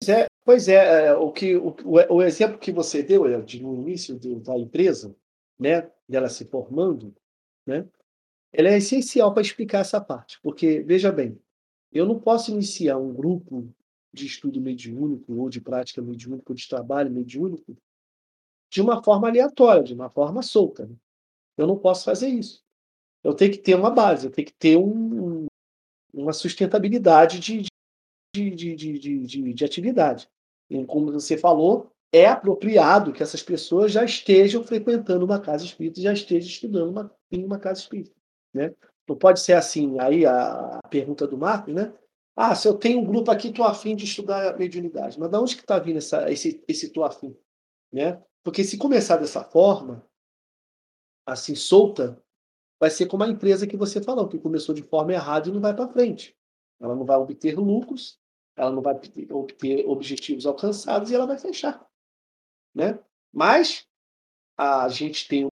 Pois 0.01 0.09
é, 0.09 0.25
pois 0.45 0.67
é, 0.69 1.07
é 1.07 1.13
o, 1.13 1.31
que, 1.31 1.57
o, 1.57 1.75
o 2.09 2.23
exemplo 2.23 2.57
que 2.57 2.71
você 2.71 3.03
deu, 3.03 3.27
Ed, 3.27 3.61
no 3.61 3.75
início 3.75 4.17
da 4.41 4.57
empresa, 4.57 5.15
né, 5.59 5.91
dela 6.07 6.29
se 6.29 6.45
formando, 6.45 7.13
né, 7.65 7.85
ela 8.51 8.69
é 8.69 8.77
essencial 8.77 9.33
para 9.33 9.41
explicar 9.41 9.79
essa 9.79 10.01
parte. 10.01 10.39
Porque, 10.41 10.81
veja 10.81 11.11
bem, 11.11 11.39
eu 11.91 12.05
não 12.05 12.19
posso 12.19 12.51
iniciar 12.51 12.97
um 12.97 13.13
grupo 13.13 13.71
de 14.11 14.25
estudo 14.25 14.59
mediúnico 14.59 15.33
ou 15.33 15.49
de 15.49 15.61
prática 15.61 16.01
mediúnica 16.01 16.51
ou 16.51 16.55
de 16.55 16.67
trabalho 16.67 17.11
mediúnico 17.11 17.77
de 18.71 18.81
uma 18.81 19.03
forma 19.03 19.27
aleatória, 19.27 19.83
de 19.83 19.93
uma 19.93 20.09
forma 20.09 20.41
solta. 20.41 20.85
Né? 20.85 20.95
Eu 21.57 21.67
não 21.67 21.77
posso 21.77 22.05
fazer 22.05 22.27
isso. 22.27 22.63
Eu 23.23 23.33
tenho 23.33 23.51
que 23.51 23.57
ter 23.57 23.75
uma 23.75 23.91
base, 23.91 24.27
eu 24.27 24.31
tenho 24.31 24.47
que 24.47 24.53
ter 24.53 24.77
um, 24.77 25.47
uma 26.13 26.33
sustentabilidade 26.33 27.39
de, 27.39 27.63
de, 28.33 28.51
de, 28.51 28.75
de, 28.75 28.99
de, 29.25 29.53
de 29.53 29.65
atividade. 29.65 30.29
E 30.69 30.85
como 30.85 31.11
você 31.11 31.37
falou, 31.37 31.91
é 32.11 32.27
apropriado 32.27 33.11
que 33.11 33.21
essas 33.21 33.43
pessoas 33.43 33.91
já 33.91 34.03
estejam 34.03 34.63
frequentando 34.63 35.25
uma 35.25 35.39
casa 35.39 35.65
espírita, 35.65 36.01
já 36.01 36.13
estejam 36.13 36.49
estudando 36.49 36.89
uma, 36.89 37.15
em 37.31 37.43
uma 37.43 37.59
casa 37.59 37.81
espírita. 37.81 38.18
Né? 38.53 38.73
Não 39.07 39.17
pode 39.17 39.39
ser 39.39 39.53
assim, 39.53 39.99
aí 39.99 40.25
a, 40.25 40.79
pergunta 40.89 41.27
do 41.27 41.37
Marcos, 41.37 41.73
né? 41.73 41.93
Ah, 42.35 42.55
se 42.55 42.67
eu 42.67 42.73
tenho 42.77 42.99
um 42.99 43.05
grupo 43.05 43.31
aqui, 43.31 43.49
estou 43.49 43.65
afim 43.65 43.95
de 43.95 44.05
estudar 44.05 44.57
mediunidade. 44.57 45.19
Mas 45.19 45.29
de 45.29 45.37
onde 45.37 45.55
que 45.55 45.61
está 45.61 45.77
vindo 45.77 45.97
essa, 45.97 46.31
esse, 46.31 46.63
estou 46.67 47.03
afim? 47.03 47.35
Né? 47.91 48.21
Porque 48.43 48.63
se 48.63 48.77
começar 48.77 49.17
dessa 49.17 49.43
forma, 49.43 50.07
assim, 51.25 51.53
solta, 51.53 52.21
vai 52.79 52.89
ser 52.89 53.07
como 53.07 53.23
a 53.23 53.27
empresa 53.27 53.67
que 53.67 53.75
você 53.75 54.01
falou, 54.01 54.27
que 54.27 54.39
começou 54.39 54.73
de 54.73 54.83
forma 54.83 55.11
errada 55.11 55.49
e 55.49 55.51
não 55.51 55.59
vai 55.59 55.75
para 55.75 55.89
frente. 55.89 56.37
Ela 56.79 56.95
não 56.95 57.03
vai 57.03 57.17
obter 57.17 57.57
lucros, 57.57 58.17
ela 58.55 58.71
não 58.71 58.81
vai 58.81 58.95
obter 58.95 59.85
objetivos 59.85 60.45
alcançados 60.45 61.11
e 61.11 61.15
ela 61.15 61.27
vai 61.27 61.37
fechar. 61.37 61.85
Né? 62.73 62.97
Mas 63.33 63.85
a 64.57 64.87
gente 64.87 65.27
tem 65.27 65.48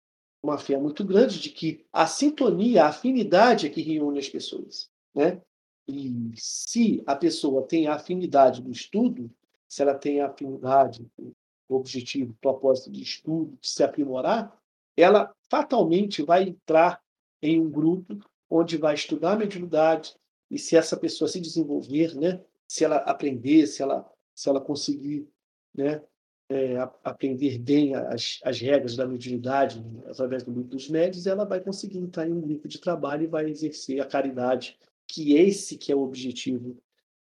uma 0.43 0.57
fé 0.57 0.77
muito 0.77 1.05
grande 1.05 1.39
de 1.39 1.49
que 1.49 1.85
a 1.91 2.05
sintonia, 2.05 2.83
a 2.83 2.89
afinidade 2.89 3.65
é 3.65 3.69
que 3.69 3.81
reúne 3.81 4.19
as 4.19 4.27
pessoas. 4.27 4.89
Né? 5.15 5.41
E 5.87 6.33
se 6.35 7.01
a 7.07 7.15
pessoa 7.15 7.65
tem 7.65 7.87
a 7.87 7.95
afinidade 7.95 8.61
do 8.61 8.69
estudo, 8.69 9.31
se 9.69 9.81
ela 9.81 9.95
tem 9.95 10.19
a 10.19 10.27
afinidade, 10.27 11.09
o 11.17 11.33
objetivo, 11.75 12.33
o 12.33 12.41
propósito 12.41 12.91
de 12.91 13.01
estudo, 13.01 13.57
de 13.59 13.69
se 13.69 13.83
aprimorar, 13.83 14.55
ela 14.97 15.33
fatalmente 15.49 16.21
vai 16.21 16.43
entrar 16.43 17.01
em 17.41 17.59
um 17.59 17.69
grupo 17.69 18.19
onde 18.49 18.77
vai 18.77 18.93
estudar 18.93 19.37
mediunidade 19.37 20.15
e 20.51 20.59
se 20.59 20.75
essa 20.75 20.95
pessoa 20.95 21.27
se 21.27 21.39
desenvolver, 21.39 22.15
né, 22.15 22.43
se 22.67 22.83
ela 22.83 22.97
aprender, 22.97 23.65
se 23.65 23.81
ela, 23.81 24.07
se 24.35 24.49
ela 24.49 24.61
conseguir 24.61 25.27
né, 25.73 26.03
é, 26.49 26.77
aprender 27.03 27.57
bem 27.57 27.95
as, 27.95 28.39
as 28.43 28.59
regras 28.59 28.95
da 28.95 29.07
mediunidade 29.07 29.83
através 30.07 30.43
do 30.43 30.51
grupo 30.51 30.69
dos 30.69 30.89
médios, 30.89 31.25
ela 31.25 31.45
vai 31.45 31.59
conseguir 31.59 31.99
entrar 31.99 32.27
em 32.27 32.33
um 32.33 32.41
grupo 32.41 32.67
de 32.67 32.79
trabalho 32.79 33.23
e 33.23 33.27
vai 33.27 33.49
exercer 33.49 34.01
a 34.01 34.05
caridade 34.05 34.77
que 35.07 35.35
esse 35.35 35.77
que 35.77 35.91
é 35.91 35.95
o 35.95 36.01
objetivo 36.01 36.77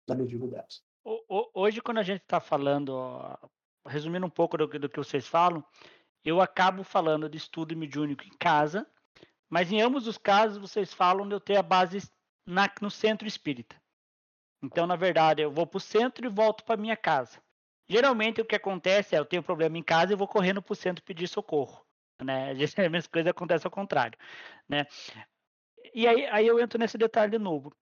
da 0.07 0.15
mediunidade. 0.15 0.81
Hoje, 1.53 1.81
quando 1.81 1.97
a 1.97 2.03
gente 2.03 2.21
está 2.21 2.39
falando, 2.39 3.37
resumindo 3.85 4.25
um 4.25 4.29
pouco 4.29 4.57
do, 4.57 4.67
do, 4.67 4.89
que 4.89 4.97
vocês 4.97 5.27
falam, 5.27 5.63
eu 6.23 6.39
acabo 6.39 6.83
falando 6.83 7.29
de 7.29 7.37
estudo 7.37 7.75
mediúnico 7.75 8.23
em 8.23 8.37
casa, 8.37 8.85
mas 9.49 9.71
em 9.71 9.81
ambos 9.81 10.07
os 10.07 10.17
casos 10.17 10.57
vocês 10.57 10.93
falam 10.93 11.27
de 11.27 11.33
eu 11.33 11.39
ter 11.39 11.57
a 11.57 11.63
base 11.63 11.99
na, 12.45 12.71
no 12.81 12.91
centro 12.91 13.27
espírita. 13.27 13.75
Então, 14.63 14.85
na 14.85 14.95
verdade, 14.95 15.41
eu 15.41 15.51
vou 15.51 15.65
para 15.65 15.77
o 15.77 15.81
centro 15.81 16.25
e 16.25 16.29
volto 16.29 16.63
para 16.63 16.79
minha 16.79 16.95
casa. 16.95 17.41
Geralmente 17.87 18.41
o 18.41 18.45
que 18.45 18.55
acontece 18.55 19.15
é 19.15 19.19
eu 19.19 19.25
tenho 19.25 19.41
um 19.41 19.45
problema 19.45 19.77
em 19.77 19.83
casa 19.83 20.13
e 20.13 20.15
vou 20.15 20.27
correndo 20.27 20.61
para 20.61 20.73
o 20.73 20.75
centro 20.75 21.03
pedir 21.03 21.27
socorro. 21.27 21.85
Né? 22.21 22.51
A 22.85 22.89
mesma 22.89 23.09
coisa 23.11 23.31
acontece 23.31 23.67
ao 23.67 23.71
contrário. 23.71 24.17
Né? 24.67 24.85
E 25.93 26.07
aí, 26.07 26.25
aí 26.27 26.47
eu 26.47 26.59
entro 26.59 26.79
nesse 26.79 26.97
detalhe 26.97 27.31
de 27.31 27.39
novo. 27.39 27.73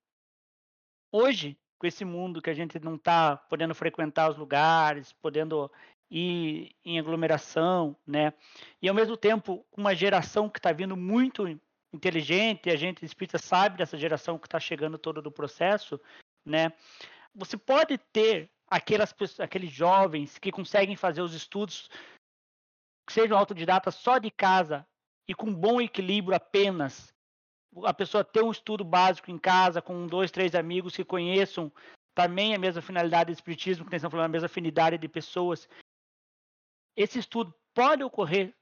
Hoje, 1.12 1.58
com 1.78 1.88
esse 1.88 2.04
mundo 2.04 2.42
que 2.42 2.50
a 2.50 2.54
gente 2.54 2.80
não 2.80 2.96
está 2.96 3.38
podendo 3.38 3.74
frequentar 3.74 4.30
os 4.30 4.38
lugares, 4.38 5.14
podendo 5.14 5.72
ir 6.10 6.76
em 6.84 7.00
aglomeração, 7.00 7.96
né? 8.06 8.34
E 8.82 8.90
ao 8.90 8.96
mesmo 8.96 9.16
tempo, 9.16 9.66
uma 9.76 9.96
geração 9.96 10.50
que 10.50 10.60
está 10.60 10.72
vindo 10.72 10.98
muito 10.98 11.48
inteligente, 11.94 12.70
a 12.70 12.76
gente 12.76 13.06
espírita 13.06 13.38
sabe 13.38 13.78
dessa 13.78 13.98
geração 13.98 14.38
que 14.38 14.48
está 14.48 14.60
chegando 14.60 14.98
todo 14.98 15.22
do 15.22 15.32
processo, 15.32 16.00
né? 16.46 16.72
Você 17.34 17.58
pode 17.58 17.98
ter 17.98 18.52
aquelas 18.69 19.13
aqueles 19.39 19.71
jovens 19.71 20.38
que 20.38 20.51
conseguem 20.51 20.95
fazer 20.95 21.21
os 21.21 21.34
estudos 21.34 21.89
que 23.08 23.13
sejam 23.13 23.38
autodidatas 23.38 23.95
só 23.95 24.17
de 24.17 24.29
casa 24.29 24.86
e 25.27 25.34
com 25.34 25.53
bom 25.53 25.82
equilíbrio 25.82 26.36
apenas. 26.36 27.13
A 27.84 27.93
pessoa 27.93 28.23
ter 28.23 28.43
um 28.43 28.51
estudo 28.51 28.84
básico 28.84 29.32
em 29.32 29.38
casa 29.38 29.82
com 29.82 30.08
dois, 30.08 30.32
três 30.32 30.53
amigos 30.55 30.95
que 30.95 31.03
conheçam 31.03 31.71
também 32.15 32.53
a 32.53 32.60
mesma 32.60 32.82
finalidade 32.82 33.32
do 33.32 33.36
espiritismo, 33.36 33.86
que 33.86 33.95
estamos 33.95 34.12
falando, 34.12 34.25
a 34.25 34.29
mesma 34.29 34.47
afinidade 34.47 34.97
de 34.97 35.08
pessoas. 35.08 35.67
Esse 36.95 37.19
estudo 37.19 37.53
pode 37.73 38.03
ocorrer 38.03 38.53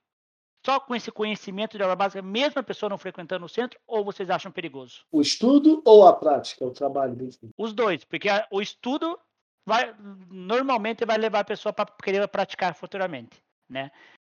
só 0.65 0.79
com 0.79 0.93
esse 0.93 1.11
conhecimento 1.11 1.77
de 1.77 1.83
aula 1.83 1.95
básica, 1.95 2.21
mesmo 2.21 2.59
a 2.59 2.63
pessoa 2.63 2.89
não 2.89 2.97
frequentando 2.97 3.45
o 3.45 3.49
centro, 3.49 3.79
ou 3.87 4.03
vocês 4.03 4.29
acham 4.29 4.51
perigoso? 4.51 5.05
O 5.11 5.21
estudo 5.21 5.81
ou 5.85 6.05
a 6.05 6.13
prática, 6.13 6.65
o 6.65 6.71
trabalho? 6.71 7.17
Os 7.57 7.73
dois, 7.73 8.03
porque 8.03 8.27
o 8.51 8.61
estudo 8.61 9.17
vai 9.67 9.93
normalmente 10.31 11.05
vai 11.05 11.17
levar 11.17 11.41
a 11.41 11.43
pessoa 11.43 11.73
para 11.73 11.85
querer 12.01 12.25
praticar 12.29 12.73
futuramente, 12.73 13.43
né? 13.69 13.91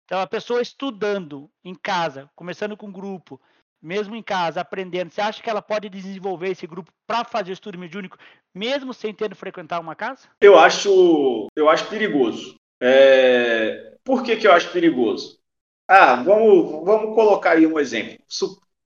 Então 0.06 0.20
a 0.20 0.26
pessoa 0.26 0.60
estudando 0.60 1.48
em 1.64 1.76
casa, 1.76 2.28
começando 2.36 2.76
com 2.76 2.88
um 2.88 2.92
grupo, 2.92 3.40
mesmo 3.80 4.16
em 4.16 4.24
casa, 4.24 4.60
aprendendo, 4.60 5.12
você 5.12 5.22
acha 5.22 5.42
que 5.42 5.50
ela 5.50 5.62
pode 5.62 5.88
desenvolver 5.88 6.50
esse 6.50 6.66
grupo 6.66 6.92
para 7.06 7.24
fazer 7.24 7.52
o 7.52 7.54
estudo 7.54 7.78
mediúnico, 7.78 8.18
mesmo 8.54 8.92
sem 8.92 9.14
ter 9.14 9.30
de 9.30 9.36
frequentar 9.36 9.80
uma 9.80 9.96
casa? 9.96 10.28
Eu 10.42 10.58
acho, 10.58 11.48
eu 11.56 11.70
acho 11.70 11.88
perigoso. 11.88 12.56
É... 12.82 13.98
Por 14.04 14.24
que, 14.24 14.36
que 14.36 14.48
eu 14.48 14.52
acho 14.52 14.72
perigoso? 14.72 15.40
Ah, 15.88 16.16
vamos, 16.24 16.84
vamos 16.84 17.14
colocar 17.14 17.52
aí 17.52 17.68
um 17.68 17.80
exemplo. 17.80 18.18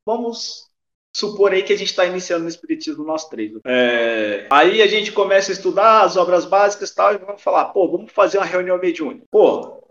Vamos 0.06 0.70
supor 1.16 1.52
aí 1.52 1.64
que 1.64 1.74
a 1.74 1.78
gente 1.78 1.90
está 1.90 2.06
iniciando 2.06 2.44
no 2.44 2.50
Espiritismo 2.50 3.04
nós 3.04 3.30
três. 3.30 3.52
É, 3.66 4.48
aí 4.52 4.82
a 4.82 4.88
gente 4.88 5.12
começa 5.12 5.52
a 5.52 5.54
estudar 5.54 6.04
as 6.04 6.18
obras 6.18 6.46
básicas 6.46 6.90
e 6.90 6.96
tal, 6.96 7.14
e 7.14 7.18
vamos 7.18 7.42
falar, 7.42 7.66
pô, 7.66 7.90
vamos 7.90 8.12
fazer 8.12 8.38
uma 8.40 8.46
reunião 8.46 8.78
mediúnica. 8.78 9.26
Pô, 9.30 9.84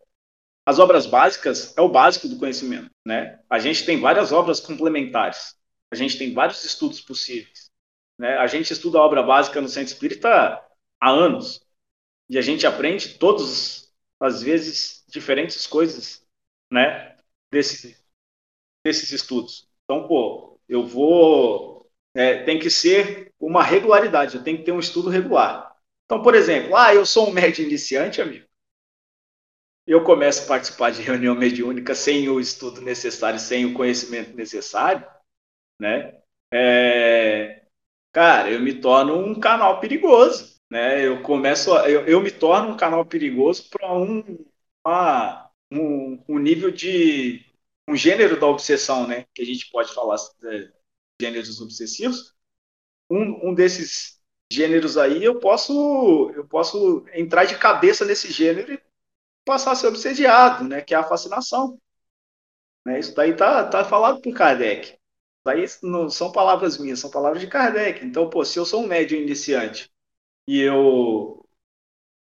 as 0.67 0.79
obras 0.79 1.07
básicas 1.07 1.75
é 1.77 1.81
o 1.81 1.89
básico 1.89 2.29
do 2.29 2.39
conhecimento, 2.39 2.91
né? 3.05 3.41
A 3.49 3.59
gente 3.59 3.85
tem 3.85 4.01
várias 4.01 4.33
obras 4.33 4.61
complementares. 4.61 5.57
A 5.91 5.95
gente 5.95 6.17
tem 6.17 6.33
vários 6.33 6.65
estudos 6.65 7.01
possíveis. 7.01 7.71
Né? 8.19 8.37
A 8.39 8.47
gente 8.47 8.73
estuda 8.73 8.99
a 8.99 9.03
obra 9.03 9.23
básica 9.23 9.61
no 9.61 9.69
Centro 9.69 9.93
Espírita 9.93 10.65
há 11.01 11.11
anos. 11.11 11.61
E 12.31 12.39
a 12.39 12.41
gente 12.41 12.67
aprende 12.67 13.19
todas 13.19 13.93
as 14.19 14.43
vezes 14.43 15.05
diferentes 15.09 15.67
coisas 15.67 16.25
né, 16.71 17.17
desses, 17.51 18.03
desses 18.83 19.11
estudos. 19.11 19.69
Então, 19.85 20.07
pô, 20.09 20.59
eu 20.73 20.87
vou. 20.87 21.87
É, 22.15 22.43
tem 22.45 22.59
que 22.59 22.71
ser 22.71 23.33
uma 23.41 23.63
regularidade, 23.63 24.37
eu 24.37 24.45
tenho 24.45 24.59
que 24.59 24.65
ter 24.65 24.73
um 24.73 24.79
estudo 24.79 25.09
regular. 25.11 25.75
Então, 26.05 26.23
por 26.23 26.35
exemplo, 26.35 26.77
ah, 26.77 26.95
eu 26.95 27.07
sou 27.07 27.29
um 27.29 27.33
médio 27.33 27.65
iniciante, 27.65 28.21
amigo. 28.21 28.47
Eu 29.87 30.05
começo 30.05 30.45
a 30.45 30.47
participar 30.47 30.91
de 30.93 31.03
reunião 31.03 31.35
mediúnica 31.35 31.95
sem 31.95 32.29
o 32.29 32.39
estudo 32.39 32.81
necessário, 32.81 33.39
sem 33.41 33.65
o 33.67 33.75
conhecimento 33.75 34.35
necessário, 34.37 35.05
né? 35.81 36.15
É, 36.53 37.63
cara, 38.13 38.51
eu 38.51 38.61
me 38.61 38.75
torno 38.81 39.17
um 39.19 39.39
canal 39.41 39.81
perigoso, 39.81 40.61
né? 40.71 41.07
Eu 41.07 41.23
começo, 41.23 41.75
a, 41.75 41.91
eu, 41.91 42.07
eu 42.07 42.21
me 42.23 42.31
torno 42.31 42.71
um 42.75 42.77
canal 42.77 43.07
perigoso 43.07 43.69
para 43.71 43.93
um, 43.95 44.25
um, 45.71 46.23
um 46.29 46.39
nível 46.39 46.71
de 46.71 47.45
um 47.89 47.97
gênero 47.97 48.39
da 48.39 48.47
obsessão, 48.47 49.07
né? 49.07 49.27
Que 49.35 49.43
a 49.43 49.47
gente 49.47 49.71
pode 49.71 49.93
falar 49.95 50.17
de 50.17 50.49
é, 50.49 50.73
gêneros 51.21 51.61
obsessivos. 51.61 52.35
Um, 53.11 53.51
um 53.51 53.55
desses 53.55 54.21
gêneros 54.53 54.97
aí 54.97 55.25
eu 55.25 55.39
posso 55.41 56.31
eu 56.35 56.47
posso 56.47 57.05
entrar 57.15 57.45
de 57.45 57.59
cabeça 57.59 58.05
nesse 58.05 58.31
gênero 58.31 58.73
e 58.73 58.83
passar 59.45 59.73
a 59.73 59.75
ser 59.75 59.89
obsediado, 59.89 60.65
né? 60.65 60.81
Que 60.81 60.95
é 60.95 60.99
a 60.99 61.05
fascinação. 61.05 61.79
Né? 62.87 63.01
Isso 63.01 63.15
daí 63.15 63.35
tá, 63.35 63.67
tá 63.69 63.85
falado 63.85 64.21
por 64.21 64.35
Kardec. 64.35 64.99
Daí 65.45 65.65
não 65.83 66.09
são 66.09 66.31
palavras 66.31 66.79
minhas, 66.79 67.01
são 67.01 67.11
palavras 67.11 67.41
de 67.41 67.49
Kardec. 67.49 68.05
Então, 68.05 68.31
pô, 68.31 68.45
se 68.45 68.59
eu 68.59 68.65
sou 68.65 68.83
um 68.83 68.87
médium 68.87 69.21
iniciante 69.21 69.91
e 70.47 70.61
eu 70.61 71.39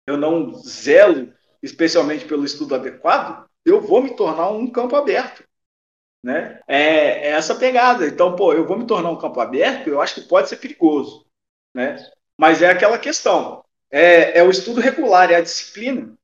eu 0.06 0.16
não 0.16 0.54
zelo 0.54 1.32
especialmente 1.62 2.24
pelo 2.24 2.44
estudo 2.44 2.74
adequado, 2.74 3.48
eu 3.64 3.80
vou 3.80 4.02
me 4.02 4.16
tornar 4.16 4.50
um 4.50 4.70
campo 4.70 4.96
aberto. 4.96 5.47
Né? 6.22 6.60
É, 6.66 7.28
é, 7.28 7.30
essa 7.30 7.54
pegada. 7.54 8.06
Então, 8.06 8.34
pô, 8.34 8.52
eu 8.52 8.66
vou 8.66 8.78
me 8.78 8.86
tornar 8.86 9.10
um 9.10 9.18
campo 9.18 9.40
aberto, 9.40 9.88
eu 9.88 10.00
acho 10.00 10.16
que 10.16 10.28
pode 10.28 10.48
ser 10.48 10.56
perigoso. 10.56 11.26
Né? 11.74 11.96
Mas 12.36 12.62
é 12.62 12.70
aquela 12.70 12.98
questão. 12.98 13.64
É, 13.90 14.38
é 14.38 14.42
o 14.42 14.50
estudo 14.50 14.80
regular, 14.80 15.30
é 15.30 15.36
a 15.36 15.40
disciplina. 15.40 16.16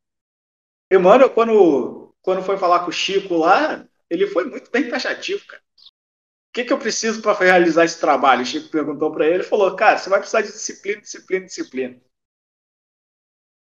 Emmanuel, 0.92 1.30
quando, 1.30 2.14
quando 2.22 2.42
foi 2.42 2.56
falar 2.56 2.80
com 2.80 2.90
o 2.90 2.92
Chico 2.92 3.34
lá, 3.34 3.86
ele 4.10 4.26
foi 4.26 4.44
muito 4.44 4.70
bem 4.70 4.88
taxativo, 4.88 5.46
cara. 5.46 5.62
O 5.62 6.54
que, 6.54 6.64
que 6.64 6.72
eu 6.72 6.78
preciso 6.78 7.20
para 7.20 7.36
realizar 7.36 7.84
esse 7.84 7.98
trabalho? 7.98 8.42
O 8.42 8.46
Chico 8.46 8.68
perguntou 8.68 9.10
para 9.12 9.26
ele, 9.26 9.42
falou, 9.42 9.74
cara, 9.74 9.98
você 9.98 10.08
vai 10.08 10.20
precisar 10.20 10.42
de 10.42 10.52
disciplina, 10.52 11.00
disciplina, 11.00 11.46
disciplina. 11.46 12.00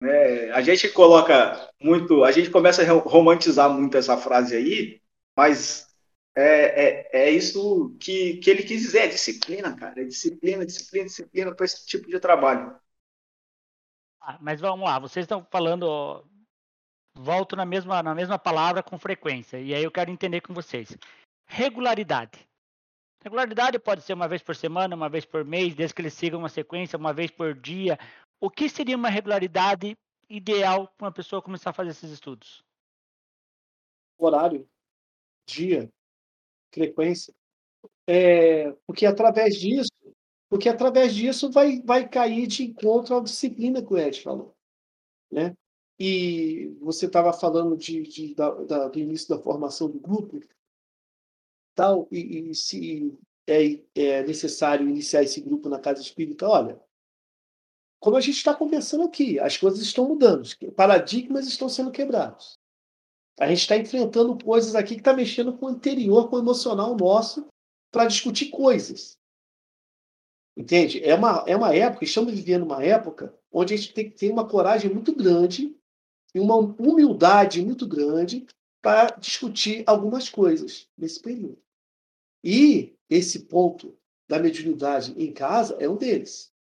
É, 0.02 0.50
a 0.50 0.60
gente 0.60 0.88
coloca 0.90 1.70
muito, 1.80 2.24
a 2.24 2.32
gente 2.32 2.50
começa 2.50 2.82
a 2.82 2.92
romantizar 2.92 3.70
muito 3.70 3.96
essa 3.96 4.16
frase 4.16 4.56
aí, 4.56 5.00
mas 5.36 5.83
é, 6.36 6.42
é, 6.42 7.26
é 7.26 7.30
isso 7.30 7.96
que, 8.00 8.38
que 8.38 8.50
ele 8.50 8.62
quis 8.64 8.82
dizer, 8.82 9.00
é 9.00 9.08
disciplina, 9.08 9.76
cara, 9.76 10.00
é 10.00 10.04
disciplina, 10.04 10.66
disciplina, 10.66 11.06
disciplina 11.06 11.54
para 11.54 11.64
esse 11.64 11.86
tipo 11.86 12.08
de 12.08 12.18
trabalho. 12.18 12.78
Ah, 14.20 14.38
mas 14.40 14.60
vamos 14.60 14.84
lá, 14.84 14.98
vocês 14.98 15.24
estão 15.24 15.46
falando, 15.50 16.26
volto 17.14 17.54
na 17.54 17.64
mesma, 17.64 18.02
na 18.02 18.14
mesma 18.14 18.38
palavra 18.38 18.82
com 18.82 18.98
frequência, 18.98 19.60
e 19.60 19.74
aí 19.74 19.84
eu 19.84 19.92
quero 19.92 20.10
entender 20.10 20.40
com 20.40 20.52
vocês. 20.52 20.96
Regularidade. 21.46 22.48
Regularidade 23.22 23.78
pode 23.78 24.02
ser 24.02 24.12
uma 24.12 24.28
vez 24.28 24.42
por 24.42 24.56
semana, 24.56 24.96
uma 24.96 25.08
vez 25.08 25.24
por 25.24 25.44
mês, 25.44 25.74
desde 25.74 25.94
que 25.94 26.02
eles 26.02 26.14
sigam 26.14 26.40
uma 26.40 26.48
sequência, 26.48 26.98
uma 26.98 27.12
vez 27.12 27.30
por 27.30 27.54
dia, 27.54 27.98
o 28.40 28.50
que 28.50 28.68
seria 28.68 28.96
uma 28.96 29.08
regularidade 29.08 29.96
ideal 30.28 30.88
para 30.88 31.06
uma 31.06 31.12
pessoa 31.12 31.40
começar 31.40 31.70
a 31.70 31.72
fazer 31.72 31.90
esses 31.90 32.10
estudos? 32.10 32.62
Horário, 34.18 34.68
dia, 35.46 35.90
frequência. 36.74 37.32
É, 38.06 38.72
porque 38.86 39.06
através 39.06 39.56
disso, 39.56 39.90
porque 40.48 40.68
através 40.68 41.14
disso 41.14 41.50
vai, 41.50 41.80
vai 41.80 42.08
cair 42.08 42.46
de 42.46 42.64
encontro 42.64 43.16
à 43.16 43.20
disciplina 43.20 43.82
que 43.82 43.92
o 43.92 43.98
Ed 43.98 44.20
falou. 44.20 44.54
Né? 45.30 45.56
E 45.98 46.76
você 46.80 47.06
estava 47.06 47.32
falando 47.32 47.76
de, 47.76 48.02
de 48.02 48.34
da, 48.34 48.50
da, 48.50 48.88
do 48.88 48.98
início 48.98 49.28
da 49.28 49.40
formação 49.40 49.88
do 49.88 49.98
grupo, 49.98 50.40
tal, 51.74 52.08
e, 52.10 52.50
e 52.50 52.54
se 52.54 53.16
é, 53.46 53.80
é 53.94 54.22
necessário 54.22 54.88
iniciar 54.88 55.22
esse 55.22 55.40
grupo 55.40 55.68
na 55.68 55.78
casa 55.78 56.00
espírita, 56.00 56.48
olha, 56.48 56.80
como 58.00 58.16
a 58.16 58.20
gente 58.20 58.36
está 58.36 58.54
conversando 58.54 59.04
aqui, 59.04 59.38
as 59.38 59.56
coisas 59.56 59.80
estão 59.80 60.06
mudando, 60.06 60.46
paradigmas 60.76 61.46
estão 61.46 61.68
sendo 61.68 61.90
quebrados. 61.90 62.53
A 63.38 63.48
gente 63.48 63.60
está 63.60 63.76
enfrentando 63.76 64.38
coisas 64.42 64.74
aqui 64.74 64.94
que 64.94 65.00
está 65.00 65.12
mexendo 65.12 65.56
com 65.56 65.66
o 65.66 65.70
interior, 65.70 66.28
com 66.28 66.36
o 66.36 66.38
emocional 66.38 66.96
nosso, 66.96 67.46
para 67.90 68.06
discutir 68.06 68.50
coisas. 68.50 69.18
Entende? 70.56 71.02
É 71.02 71.14
uma, 71.14 71.44
é 71.46 71.56
uma 71.56 71.74
época, 71.74 72.04
estamos 72.04 72.32
vivendo 72.32 72.62
uma 72.62 72.82
época 72.84 73.36
onde 73.50 73.74
a 73.74 73.76
gente 73.76 73.92
tem 73.92 74.08
que 74.08 74.16
ter 74.16 74.30
uma 74.30 74.46
coragem 74.46 74.92
muito 74.92 75.14
grande 75.14 75.76
e 76.34 76.38
uma 76.38 76.56
humildade 76.56 77.64
muito 77.64 77.86
grande 77.86 78.46
para 78.80 79.06
discutir 79.16 79.82
algumas 79.86 80.28
coisas 80.28 80.88
nesse 80.96 81.20
período. 81.20 81.58
E 82.42 82.94
esse 83.08 83.40
ponto 83.46 83.96
da 84.28 84.38
mediunidade 84.38 85.14
em 85.16 85.32
casa 85.32 85.76
é 85.80 85.88
um 85.88 85.96
deles. 85.96 86.52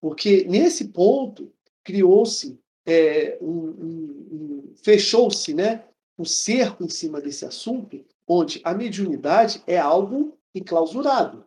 Porque 0.00 0.44
nesse 0.44 0.88
ponto 0.88 1.52
criou-se, 1.82 2.58
é, 2.86 3.36
um, 3.40 3.48
um, 3.48 4.28
um, 4.32 4.74
fechou-se 4.76 5.52
né, 5.52 5.84
um 6.18 6.24
cerco 6.24 6.84
em 6.84 6.88
cima 6.88 7.20
desse 7.20 7.44
assunto, 7.44 8.04
onde 8.26 8.60
a 8.64 8.74
mediunidade 8.74 9.62
é 9.66 9.78
algo 9.78 10.36
enclausurado, 10.54 11.46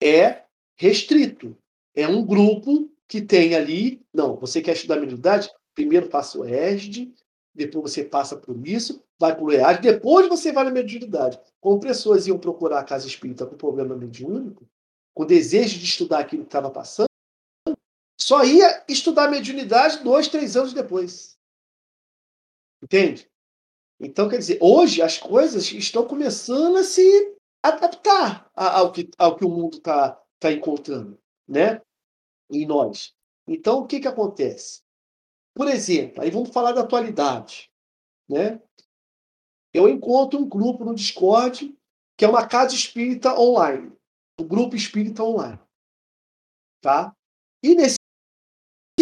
é 0.00 0.44
restrito, 0.76 1.56
é 1.94 2.06
um 2.06 2.24
grupo 2.24 2.90
que 3.06 3.20
tem 3.20 3.54
ali, 3.54 4.06
não, 4.12 4.36
você 4.36 4.60
quer 4.60 4.72
estudar 4.72 4.96
mediunidade? 4.96 5.50
Primeiro 5.74 6.08
passa 6.08 6.38
o 6.38 6.44
ESD, 6.44 7.12
depois 7.54 7.92
você 7.92 8.04
passa 8.04 8.36
por 8.36 8.56
isso, 8.66 9.02
vai 9.18 9.34
para 9.34 9.44
o 9.44 9.52
EAD, 9.52 9.82
depois 9.82 10.28
você 10.28 10.52
vai 10.52 10.64
na 10.64 10.70
mediunidade. 10.70 11.40
Como 11.60 11.80
pessoas 11.80 12.26
iam 12.26 12.38
procurar 12.38 12.78
a 12.78 12.84
casa 12.84 13.06
espírita 13.06 13.44
com 13.44 13.56
problema 13.56 13.96
mediúnico, 13.96 14.68
com 15.12 15.26
desejo 15.26 15.78
de 15.78 15.84
estudar 15.84 16.20
aquilo 16.20 16.42
que 16.42 16.48
estava 16.48 16.70
passando, 16.70 17.08
só 18.16 18.44
ia 18.44 18.84
estudar 18.88 19.28
mediunidade 19.28 20.04
dois, 20.04 20.28
três 20.28 20.56
anos 20.56 20.72
depois. 20.72 21.36
Entende? 22.80 23.28
Então, 24.00 24.28
quer 24.28 24.38
dizer, 24.38 24.58
hoje 24.60 25.02
as 25.02 25.18
coisas 25.18 25.70
estão 25.72 26.06
começando 26.06 26.76
a 26.76 26.84
se 26.84 27.36
adaptar 27.62 28.50
ao 28.54 28.92
que, 28.92 29.10
ao 29.18 29.36
que 29.36 29.44
o 29.44 29.50
mundo 29.50 29.78
está 29.78 30.20
tá 30.38 30.52
encontrando, 30.52 31.18
né? 31.46 31.82
Em 32.50 32.66
nós. 32.66 33.12
Então, 33.46 33.80
o 33.80 33.86
que, 33.86 34.00
que 34.00 34.08
acontece? 34.08 34.82
Por 35.54 35.66
exemplo, 35.66 36.22
aí 36.22 36.30
vamos 36.30 36.50
falar 36.50 36.72
da 36.72 36.82
atualidade, 36.82 37.68
né? 38.28 38.62
Eu 39.74 39.88
encontro 39.88 40.38
um 40.38 40.48
grupo 40.48 40.84
no 40.84 40.94
Discord 40.94 41.76
que 42.16 42.24
é 42.24 42.28
uma 42.28 42.46
casa 42.46 42.74
espírita 42.74 43.38
online, 43.38 43.92
o 44.40 44.42
um 44.42 44.48
grupo 44.48 44.74
espírita 44.74 45.22
online, 45.22 45.58
tá? 46.80 47.14
E 47.62 47.74
nesse 47.74 47.98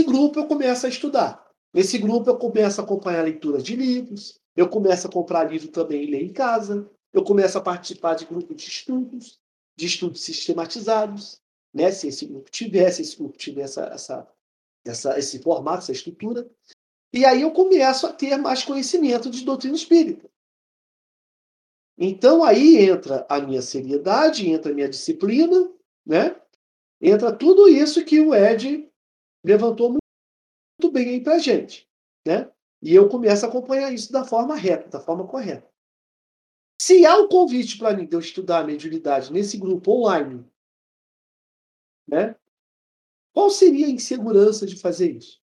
grupo 0.04 0.38
eu 0.38 0.46
começo 0.46 0.86
a 0.86 0.88
estudar. 0.88 1.46
Nesse 1.72 1.98
grupo 1.98 2.28
eu 2.28 2.38
começo 2.38 2.80
a 2.80 2.84
acompanhar 2.84 3.20
a 3.20 3.24
leitura 3.24 3.60
de 3.60 3.74
livros, 3.74 4.38
eu 4.56 4.68
começo 4.68 5.06
a 5.06 5.10
comprar 5.10 5.44
livro 5.44 5.68
também 5.68 6.04
e 6.04 6.10
ler 6.10 6.22
em 6.22 6.32
casa, 6.32 6.90
eu 7.12 7.22
começo 7.22 7.58
a 7.58 7.60
participar 7.60 8.14
de 8.14 8.24
grupos 8.24 8.56
de 8.56 8.68
estudos, 8.68 9.40
de 9.76 9.86
estudos 9.86 10.22
sistematizados, 10.22 11.40
né? 11.72 11.92
Se 11.92 12.08
esse 12.08 12.24
grupo 12.26 12.50
tivesse, 12.50 13.02
esse 13.02 13.16
grupo 13.16 13.36
tivesse 13.36 13.78
essa, 13.78 13.94
essa, 13.94 14.32
essa, 14.84 15.18
esse 15.18 15.38
formato, 15.40 15.78
essa 15.78 15.92
estrutura. 15.92 16.48
E 17.12 17.24
aí 17.24 17.42
eu 17.42 17.52
começo 17.52 18.06
a 18.06 18.12
ter 18.12 18.36
mais 18.38 18.64
conhecimento 18.64 19.30
de 19.30 19.44
doutrina 19.44 19.76
espírita. 19.76 20.28
Então 21.98 22.42
aí 22.42 22.76
entra 22.76 23.26
a 23.28 23.40
minha 23.40 23.62
seriedade, 23.62 24.48
entra 24.48 24.72
a 24.72 24.74
minha 24.74 24.88
disciplina, 24.88 25.70
né? 26.04 26.40
Entra 27.00 27.34
tudo 27.34 27.68
isso 27.68 28.04
que 28.04 28.20
o 28.20 28.34
Ed 28.34 28.90
levantou 29.44 29.90
muito 29.90 30.92
bem 30.92 31.08
aí 31.08 31.20
pra 31.22 31.38
gente, 31.38 31.88
né? 32.26 32.50
E 32.86 32.94
eu 32.94 33.08
começo 33.08 33.44
a 33.44 33.48
acompanhar 33.48 33.92
isso 33.92 34.12
da 34.12 34.24
forma 34.24 34.54
reta, 34.54 34.88
da 34.88 35.00
forma 35.00 35.26
correta. 35.26 35.68
Se 36.80 37.04
há 37.04 37.16
um 37.16 37.28
convite 37.28 37.78
para 37.78 37.96
mim 37.96 38.06
de 38.06 38.14
eu 38.14 38.20
estudar 38.20 38.60
a 38.60 38.64
mediunidade 38.64 39.32
nesse 39.32 39.58
grupo 39.58 39.90
online, 39.90 40.48
né? 42.06 42.36
Qual 43.34 43.50
seria 43.50 43.88
a 43.88 43.90
insegurança 43.90 44.64
de 44.64 44.78
fazer 44.78 45.10
isso? 45.10 45.42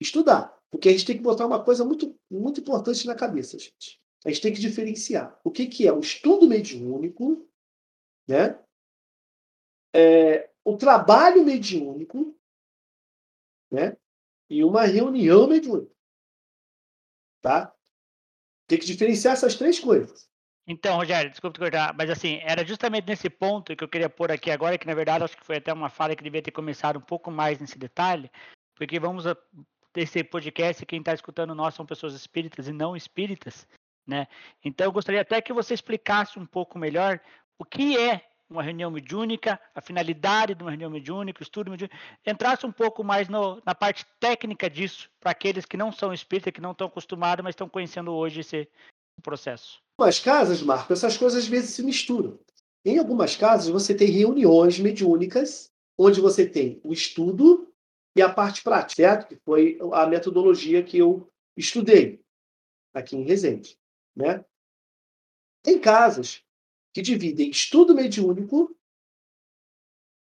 Estudar. 0.00 0.58
Porque 0.70 0.88
a 0.88 0.92
gente 0.92 1.04
tem 1.04 1.16
que 1.18 1.22
botar 1.22 1.46
uma 1.46 1.62
coisa 1.62 1.84
muito, 1.84 2.18
muito 2.30 2.62
importante 2.62 3.06
na 3.06 3.14
cabeça, 3.14 3.58
gente. 3.58 4.00
A 4.24 4.30
gente 4.30 4.40
tem 4.40 4.54
que 4.54 4.60
diferenciar 4.60 5.38
o 5.44 5.50
que, 5.50 5.66
que 5.66 5.86
é 5.86 5.92
o 5.92 6.00
estudo 6.00 6.48
mediúnico, 6.48 7.46
né? 8.26 8.58
É, 9.94 10.50
o 10.64 10.78
trabalho 10.78 11.44
mediúnico, 11.44 12.34
né? 13.70 13.94
E 14.48 14.64
uma 14.64 14.86
reunião 14.86 15.46
mediúnica. 15.46 15.99
Tá? 17.40 17.72
Tem 18.66 18.78
que 18.78 18.86
diferenciar 18.86 19.34
essas 19.34 19.56
três 19.56 19.78
coisas. 19.80 20.28
Então, 20.66 20.96
Rogério, 20.96 21.30
desculpa 21.30 21.54
te 21.54 21.60
cortar, 21.60 21.94
mas 21.94 22.08
assim, 22.10 22.38
era 22.42 22.64
justamente 22.64 23.06
nesse 23.06 23.28
ponto 23.28 23.74
que 23.74 23.82
eu 23.82 23.88
queria 23.88 24.08
pôr 24.08 24.30
aqui 24.30 24.50
agora, 24.50 24.78
que 24.78 24.86
na 24.86 24.94
verdade 24.94 25.24
acho 25.24 25.36
que 25.36 25.44
foi 25.44 25.56
até 25.56 25.72
uma 25.72 25.88
fala 25.88 26.14
que 26.14 26.22
devia 26.22 26.42
ter 26.42 26.52
começado 26.52 26.96
um 26.96 27.02
pouco 27.02 27.30
mais 27.30 27.58
nesse 27.58 27.76
detalhe, 27.76 28.30
porque 28.76 29.00
vamos 29.00 29.26
a, 29.26 29.36
esse 29.96 30.22
podcast, 30.22 30.86
quem 30.86 31.00
está 31.00 31.12
escutando 31.12 31.54
nós 31.54 31.74
são 31.74 31.84
pessoas 31.84 32.14
espíritas 32.14 32.68
e 32.68 32.72
não 32.72 32.94
espíritas, 32.94 33.66
né? 34.06 34.28
Então 34.64 34.86
eu 34.86 34.92
gostaria 34.92 35.22
até 35.22 35.40
que 35.40 35.52
você 35.52 35.74
explicasse 35.74 36.38
um 36.38 36.46
pouco 36.46 36.78
melhor 36.78 37.20
o 37.58 37.64
que 37.64 37.98
é 37.98 38.29
uma 38.50 38.62
reunião 38.62 38.90
mediúnica, 38.90 39.60
a 39.74 39.80
finalidade 39.80 40.54
de 40.54 40.62
uma 40.62 40.70
reunião 40.70 40.90
mediúnica, 40.90 41.40
o 41.40 41.42
estudo 41.42 41.70
mediúnico, 41.70 41.96
entrasse 42.26 42.66
um 42.66 42.72
pouco 42.72 43.04
mais 43.04 43.28
no, 43.28 43.62
na 43.64 43.74
parte 43.74 44.04
técnica 44.18 44.68
disso, 44.68 45.08
para 45.20 45.30
aqueles 45.30 45.64
que 45.64 45.76
não 45.76 45.92
são 45.92 46.12
espíritas, 46.12 46.52
que 46.52 46.60
não 46.60 46.72
estão 46.72 46.88
acostumados, 46.88 47.44
mas 47.44 47.52
estão 47.52 47.68
conhecendo 47.68 48.12
hoje 48.12 48.40
esse 48.40 48.68
processo. 49.22 49.78
Em 49.78 50.02
algumas 50.02 50.18
casas, 50.18 50.62
Marco, 50.62 50.92
essas 50.92 51.16
coisas 51.16 51.44
às 51.44 51.48
vezes 51.48 51.70
se 51.70 51.82
misturam. 51.82 52.38
Em 52.84 52.98
algumas 52.98 53.36
casas, 53.36 53.68
você 53.68 53.94
tem 53.94 54.08
reuniões 54.08 54.78
mediúnicas, 54.78 55.70
onde 55.98 56.20
você 56.20 56.48
tem 56.48 56.80
o 56.82 56.92
estudo 56.92 57.70
e 58.16 58.22
a 58.22 58.32
parte 58.32 58.62
prática, 58.62 59.02
certo? 59.02 59.28
Que 59.28 59.36
foi 59.36 59.78
a 59.92 60.06
metodologia 60.06 60.82
que 60.82 60.98
eu 60.98 61.30
estudei 61.56 62.20
aqui 62.92 63.16
em 63.16 63.22
Resende. 63.22 63.78
Né? 64.16 64.44
Tem 65.62 65.78
casas 65.78 66.42
que 66.92 67.02
dividem 67.02 67.50
estudo 67.50 67.94
mediúnico 67.94 68.76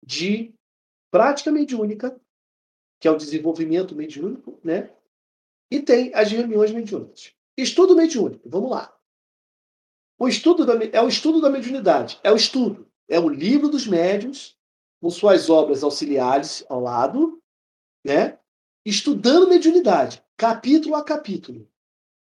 de 0.04 0.54
prática 1.12 1.52
mediúnica, 1.52 2.20
que 3.00 3.08
é 3.08 3.12
o 3.12 3.18
desenvolvimento 3.18 3.96
mediúnico, 3.96 4.60
né? 4.64 4.94
E 5.70 5.82
tem 5.82 6.14
as 6.14 6.32
reuniões 6.32 6.72
mediúnicas. 6.72 7.34
Estudo 7.58 7.96
mediúnico, 7.96 8.48
vamos 8.50 8.70
lá. 8.70 8.96
O 10.18 10.28
estudo 10.28 10.66
da, 10.66 10.74
é 10.86 11.02
o 11.02 11.08
estudo 11.08 11.42
da 11.42 11.50
mediunidade, 11.50 12.20
é 12.24 12.32
o 12.32 12.36
estudo, 12.36 12.90
é 13.10 13.20
o 13.20 13.28
livro 13.28 13.68
dos 13.68 13.86
médiuns, 13.86 14.58
com 15.02 15.10
suas 15.10 15.50
obras 15.50 15.84
auxiliares 15.84 16.66
ao 16.70 16.80
lado, 16.80 17.42
né? 18.04 18.40
Estudando 18.86 19.50
mediunidade, 19.50 20.24
capítulo 20.38 20.96
a 20.96 21.04
capítulo 21.04 21.68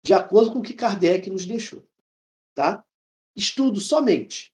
de 0.09 0.15
acordo 0.15 0.53
com 0.53 0.61
o 0.61 0.63
que 0.63 0.75
Kardec 0.75 1.29
nos 1.29 1.45
deixou. 1.45 1.87
Tá? 2.55 2.85
Estudo 3.39 3.81
somente. 3.81 4.53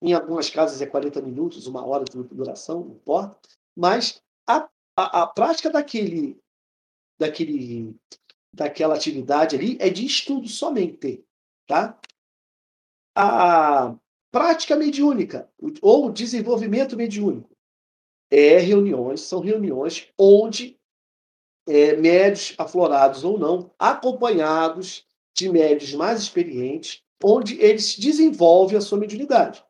Em 0.00 0.12
algumas 0.12 0.48
casas 0.48 0.80
é 0.80 0.86
40 0.86 1.20
minutos, 1.22 1.66
uma 1.66 1.84
hora 1.84 2.04
de 2.04 2.22
duração, 2.22 2.84
não 2.84 2.94
importa. 2.94 3.48
Mas 3.76 4.22
a, 4.48 4.68
a, 4.96 5.22
a 5.22 5.26
prática 5.26 5.68
daquele, 5.68 6.38
daquele, 7.18 7.96
daquela 8.54 8.94
atividade 8.94 9.56
ali 9.56 9.76
é 9.80 9.90
de 9.90 10.06
estudo 10.06 10.46
somente. 10.46 11.24
Tá? 11.66 11.98
A 13.12 13.96
prática 14.30 14.76
mediúnica, 14.76 15.50
ou 15.82 16.12
desenvolvimento 16.12 16.96
mediúnico, 16.96 17.50
é 18.30 18.58
reuniões, 18.58 19.22
são 19.22 19.40
reuniões 19.40 20.12
onde 20.16 20.78
é, 21.66 21.96
médios 21.96 22.54
aflorados 22.56 23.24
ou 23.24 23.36
não, 23.36 23.74
acompanhados 23.76 25.04
de 25.34 25.48
médios 25.48 25.92
mais 25.94 26.20
experientes, 26.20 27.02
onde 27.22 27.60
eles 27.60 27.96
desenvolvem 27.96 28.76
a 28.76 28.80
sua 28.80 28.98
mediunidade. 28.98 29.64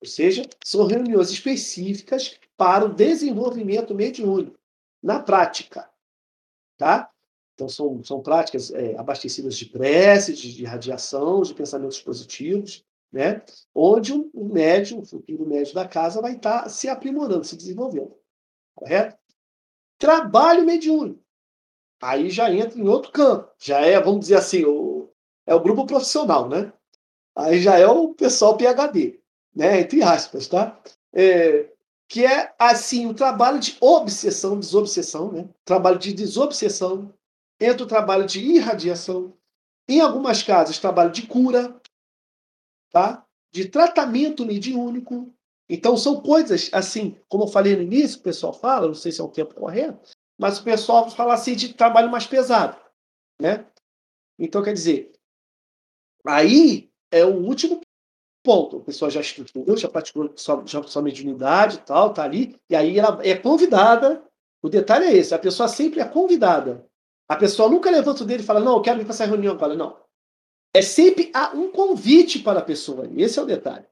Ou 0.00 0.08
seja, 0.08 0.42
são 0.64 0.86
reuniões 0.86 1.30
específicas 1.30 2.38
para 2.56 2.84
o 2.84 2.92
desenvolvimento 2.92 3.94
mediúnico, 3.94 4.58
na 5.02 5.20
prática. 5.20 5.88
Tá? 6.76 7.10
Então, 7.54 7.68
são, 7.68 8.02
são 8.02 8.20
práticas 8.20 8.70
é, 8.72 8.96
abastecidas 8.96 9.56
de 9.56 9.66
preces, 9.66 10.38
de, 10.38 10.54
de 10.54 10.64
radiação, 10.64 11.42
de 11.42 11.54
pensamentos 11.54 12.00
positivos, 12.00 12.84
né? 13.12 13.42
onde 13.74 14.12
o 14.12 14.30
um, 14.34 14.46
um 14.46 14.52
médium, 14.52 15.00
o 15.00 15.04
futuro 15.04 15.46
médio 15.46 15.74
da 15.74 15.86
casa, 15.86 16.20
vai 16.20 16.34
estar 16.34 16.68
se 16.68 16.88
aprimorando, 16.88 17.44
se 17.44 17.56
desenvolvendo. 17.56 18.16
Correto? 18.74 19.16
Trabalho 19.98 20.64
mediúnico 20.64 21.22
aí 22.02 22.28
já 22.28 22.52
entra 22.52 22.78
em 22.78 22.88
outro 22.88 23.12
campo. 23.12 23.48
Já 23.58 23.80
é, 23.80 23.98
vamos 24.00 24.20
dizer 24.20 24.34
assim, 24.34 24.64
o, 24.64 25.08
é 25.46 25.54
o 25.54 25.60
grupo 25.60 25.86
profissional, 25.86 26.48
né? 26.48 26.72
Aí 27.34 27.60
já 27.60 27.78
é 27.78 27.86
o 27.86 28.14
pessoal 28.14 28.56
PHD, 28.56 29.20
né? 29.54 29.80
Entre 29.80 30.02
aspas, 30.02 30.46
tá? 30.46 30.80
É, 31.12 31.70
que 32.08 32.26
é, 32.26 32.54
assim, 32.58 33.06
o 33.06 33.14
trabalho 33.14 33.58
de 33.58 33.76
obsessão, 33.80 34.60
desobsessão, 34.60 35.32
né? 35.32 35.48
Trabalho 35.64 35.98
de 35.98 36.12
desobsessão, 36.12 37.12
entra 37.58 37.84
o 37.84 37.88
trabalho 37.88 38.26
de 38.26 38.38
irradiação, 38.38 39.34
em 39.88 40.00
algumas 40.00 40.42
casas, 40.42 40.78
trabalho 40.78 41.10
de 41.10 41.26
cura, 41.26 41.80
tá? 42.90 43.26
De 43.50 43.66
tratamento 43.66 44.44
mediúnico. 44.44 45.32
Então, 45.68 45.96
são 45.96 46.20
coisas, 46.20 46.68
assim, 46.72 47.16
como 47.28 47.44
eu 47.44 47.48
falei 47.48 47.74
no 47.74 47.82
início, 47.82 48.20
o 48.20 48.22
pessoal 48.22 48.52
fala, 48.52 48.88
não 48.88 48.94
sei 48.94 49.10
se 49.10 49.20
é 49.20 49.24
o 49.24 49.28
tempo 49.28 49.54
correto, 49.54 50.10
mas 50.38 50.58
o 50.58 50.64
pessoal 50.64 51.10
fala 51.10 51.32
assim 51.32 51.54
de 51.54 51.72
trabalho 51.72 52.10
mais 52.10 52.26
pesado, 52.26 52.76
né? 53.40 53.64
Então, 54.38 54.62
quer 54.62 54.74
dizer, 54.74 55.12
aí 56.26 56.91
é 57.12 57.24
o 57.24 57.36
último 57.36 57.80
ponto. 58.42 58.78
O 58.78 58.80
pessoal 58.80 59.10
já 59.10 59.20
estudou, 59.20 59.76
já 59.76 59.88
praticou 59.88 60.32
sua, 60.34 60.62
já 60.66 60.82
sua 60.82 61.02
mediunidade 61.02 61.76
e 61.76 61.80
tal, 61.80 62.12
tá 62.12 62.24
ali, 62.24 62.56
e 62.68 62.74
aí 62.74 62.98
ela 62.98 63.20
é 63.22 63.36
convidada. 63.36 64.24
O 64.60 64.68
detalhe 64.68 65.06
é 65.06 65.16
esse, 65.16 65.34
a 65.34 65.38
pessoa 65.38 65.68
sempre 65.68 66.00
é 66.00 66.04
convidada. 66.04 66.86
A 67.28 67.36
pessoa 67.36 67.68
nunca 67.68 67.90
levanta 67.90 68.22
o 68.22 68.26
dedo 68.26 68.40
e 68.40 68.46
fala, 68.46 68.60
não, 68.60 68.76
eu 68.76 68.82
quero 68.82 69.00
ir 69.00 69.04
para 69.04 69.14
essa 69.14 69.24
reunião 69.24 69.54
agora. 69.54 69.74
Não. 69.74 69.96
É 70.74 70.82
sempre 70.82 71.30
um 71.54 71.70
convite 71.70 72.38
para 72.38 72.60
a 72.60 72.62
pessoa. 72.62 73.08
Esse 73.16 73.38
é 73.38 73.42
o 73.42 73.46
detalhe. 73.46 73.86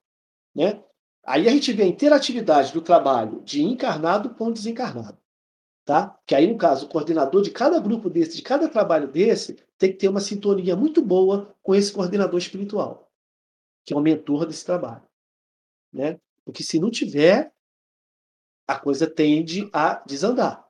Né? 0.54 0.82
Aí 1.24 1.48
a 1.48 1.50
gente 1.50 1.72
vê 1.72 1.82
a 1.82 1.86
interatividade 1.86 2.72
do 2.72 2.80
trabalho 2.80 3.40
de 3.42 3.62
encarnado 3.62 4.30
com 4.30 4.50
desencarnado. 4.50 5.18
Tá? 5.84 6.18
Que 6.26 6.34
aí, 6.34 6.46
no 6.46 6.56
caso, 6.56 6.86
o 6.86 6.88
coordenador 6.88 7.42
de 7.42 7.50
cada 7.50 7.80
grupo 7.80 8.08
desse, 8.08 8.36
de 8.36 8.42
cada 8.42 8.68
trabalho 8.68 9.08
desse, 9.08 9.58
tem 9.78 9.90
que 9.90 9.98
ter 9.98 10.08
uma 10.08 10.20
sintonia 10.20 10.76
muito 10.76 11.02
boa 11.02 11.54
com 11.62 11.74
esse 11.74 11.92
coordenador 11.92 12.38
espiritual, 12.38 13.09
que 13.84 13.94
é 13.94 13.96
o 13.96 14.00
mentor 14.00 14.46
desse 14.46 14.64
trabalho. 14.64 15.02
Né? 15.92 16.18
Porque 16.44 16.62
se 16.62 16.78
não 16.78 16.90
tiver, 16.90 17.52
a 18.66 18.78
coisa 18.78 19.08
tende 19.08 19.68
a 19.72 20.02
desandar. 20.06 20.66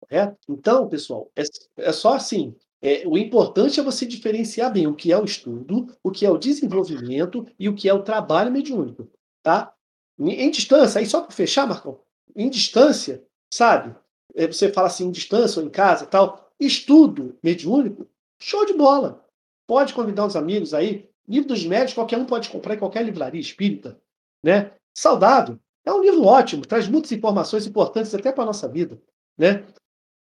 Correto? 0.00 0.38
Então, 0.48 0.88
pessoal, 0.88 1.30
é, 1.34 1.42
é 1.78 1.92
só 1.92 2.14
assim. 2.14 2.54
É, 2.80 3.06
o 3.06 3.16
importante 3.16 3.80
é 3.80 3.82
você 3.82 4.06
diferenciar 4.06 4.72
bem 4.72 4.86
o 4.86 4.94
que 4.94 5.10
é 5.10 5.18
o 5.18 5.24
estudo, 5.24 5.86
o 6.02 6.10
que 6.10 6.26
é 6.26 6.30
o 6.30 6.38
desenvolvimento 6.38 7.46
e 7.58 7.68
o 7.68 7.74
que 7.74 7.88
é 7.88 7.94
o 7.94 8.02
trabalho 8.02 8.52
mediúnico, 8.52 9.10
tá? 9.42 9.74
Em, 10.18 10.32
em 10.32 10.50
distância, 10.50 11.00
aí 11.00 11.06
só 11.06 11.22
para 11.22 11.34
fechar, 11.34 11.66
Marcão, 11.66 12.00
em 12.34 12.48
distância, 12.50 13.24
sabe? 13.50 13.96
É, 14.34 14.46
você 14.46 14.72
fala 14.72 14.88
assim, 14.88 15.06
em 15.06 15.10
distância 15.10 15.60
ou 15.60 15.66
em 15.66 15.70
casa 15.70 16.06
tal, 16.06 16.50
estudo 16.60 17.38
mediúnico, 17.42 18.06
show 18.38 18.64
de 18.66 18.74
bola. 18.74 19.24
Pode 19.66 19.94
convidar 19.94 20.26
uns 20.26 20.36
amigos 20.36 20.72
aí. 20.72 21.08
Livro 21.28 21.48
dos 21.48 21.64
médios, 21.64 21.94
qualquer 21.94 22.18
um 22.18 22.24
pode 22.24 22.48
comprar 22.50 22.74
em 22.74 22.78
qualquer 22.78 23.04
livraria 23.04 23.40
espírita, 23.40 24.00
né? 24.42 24.72
Saudável. 24.94 25.58
É 25.84 25.92
um 25.92 26.00
livro 26.00 26.24
ótimo, 26.24 26.66
traz 26.66 26.88
muitas 26.88 27.12
informações 27.12 27.66
importantes 27.66 28.14
até 28.14 28.32
para 28.32 28.42
a 28.42 28.46
nossa 28.46 28.68
vida, 28.68 29.00
né? 29.36 29.64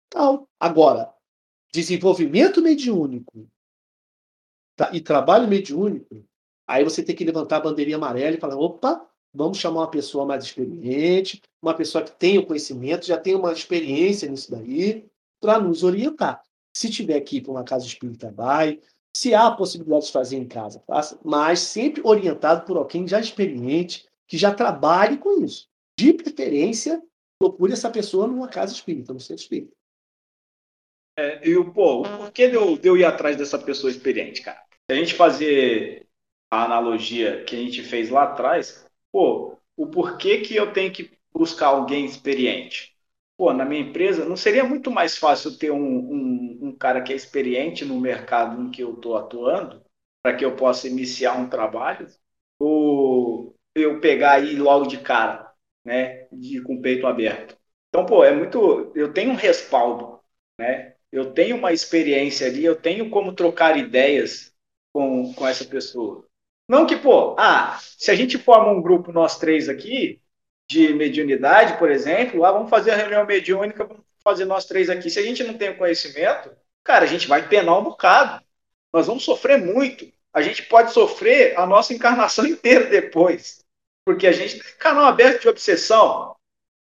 Então, 0.09 0.47
agora, 0.61 1.13
desenvolvimento 1.73 2.63
mediúnico 2.63 3.49
tá? 4.77 4.91
e 4.93 5.01
trabalho 5.01 5.49
mediúnico, 5.49 6.25
aí 6.67 6.85
você 6.85 7.03
tem 7.03 7.17
que 7.17 7.25
levantar 7.25 7.57
a 7.57 7.61
bandeirinha 7.61 7.97
amarela 7.97 8.37
e 8.37 8.41
falar: 8.41 8.57
opa, 8.57 9.07
vamos 9.33 9.59
chamar 9.59 9.81
uma 9.81 9.91
pessoa 9.91 10.25
mais 10.25 10.45
experiente, 10.45 11.43
uma 11.61 11.75
pessoa 11.75 12.05
que 12.05 12.13
tenha 12.13 12.41
o 12.41 12.47
conhecimento, 12.47 13.07
já 13.07 13.19
tenha 13.19 13.39
uma 13.39 13.53
experiência 13.53 14.29
nisso 14.29 14.51
daí, 14.51 15.07
para 15.41 15.59
nos 15.59 15.83
orientar. 15.83 16.43
Se 16.75 16.91
tiver 16.91 17.17
aqui 17.17 17.41
para 17.41 17.53
uma 17.53 17.65
casa 17.65 17.87
espírita, 17.87 18.31
vai. 18.31 18.79
Se 19.17 19.35
há 19.35 19.51
possibilidade 19.51 20.05
de 20.05 20.13
fazer 20.13 20.37
em 20.37 20.47
casa, 20.47 20.85
faça, 20.87 21.19
mas 21.25 21.61
sempre 21.61 22.03
orientado 22.05 22.67
por 22.67 22.77
alguém 22.77 23.09
já 23.09 23.19
experiente, 23.19 24.07
que 24.29 24.37
já 24.37 24.55
trabalhe 24.55 25.17
com 25.17 25.43
isso. 25.43 25.71
De 25.99 26.13
preferência, 26.13 27.03
procure 27.39 27.73
essa 27.73 27.89
pessoa 27.89 28.27
numa 28.27 28.47
casa 28.47 28.75
espírita, 28.75 29.15
no 29.15 29.19
centro 29.19 29.43
espírita. 29.43 29.73
É, 31.19 31.49
e 31.49 31.57
o 31.57 31.73
pô, 31.73 32.03
por 32.03 32.31
que 32.31 32.43
eu, 32.43 32.79
eu 32.83 32.95
ir 32.95 33.07
atrás 33.07 33.39
dessa 33.39 33.59
pessoa 33.59 33.91
experiente, 33.91 34.43
cara? 34.43 34.63
Se 34.85 34.95
a 34.95 34.95
gente 34.95 35.15
fazer 35.15 36.07
a 36.51 36.67
analogia 36.67 37.43
que 37.45 37.57
a 37.57 37.59
gente 37.59 37.83
fez 37.83 38.11
lá 38.11 38.25
atrás, 38.25 38.87
pô, 39.11 39.57
o 39.75 39.87
porquê 39.87 40.43
que 40.43 40.55
eu 40.55 40.75
tenho 40.75 40.93
que 40.93 41.11
buscar 41.33 41.69
alguém 41.69 42.05
experiente? 42.05 42.95
Pô, 43.37 43.53
na 43.53 43.65
minha 43.65 43.83
empresa, 43.83 44.25
não 44.25 44.37
seria 44.37 44.65
muito 44.65 44.91
mais 44.91 45.17
fácil 45.19 45.59
ter 45.59 45.71
um, 45.71 45.79
um, 45.79 46.59
um 46.63 46.77
cara 46.77 47.03
que 47.03 47.13
é 47.13 47.17
experiente 47.17 47.85
no 47.85 48.01
mercado 48.01 48.61
em 48.63 48.71
que 48.71 48.83
eu 48.83 48.95
estou 48.95 49.17
atuando, 49.17 49.85
para 50.23 50.35
que 50.37 50.45
eu 50.45 50.57
possa 50.57 50.89
iniciar 50.89 51.35
um 51.35 51.49
trabalho? 51.49 52.07
Ou 52.59 53.55
eu 53.75 54.01
pegar 54.01 54.33
aí 54.35 54.57
logo 54.57 54.87
de 54.87 54.99
cara, 54.99 55.53
né, 55.85 56.27
de, 56.33 56.63
com 56.63 56.77
o 56.77 56.83
peito 56.83 57.07
aberto? 57.07 57.57
Então, 57.89 58.07
pô, 58.07 58.25
é 58.25 58.33
muito. 58.35 58.91
Eu 58.95 59.13
tenho 59.13 59.33
um 59.33 59.35
respaldo, 59.37 60.21
né? 60.59 60.97
eu 61.13 61.33
tenho 61.33 61.57
uma 61.57 61.73
experiência 61.73 62.47
ali, 62.47 62.65
eu 62.65 62.77
tenho 62.77 63.09
como 63.11 63.35
trocar 63.35 63.77
ideias 63.77 64.53
com, 64.93 65.33
com 65.35 65.47
essa 65.47 65.65
pessoa. 65.65 66.27
Não 66.69 66.87
que, 66.87 66.97
pô, 66.97 67.37
ah, 67.39 67.79
se 67.97 68.11
a 68.11 68.15
gente 68.15 68.39
forma 68.39 68.73
um 68.73 68.83
grupo, 68.83 69.13
nós 69.13 69.39
três 69.39 69.69
aqui, 69.69 70.21
de 70.69 70.93
mediunidade, 70.95 71.79
por 71.79 71.91
exemplo, 71.91 72.45
ah, 72.45 72.53
vamos 72.53 72.71
fazer 72.71 72.93
a 72.93 72.97
reunião 72.97 73.25
mediúnica, 73.25 73.85
vamos 73.85 74.03
fazer 74.23 74.45
nós 74.45 74.65
três 74.65 74.91
aqui. 74.91 75.09
Se 75.09 75.19
a 75.19 75.23
gente 75.23 75.45
não 75.45 75.55
tem 75.55 75.77
conhecimento, 75.77 76.51
cara, 76.83 77.05
a 77.05 77.09
gente 77.09 77.29
vai 77.29 77.49
penar 77.49 77.79
um 77.79 77.85
bocado. 77.85 78.45
Nós 78.93 79.07
vamos 79.07 79.25
sofrer 79.25 79.59
muito. 79.59 80.11
A 80.33 80.43
gente 80.43 80.65
pode 80.65 80.93
sofrer 80.93 81.59
a 81.59 81.67
nossa 81.67 81.95
encarnação 81.95 82.45
inteira 82.47 82.87
depois. 82.87 83.65
Porque 84.05 84.27
a 84.27 84.33
gente 84.33 84.61
tem 84.61 84.73
canal 84.79 85.07
aberto 85.07 85.43
de 85.43 85.49
obsessão, 85.49 86.37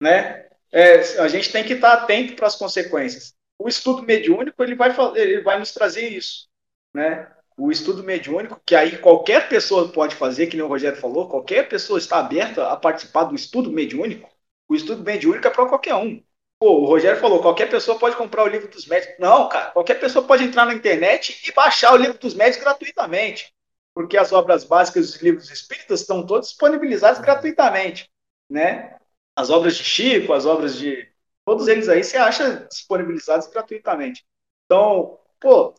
né? 0.01 0.47
É, 0.71 0.99
a 1.19 1.27
gente 1.27 1.51
tem 1.51 1.63
que 1.63 1.73
estar 1.73 1.93
atento 1.93 2.35
para 2.35 2.47
as 2.47 2.55
consequências 2.55 3.33
o 3.59 3.67
estudo 3.67 4.01
mediúnico 4.01 4.63
ele 4.63 4.73
vai, 4.73 4.95
ele 5.15 5.41
vai 5.41 5.59
nos 5.59 5.73
trazer 5.73 6.07
isso, 6.07 6.47
né? 6.93 7.29
O 7.60 7.72
estudo 7.72 8.04
mediúnico, 8.04 8.62
que 8.65 8.76
aí 8.76 8.98
qualquer 8.98 9.50
pessoa 9.50 9.91
pode 9.91 10.15
fazer, 10.15 10.48
que 10.48 10.56
nem 10.56 10.65
o 10.65 10.69
Rogério 10.69 11.00
falou, 11.00 11.28
qualquer 11.28 11.67
pessoa 11.67 12.00
está 12.00 12.19
aberta 12.19 12.67
a 12.69 12.78
participar 12.78 13.26
do 13.26 13.36
estudo 13.36 13.72
mediúnico. 13.72 14.30
O 14.67 14.76
estudo 14.76 15.04
mediúnico 15.04 15.48
é 15.48 15.50
para 15.50 15.67
qualquer 15.67 15.95
um. 15.95 16.24
Pô, 16.60 16.82
o 16.82 16.86
Rogério 16.86 17.19
falou, 17.19 17.41
qualquer 17.41 17.69
pessoa 17.69 18.00
pode 18.00 18.15
comprar 18.15 18.43
o 18.43 18.48
livro 18.48 18.67
dos 18.69 18.86
médicos. 18.86 19.15
Não, 19.19 19.50
cara, 19.50 19.72
qualquer 19.72 20.00
pessoa 20.00 20.26
pode 20.26 20.43
entrar 20.43 20.65
na 20.65 20.74
internet 20.74 21.41
e 21.48 21.52
baixar 21.52 21.93
o 21.93 21.98
livro 21.98 22.17
dos 22.17 22.34
médicos 22.34 22.63
gratuitamente. 22.63 23.54
Porque 23.93 24.17
as 24.17 24.32
obras 24.32 24.63
básicas 24.63 25.12
dos 25.12 25.22
livros 25.22 25.50
espíritas 25.52 26.02
estão 26.02 26.26
todas 26.26 26.50
disponibilizadas 26.50 27.19
gratuitamente, 27.19 28.10
né? 28.50 28.98
As 29.36 29.50
obras 29.50 29.76
de 29.76 29.84
Chico, 29.84 30.34
as 30.34 30.45
obras 30.45 30.78
de 30.78 31.10
Todos 31.50 31.67
eles 31.67 31.89
aí 31.89 32.04
você 32.04 32.15
acha 32.15 32.67
disponibilizados 32.69 33.48
gratuitamente. 33.48 34.24
Então, 34.65 35.17
pô, 35.39 35.74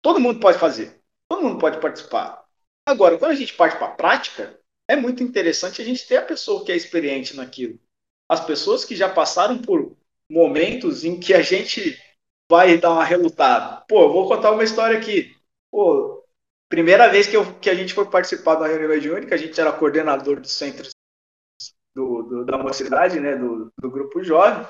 todo 0.00 0.20
mundo 0.20 0.38
pode 0.38 0.56
fazer. 0.56 0.95
Todo 1.28 1.42
mundo 1.42 1.58
pode 1.58 1.80
participar. 1.80 2.44
Agora, 2.86 3.18
quando 3.18 3.32
a 3.32 3.34
gente 3.34 3.54
parte 3.54 3.76
para 3.76 3.88
a 3.88 3.94
prática, 3.94 4.58
é 4.88 4.94
muito 4.94 5.22
interessante 5.22 5.82
a 5.82 5.84
gente 5.84 6.06
ter 6.06 6.18
a 6.18 6.24
pessoa 6.24 6.64
que 6.64 6.70
é 6.70 6.76
experiente 6.76 7.36
naquilo. 7.36 7.78
As 8.28 8.44
pessoas 8.44 8.84
que 8.84 8.94
já 8.94 9.08
passaram 9.08 9.60
por 9.60 9.96
momentos 10.30 11.04
em 11.04 11.18
que 11.18 11.34
a 11.34 11.42
gente 11.42 12.00
vai 12.50 12.78
dar 12.78 12.92
uma 12.92 13.04
relutada. 13.04 13.84
Pô, 13.88 14.02
eu 14.02 14.12
vou 14.12 14.28
contar 14.28 14.52
uma 14.52 14.64
história 14.64 14.96
aqui. 14.96 15.34
Pô, 15.70 16.24
primeira 16.68 17.08
vez 17.08 17.26
que, 17.26 17.36
eu, 17.36 17.54
que 17.58 17.70
a 17.70 17.74
gente 17.74 17.94
foi 17.94 18.08
participar 18.08 18.56
da 18.56 18.66
reunião 18.66 18.88
mediúnica, 18.88 19.34
a 19.34 19.38
gente 19.38 19.60
era 19.60 19.72
coordenador 19.72 20.40
do 20.40 20.48
centro 20.48 20.88
do, 21.94 22.22
do, 22.22 22.44
da 22.44 22.58
mocidade, 22.58 23.18
né, 23.18 23.36
do, 23.36 23.72
do 23.78 23.90
grupo 23.90 24.22
jovem. 24.22 24.66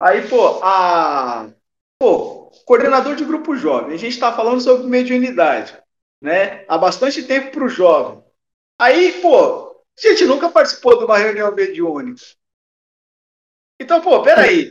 Aí, 0.00 0.28
pô, 0.28 0.60
a. 0.62 1.50
Pô, 1.98 2.52
coordenador 2.64 3.16
de 3.16 3.24
grupo 3.24 3.56
jovem, 3.56 3.94
a 3.94 3.98
gente 3.98 4.12
está 4.12 4.32
falando 4.32 4.60
sobre 4.60 4.86
mediunidade, 4.86 5.76
né? 6.20 6.64
Há 6.68 6.76
bastante 6.78 7.22
tempo 7.22 7.52
para 7.52 7.64
o 7.64 7.68
jovem. 7.68 8.22
Aí, 8.78 9.20
pô, 9.20 9.70
a 9.96 10.08
gente 10.08 10.24
nunca 10.24 10.48
participou 10.48 10.98
de 10.98 11.04
uma 11.04 11.18
reunião 11.18 11.54
mediúnica. 11.54 12.22
Então, 13.80 14.00
pô, 14.00 14.22
peraí. 14.22 14.70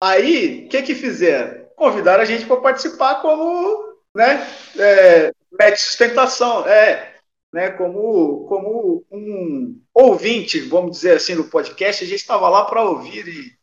Aí, 0.00 0.66
o 0.66 0.68
que 0.68 0.82
que 0.82 0.94
fizeram? 0.94 1.66
Convidaram 1.76 2.22
a 2.22 2.26
gente 2.26 2.46
para 2.46 2.60
participar 2.60 3.20
como, 3.22 3.98
né, 4.14 4.46
é, 4.78 5.32
médio 5.52 5.80
sustentação, 5.80 6.66
é, 6.66 7.16
né, 7.52 7.70
como, 7.70 8.46
como 8.46 9.04
um 9.10 9.80
ouvinte, 9.94 10.60
vamos 10.60 10.92
dizer 10.92 11.16
assim, 11.16 11.34
do 11.36 11.44
podcast, 11.44 12.04
a 12.04 12.06
gente 12.06 12.20
estava 12.20 12.48
lá 12.48 12.64
para 12.64 12.82
ouvir 12.82 13.26
e 13.28 13.58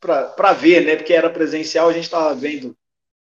para 0.00 0.52
ver, 0.52 0.84
né? 0.84 0.96
Porque 0.96 1.12
era 1.12 1.30
presencial, 1.30 1.88
a 1.88 1.92
gente 1.92 2.04
estava 2.04 2.34
vendo 2.34 2.76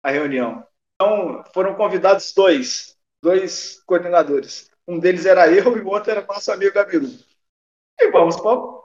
a 0.04 0.12
reunião. 0.12 0.64
Então, 1.02 1.44
foram 1.52 1.74
convidados 1.74 2.32
dois, 2.32 2.96
dois 3.24 3.82
coordenadores. 3.88 4.70
Um 4.88 5.00
deles 5.00 5.26
era 5.26 5.52
eu 5.52 5.76
e 5.76 5.82
o 5.82 5.88
outro 5.88 6.12
era 6.12 6.24
nosso 6.24 6.52
amigo 6.52 6.76
Gabiru. 6.76 7.08
E 8.00 8.12
vamos 8.12 8.40
para 8.40 8.82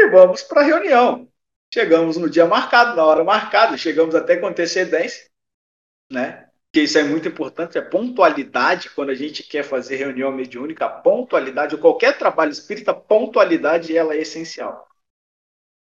e 0.00 0.10
vamos 0.10 0.42
para 0.42 0.62
a 0.62 0.64
reunião. 0.64 1.30
Chegamos 1.72 2.16
no 2.16 2.28
dia 2.28 2.46
marcado, 2.46 2.96
na 2.96 3.04
hora 3.04 3.22
marcada, 3.22 3.76
chegamos 3.76 4.16
até 4.16 4.38
com 4.38 4.48
antecedência, 4.48 5.30
né? 6.10 6.50
Que 6.72 6.80
isso 6.80 6.98
é 6.98 7.04
muito 7.04 7.28
importante, 7.28 7.78
é 7.78 7.80
pontualidade 7.80 8.90
quando 8.90 9.10
a 9.10 9.14
gente 9.14 9.44
quer 9.44 9.62
fazer 9.62 9.96
reunião 9.96 10.32
mediúnica, 10.32 10.88
pontualidade, 10.88 11.76
qualquer 11.76 12.18
trabalho 12.18 12.50
espírita, 12.50 12.92
pontualidade 12.92 13.96
ela 13.96 14.14
é 14.14 14.18
essencial. 14.18 14.88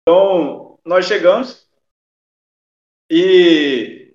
Então, 0.01 0.77
nós 0.83 1.05
chegamos 1.05 1.65
e 3.09 4.08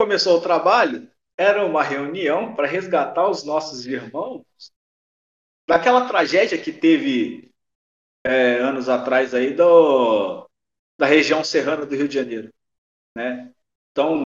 começou 0.00 0.38
o 0.38 0.40
trabalho. 0.40 1.10
Era 1.36 1.66
uma 1.66 1.82
reunião 1.82 2.54
para 2.54 2.66
resgatar 2.66 3.28
os 3.28 3.44
nossos 3.44 3.86
irmãos 3.86 4.42
daquela 5.68 6.08
tragédia 6.08 6.56
que 6.56 6.72
teve 6.72 7.52
é, 8.24 8.54
anos 8.60 8.88
atrás 8.88 9.34
aí 9.34 9.52
do, 9.52 10.48
da 10.98 11.04
região 11.04 11.44
serrana 11.44 11.84
do 11.84 11.94
Rio 11.94 12.08
de 12.08 12.14
Janeiro. 12.14 12.50
Né? 13.14 13.52
Então, 13.92 14.22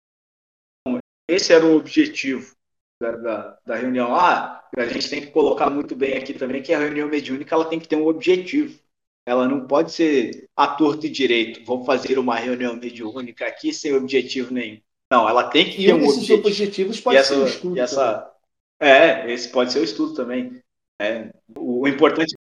esse 1.28 1.54
era 1.54 1.64
o 1.64 1.78
objetivo 1.78 2.56
da, 3.00 3.60
da, 3.64 3.76
reunião. 3.76 4.16
Ah, 4.16 4.68
a 4.76 4.86
gente 4.88 5.08
tem 5.08 5.22
que 5.22 5.32
colocar 5.32 5.70
muito 5.70 5.96
bem 5.96 6.18
aqui 6.18 6.34
também 6.34 6.64
que 6.64 6.74
a 6.74 6.80
reunião 6.80 7.08
mediúnica 7.08 7.54
ela 7.54 7.70
tem 7.70 7.80
que 7.80 7.88
ter 7.88 7.96
um 7.96 8.08
objetivo. 8.08 8.80
Ela 9.24 9.48
não 9.48 9.68
pode 9.68 9.92
ser 9.92 10.50
a 10.56 10.68
torto 10.68 11.06
e 11.06 11.10
direito. 11.10 11.64
Vamos 11.64 11.86
fazer 11.86 12.18
uma 12.18 12.36
reunião 12.36 12.76
mediúnica 12.76 13.46
aqui 13.46 13.72
sem 13.72 13.94
objetivo 13.94 14.52
nenhum. 14.52 14.82
Não, 15.12 15.28
ela 15.28 15.50
tem 15.50 15.66
que 15.66 15.82
e 15.82 15.86
ter 15.88 15.94
um 15.94 16.08
objetivo. 16.08 16.40
objetivos 16.40 17.00
pode 17.00 17.18
essa, 17.18 17.34
ser 17.34 17.40
o 17.40 17.48
estudo. 17.48 17.78
E 17.78 17.80
essa, 17.80 18.32
é, 18.80 19.32
esse 19.32 19.50
pode 19.50 19.72
ser 19.74 19.80
o 19.80 19.84
estudo 19.84 20.14
também. 20.14 20.62
É, 21.02 21.30
o, 21.58 21.82
o 21.82 21.88
importante 21.88 22.36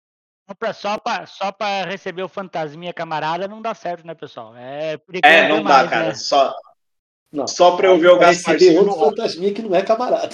só 0.73 0.97
para 0.97 1.25
só 1.25 1.53
receber 1.85 2.23
o 2.23 2.29
fantasminha 2.29 2.93
camarada 2.93 3.47
não 3.47 3.61
dá 3.61 3.73
certo, 3.73 4.07
né, 4.07 4.13
pessoal? 4.13 4.55
É, 4.55 4.97
é 5.23 5.47
não 5.49 5.61
dá, 5.61 5.87
cara. 5.87 6.07
Né? 6.07 6.15
Só, 6.15 6.53
não. 7.31 7.47
só 7.47 7.75
para 7.75 7.87
eu 7.87 7.99
ver 7.99 8.09
o 8.09 8.17
Gasparzinho. 8.17 8.79
outro 8.79 8.95
fantasminha 8.95 9.53
que 9.53 9.61
não 9.61 9.75
é 9.75 9.81
camarada. 9.81 10.33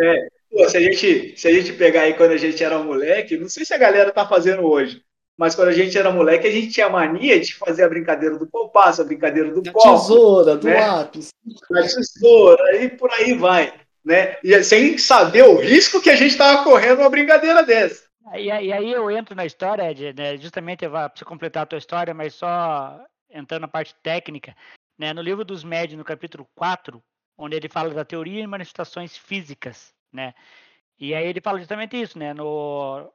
É, 0.00 0.28
pô, 0.50 0.66
se, 0.68 0.76
a 0.78 0.80
gente, 0.80 1.36
se 1.36 1.46
a 1.46 1.52
gente 1.52 1.74
pegar 1.74 2.02
aí 2.02 2.14
quando 2.14 2.30
a 2.32 2.36
gente 2.38 2.62
era 2.64 2.78
moleque, 2.78 3.36
não 3.36 3.48
sei 3.50 3.66
se 3.66 3.74
a 3.74 3.78
galera 3.78 4.10
tá 4.10 4.26
fazendo 4.26 4.62
hoje, 4.62 5.04
mas 5.38 5.54
quando 5.54 5.68
a 5.68 5.72
gente 5.72 5.96
era 5.96 6.10
moleque, 6.10 6.46
a 6.48 6.50
gente 6.50 6.70
tinha 6.72 6.88
mania 6.90 7.38
de 7.40 7.54
fazer 7.54 7.84
a 7.84 7.88
brincadeira 7.88 8.36
do 8.36 8.46
compasso, 8.48 9.00
a 9.00 9.04
brincadeira 9.04 9.50
do 9.52 9.62
Da 9.62 9.72
copo, 9.72 9.88
tesoura, 10.00 10.56
do 10.56 10.66
né? 10.66 10.80
lápis. 10.86 11.28
da 11.70 11.82
tesoura, 11.82 12.76
e 12.82 12.88
por 12.90 13.10
aí 13.12 13.32
vai. 13.34 13.72
Né? 14.04 14.36
E 14.42 14.62
sem 14.64 14.98
saber 14.98 15.44
o 15.44 15.56
risco 15.56 16.00
que 16.00 16.10
a 16.10 16.16
gente 16.16 16.30
estava 16.32 16.64
correndo 16.64 17.00
uma 17.00 17.10
brincadeira 17.10 17.62
dessa. 17.62 18.04
E, 18.34 18.50
aí- 18.50 18.66
e 18.66 18.72
aí 18.72 18.90
eu 18.92 19.10
entro 19.10 19.34
na 19.34 19.46
história, 19.46 19.90
Ed, 19.90 20.12
né, 20.14 20.36
justamente 20.36 20.86
para 20.88 21.10
você 21.14 21.24
completar 21.24 21.62
a 21.62 21.66
tua 21.66 21.78
história, 21.78 22.12
mas 22.12 22.34
só 22.34 23.00
entrando 23.30 23.62
na 23.62 23.68
parte 23.68 23.94
técnica, 24.02 24.54
né, 24.98 25.12
no 25.12 25.22
livro 25.22 25.44
dos 25.44 25.62
médios, 25.64 25.96
no 25.98 26.04
capítulo 26.04 26.46
4, 26.54 27.02
onde 27.38 27.54
ele 27.56 27.68
fala 27.68 27.90
da 27.90 28.04
teoria 28.04 28.42
e 28.42 28.46
manifestações 28.46 29.16
físicas, 29.16 29.94
né, 30.12 30.34
e 30.98 31.14
aí 31.14 31.26
ele 31.26 31.40
fala 31.40 31.58
justamente 31.58 31.98
isso, 32.00 32.18
né, 32.18 32.34
no, 32.34 33.10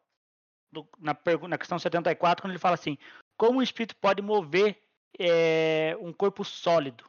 no- 0.73 0.89
na, 0.99 1.15
na 1.47 1.57
questão 1.57 1.77
74, 1.77 2.41
quando 2.41 2.51
ele 2.51 2.59
fala 2.59 2.73
assim, 2.75 2.97
como 3.37 3.59
o 3.59 3.63
espírito 3.63 3.95
pode 3.97 4.21
mover 4.21 4.77
eh, 5.19 5.95
um 6.01 6.11
corpo 6.11 6.43
sólido? 6.43 7.05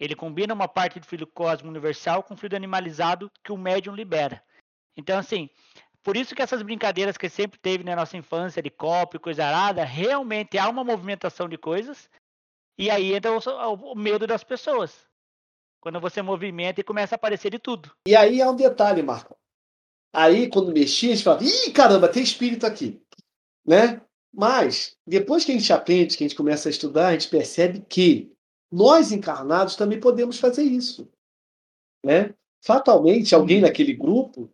Ele 0.00 0.14
combina 0.14 0.54
uma 0.54 0.68
parte 0.68 1.00
do 1.00 1.06
fluido 1.06 1.26
cósmico 1.26 1.68
universal 1.68 2.22
com 2.22 2.34
o 2.34 2.36
fluido 2.36 2.54
animalizado 2.54 3.30
que 3.42 3.50
o 3.50 3.56
médium 3.58 3.94
libera. 3.94 4.42
Então, 4.96 5.18
assim, 5.18 5.50
por 6.04 6.16
isso 6.16 6.34
que 6.34 6.42
essas 6.42 6.62
brincadeiras 6.62 7.16
que 7.16 7.28
sempre 7.28 7.58
teve 7.58 7.82
na 7.82 7.96
nossa 7.96 8.16
infância, 8.16 8.62
de 8.62 8.70
copo 8.70 9.16
e 9.16 9.20
coisa 9.20 9.44
arada, 9.44 9.84
realmente 9.84 10.56
há 10.56 10.68
uma 10.68 10.84
movimentação 10.84 11.48
de 11.48 11.58
coisas, 11.58 12.08
e 12.78 12.88
aí 12.90 13.12
entra 13.12 13.32
o- 13.32 13.92
o 13.92 13.94
medo 13.96 14.24
das 14.26 14.44
pessoas. 14.44 15.04
Quando 15.80 16.00
você 16.00 16.22
movimenta 16.22 16.80
e 16.80 16.84
começa 16.84 17.14
a 17.14 17.16
aparecer 17.16 17.50
de 17.50 17.58
tudo. 17.58 17.90
E 18.06 18.14
aí 18.14 18.40
é 18.40 18.48
um 18.48 18.54
detalhe, 18.54 19.02
Marco. 19.02 19.36
Aí, 20.12 20.48
quando 20.48 20.72
mexia, 20.72 21.12
a 21.12 21.14
gente 21.14 21.24
falava, 21.24 21.44
ih, 21.44 21.70
caramba, 21.72 22.08
tem 22.08 22.22
espírito 22.22 22.66
aqui. 22.66 23.00
Né? 23.66 24.00
Mas, 24.32 24.96
depois 25.06 25.44
que 25.44 25.52
a 25.52 25.54
gente 25.54 25.72
aprende, 25.72 26.16
que 26.16 26.24
a 26.24 26.28
gente 26.28 26.36
começa 26.36 26.68
a 26.68 26.70
estudar, 26.70 27.08
a 27.08 27.12
gente 27.12 27.28
percebe 27.28 27.84
que 27.88 28.32
nós 28.70 29.12
encarnados 29.12 29.76
também 29.76 30.00
podemos 30.00 30.38
fazer 30.38 30.62
isso. 30.62 31.08
Né? 32.04 32.34
Fatalmente, 32.64 33.34
alguém 33.34 33.60
naquele 33.60 33.92
grupo 33.92 34.50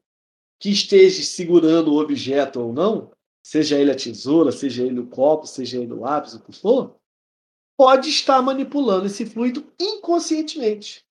que 0.61 0.71
esteja 0.71 1.23
segurando 1.23 1.93
o 1.93 2.01
objeto 2.01 2.61
ou 2.61 2.73
não, 2.73 3.13
seja 3.43 3.79
ele 3.79 3.91
a 3.91 3.97
tesoura, 3.97 4.51
seja 4.51 4.85
ele 4.85 5.01
o 5.01 5.07
copo, 5.07 5.47
seja 5.47 5.79
ele 5.79 5.93
o 5.93 6.01
lápis, 6.01 6.35
o 6.35 6.43
que 6.43 6.53
for, 6.53 6.97
pode 7.77 8.09
estar 8.09 8.41
manipulando 8.41 9.07
esse 9.07 9.27
fluido 9.27 9.73
inconscientemente. 9.79 11.05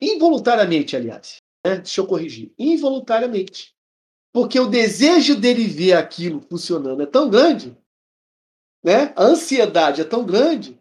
Involuntariamente, 0.00 0.96
aliás. 0.96 1.38
Né? 1.68 1.76
Deixa 1.76 2.00
eu 2.00 2.06
corrigir. 2.06 2.52
Involuntariamente. 2.58 3.74
Porque 4.32 4.58
o 4.58 4.66
desejo 4.66 5.36
dele 5.36 5.64
ver 5.64 5.94
aquilo 5.94 6.40
funcionando 6.40 7.02
é 7.02 7.06
tão 7.06 7.28
grande, 7.28 7.76
né? 8.84 9.12
a 9.16 9.24
ansiedade 9.24 10.00
é 10.00 10.04
tão 10.04 10.24
grande, 10.24 10.78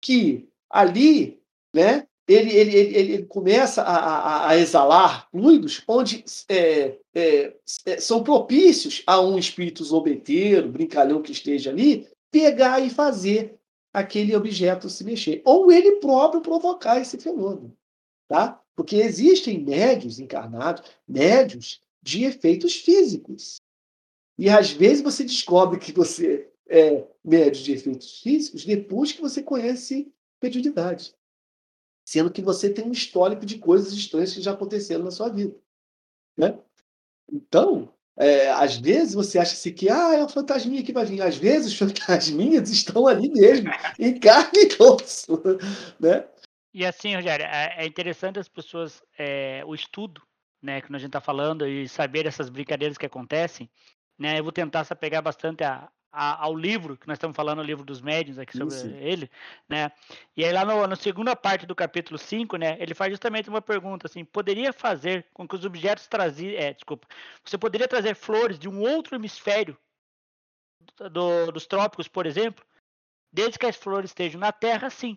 que 0.00 0.48
ali 0.68 1.40
né, 1.74 2.06
ele, 2.26 2.50
ele, 2.50 2.76
ele, 2.76 2.96
ele 2.96 3.26
começa 3.26 3.82
a, 3.82 3.96
a, 3.96 4.48
a 4.48 4.58
exalar 4.58 5.28
fluidos 5.30 5.82
onde 5.86 6.24
é, 6.48 6.98
é, 7.14 7.56
é, 7.86 8.00
são 8.00 8.24
propícios 8.24 9.02
a 9.06 9.20
um 9.20 9.38
espírito 9.38 9.84
zombeteiro, 9.84 10.68
brincalhão 10.68 11.22
que 11.22 11.32
esteja 11.32 11.70
ali, 11.70 12.08
pegar 12.30 12.80
e 12.80 12.90
fazer 12.90 13.58
aquele 13.92 14.34
objeto 14.34 14.88
se 14.88 15.04
mexer. 15.04 15.42
Ou 15.44 15.70
ele 15.70 15.96
próprio 15.96 16.40
provocar 16.40 16.98
esse 16.98 17.18
fenômeno. 17.18 17.76
Tá? 18.26 18.60
Porque 18.74 18.96
existem 18.96 19.62
médios 19.62 20.18
encarnados, 20.18 20.82
médios 21.06 21.80
de 22.02 22.24
efeitos 22.24 22.74
físicos. 22.74 23.60
E 24.36 24.48
às 24.48 24.70
vezes 24.70 25.02
você 25.02 25.24
descobre 25.24 25.78
que 25.78 25.92
você 25.92 26.50
é 26.68 27.06
médio 27.24 27.62
de 27.62 27.72
efeitos 27.72 28.20
físicos 28.20 28.64
depois 28.64 29.12
que 29.12 29.20
você 29.20 29.42
conhece 29.42 30.12
mediunidade. 30.42 31.14
Sendo 32.04 32.30
que 32.30 32.42
você 32.42 32.68
tem 32.68 32.84
um 32.84 32.92
histórico 32.92 33.46
de 33.46 33.58
coisas 33.58 33.92
estranhas 33.92 34.34
que 34.34 34.42
já 34.42 34.52
aconteceram 34.52 35.04
na 35.04 35.10
sua 35.10 35.28
vida. 35.28 35.56
Né? 36.36 36.58
Então, 37.32 37.94
é, 38.16 38.50
às 38.50 38.76
vezes 38.76 39.14
você 39.14 39.38
acha 39.38 39.54
assim 39.54 39.72
que 39.72 39.88
ah, 39.88 40.14
é 40.14 40.24
um 40.24 40.28
fantasminha 40.28 40.82
que 40.82 40.92
vai 40.92 41.04
vir. 41.04 41.22
Às 41.22 41.36
vezes 41.36 41.72
os 41.72 41.78
fantasminhas 41.78 42.68
estão 42.70 43.06
ali 43.06 43.30
mesmo, 43.30 43.70
em 43.98 44.18
carne 44.18 44.68
e 44.68 44.82
osso. 44.82 45.40
Né? 45.98 46.26
E 46.74 46.84
assim, 46.84 47.14
Rogério, 47.14 47.46
é 47.46 47.84
é 47.84 47.86
interessante 47.86 48.40
as 48.40 48.48
pessoas, 48.48 49.00
é, 49.16 49.62
o 49.64 49.76
estudo, 49.76 50.20
né, 50.60 50.80
que 50.80 50.92
a 50.92 50.98
gente 50.98 51.06
está 51.06 51.20
falando, 51.20 51.68
e 51.68 51.88
saber 51.88 52.26
essas 52.26 52.50
brincadeiras 52.50 52.98
que 52.98 53.06
acontecem, 53.06 53.70
né, 54.18 54.40
eu 54.40 54.42
vou 54.42 54.50
tentar 54.52 54.82
se 54.82 54.92
apegar 54.92 55.22
bastante 55.22 55.62
a, 55.62 55.88
a- 56.10 56.42
ao 56.44 56.56
livro, 56.56 56.96
que 56.96 57.06
nós 57.06 57.14
estamos 57.16 57.36
falando, 57.36 57.60
o 57.60 57.62
livro 57.62 57.84
dos 57.84 58.00
médiuns 58.00 58.38
aqui 58.38 58.56
sobre 58.56 58.74
Isso. 58.74 58.86
ele, 58.88 59.30
né, 59.68 59.92
e 60.36 60.44
aí 60.44 60.52
lá 60.52 60.64
no, 60.64 60.84
na 60.88 60.96
segunda 60.96 61.36
parte 61.36 61.64
do 61.64 61.76
capítulo 61.76 62.18
5, 62.18 62.56
né, 62.56 62.76
ele 62.80 62.92
faz 62.92 63.12
justamente 63.12 63.48
uma 63.48 63.62
pergunta, 63.62 64.08
assim, 64.08 64.24
poderia 64.24 64.72
fazer 64.72 65.28
com 65.32 65.46
que 65.46 65.54
os 65.54 65.64
objetos 65.64 66.08
traziam, 66.08 66.58
é, 66.60 66.72
desculpa, 66.72 67.06
você 67.44 67.56
poderia 67.56 67.86
trazer 67.86 68.16
flores 68.16 68.58
de 68.58 68.68
um 68.68 68.80
outro 68.80 69.14
hemisfério 69.14 69.78
do- 71.12 71.52
dos 71.52 71.66
trópicos, 71.66 72.08
por 72.08 72.26
exemplo, 72.26 72.64
desde 73.32 73.60
que 73.60 73.66
as 73.66 73.76
flores 73.76 74.10
estejam 74.10 74.40
na 74.40 74.50
Terra, 74.50 74.90
sim 74.90 75.16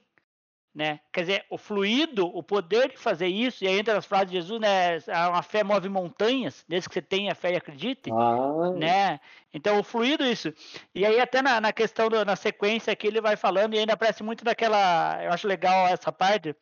né? 0.78 1.00
Quer 1.12 1.22
dizer, 1.22 1.46
o 1.50 1.58
fluido, 1.58 2.28
o 2.28 2.44
poder 2.44 2.90
de 2.90 2.98
fazer 2.98 3.26
isso, 3.26 3.64
e 3.64 3.68
aí 3.68 3.80
entra 3.80 3.98
as 3.98 4.06
frases 4.06 4.30
de 4.30 4.34
Jesus, 4.36 4.62
né? 4.62 4.98
"A- 5.12 5.30
Uma 5.30 5.42
fé 5.42 5.64
move 5.64 5.90
montanhas, 5.90 6.64
desde 6.70 6.88
que 6.88 6.94
você 6.94 7.02
tenha 7.02 7.34
fé 7.34 7.54
e 7.54 7.56
acredite, 7.56 8.12
Ah, 8.12 8.70
né? 8.76 9.20
Então, 9.52 9.80
o 9.80 9.84
fluido, 9.84 10.24
isso. 10.24 10.54
E 10.94 11.04
aí, 11.04 11.20
até 11.20 11.42
na, 11.42 11.60
na 11.60 11.74
questão, 11.74 12.10
do- 12.10 12.24
na 12.24 12.36
sequência 12.36 12.94
aqui, 12.94 13.08
ele 13.08 13.20
vai 13.20 13.36
falando, 13.36 13.74
e 13.74 13.80
ainda 13.80 13.94
aparece 13.94 14.22
muito 14.22 14.44
daquela. 14.46 15.20
Eu 15.24 15.34
acho 15.34 15.48
legal 15.48 15.88
essa 15.88 16.12
parte, 16.12 16.56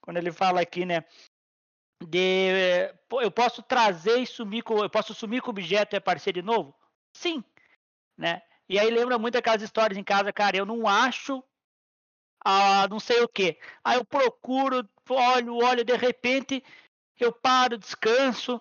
quando 0.00 0.16
ele 0.16 0.32
fala 0.32 0.62
aqui, 0.62 0.86
né? 0.86 1.04
De. 2.02 2.90
Eu 3.20 3.30
posso 3.30 3.62
trazer 3.62 4.18
e 4.18 4.26
sumir 4.26 4.62
com. 4.62 4.82
Eu 4.82 4.88
posso 4.88 5.12
sumir 5.12 5.42
com 5.42 5.48
o 5.48 5.50
objeto 5.50 5.94
e 5.94 5.98
aparecer 5.98 6.32
de 6.32 6.40
novo? 6.40 6.74
Sim, 7.12 7.44
né? 8.16 8.40
E 8.66 8.78
aí 8.78 8.90
lembra 8.90 9.18
muito 9.18 9.36
aquelas 9.36 9.60
histórias 9.60 9.98
em 9.98 10.04
casa, 10.04 10.32
cara, 10.32 10.56
eu 10.56 10.64
não 10.64 10.86
acho 10.86 11.44
a 12.44 12.86
não 12.88 13.00
sei 13.00 13.20
o 13.22 13.28
que. 13.28 13.58
Aí 13.84 13.96
eu 13.98 14.04
procuro, 14.04 14.88
olho, 15.08 15.56
olho, 15.56 15.84
de 15.84 15.96
repente 15.96 16.62
eu 17.18 17.32
paro, 17.32 17.78
descanso, 17.78 18.60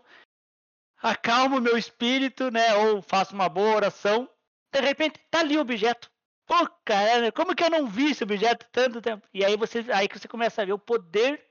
acalmo 1.02 1.62
meu 1.62 1.78
espírito, 1.78 2.50
né? 2.52 2.74
Ou 2.76 3.02
faço 3.02 3.34
uma 3.34 3.50
boa 3.50 3.76
oração. 3.76 4.30
De 4.74 4.82
repente 4.82 5.20
tá 5.30 5.40
ali 5.40 5.58
o 5.58 5.62
objeto. 5.62 6.12
Pô, 6.46 6.56
cara, 6.86 7.32
como 7.32 7.54
que 7.56 7.64
eu 7.64 7.70
não 7.70 7.88
vi 7.88 8.12
esse 8.12 8.24
objeto 8.24 8.66
tanto 8.72 9.02
tempo? 9.02 9.28
E 9.34 9.44
aí 9.44 9.58
você, 9.58 9.86
aí 9.92 10.08
que 10.08 10.18
você 10.18 10.28
começa 10.28 10.62
a 10.62 10.66
ver 10.66 10.74
o 10.74 10.80
poder 10.80 11.46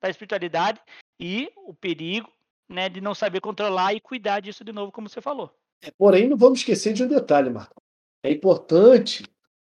da 0.00 0.08
espiritualidade 0.08 0.80
e 1.20 1.52
o 1.56 1.74
perigo, 1.74 2.32
né, 2.68 2.88
de 2.88 3.00
não 3.00 3.14
saber 3.14 3.40
controlar 3.40 3.94
e 3.94 4.00
cuidar 4.00 4.40
disso 4.40 4.64
de 4.64 4.72
novo, 4.72 4.92
como 4.92 5.08
você 5.08 5.20
falou. 5.20 5.54
Porém, 5.96 6.28
não 6.28 6.36
vamos 6.36 6.60
esquecer 6.60 6.92
de 6.92 7.02
um 7.02 7.08
detalhe, 7.08 7.50
Marco. 7.50 7.76
É 8.22 8.32
importante 8.32 9.24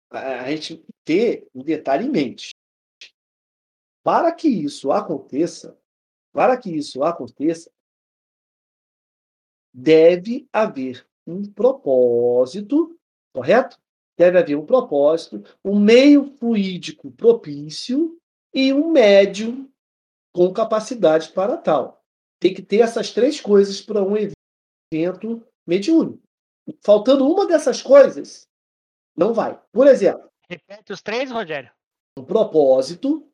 a 0.09 0.49
gente 0.49 0.83
ter 1.03 1.47
um 1.53 1.63
detalhe 1.63 2.05
em 2.05 2.09
mente. 2.09 2.51
Para 4.03 4.31
que 4.31 4.47
isso 4.47 4.91
aconteça, 4.91 5.77
para 6.31 6.57
que 6.57 6.69
isso 6.69 7.03
aconteça, 7.03 7.71
deve 9.73 10.47
haver 10.51 11.07
um 11.27 11.51
propósito, 11.51 12.97
correto? 13.33 13.77
Deve 14.17 14.37
haver 14.37 14.55
um 14.57 14.65
propósito, 14.65 15.43
um 15.63 15.79
meio 15.79 16.25
fluídico 16.37 17.11
propício 17.11 18.19
e 18.53 18.73
um 18.73 18.91
médium 18.91 19.69
com 20.33 20.51
capacidade 20.51 21.31
para 21.31 21.55
tal. 21.55 22.03
Tem 22.39 22.53
que 22.53 22.61
ter 22.61 22.81
essas 22.81 23.11
três 23.11 23.39
coisas 23.39 23.81
para 23.81 24.03
um 24.03 24.15
evento 24.17 25.45
mediúnico. 25.65 26.21
Faltando 26.81 27.27
uma 27.27 27.45
dessas 27.47 27.81
coisas, 27.81 28.48
não 29.19 29.33
vai. 29.33 29.59
Por 29.73 29.85
exemplo, 29.85 30.29
Repete 30.49 30.93
os 30.93 31.01
três, 31.01 31.29
Rogério. 31.29 31.69
um 32.17 32.23
propósito, 32.23 33.29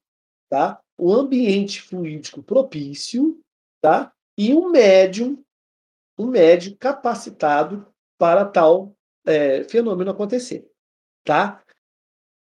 tá? 0.49 0.81
um 0.97 1.13
ambiente 1.13 1.81
fluídico 1.81 2.41
propício, 2.41 3.39
tá? 3.79 4.11
e 4.37 4.53
um 4.53 4.69
médium, 4.69 5.43
um 6.17 6.25
médium 6.25 6.75
capacitado 6.77 7.87
para 8.17 8.45
tal 8.45 8.95
é, 9.25 9.63
fenômeno 9.65 10.11
acontecer. 10.11 10.69
Tá? 11.23 11.63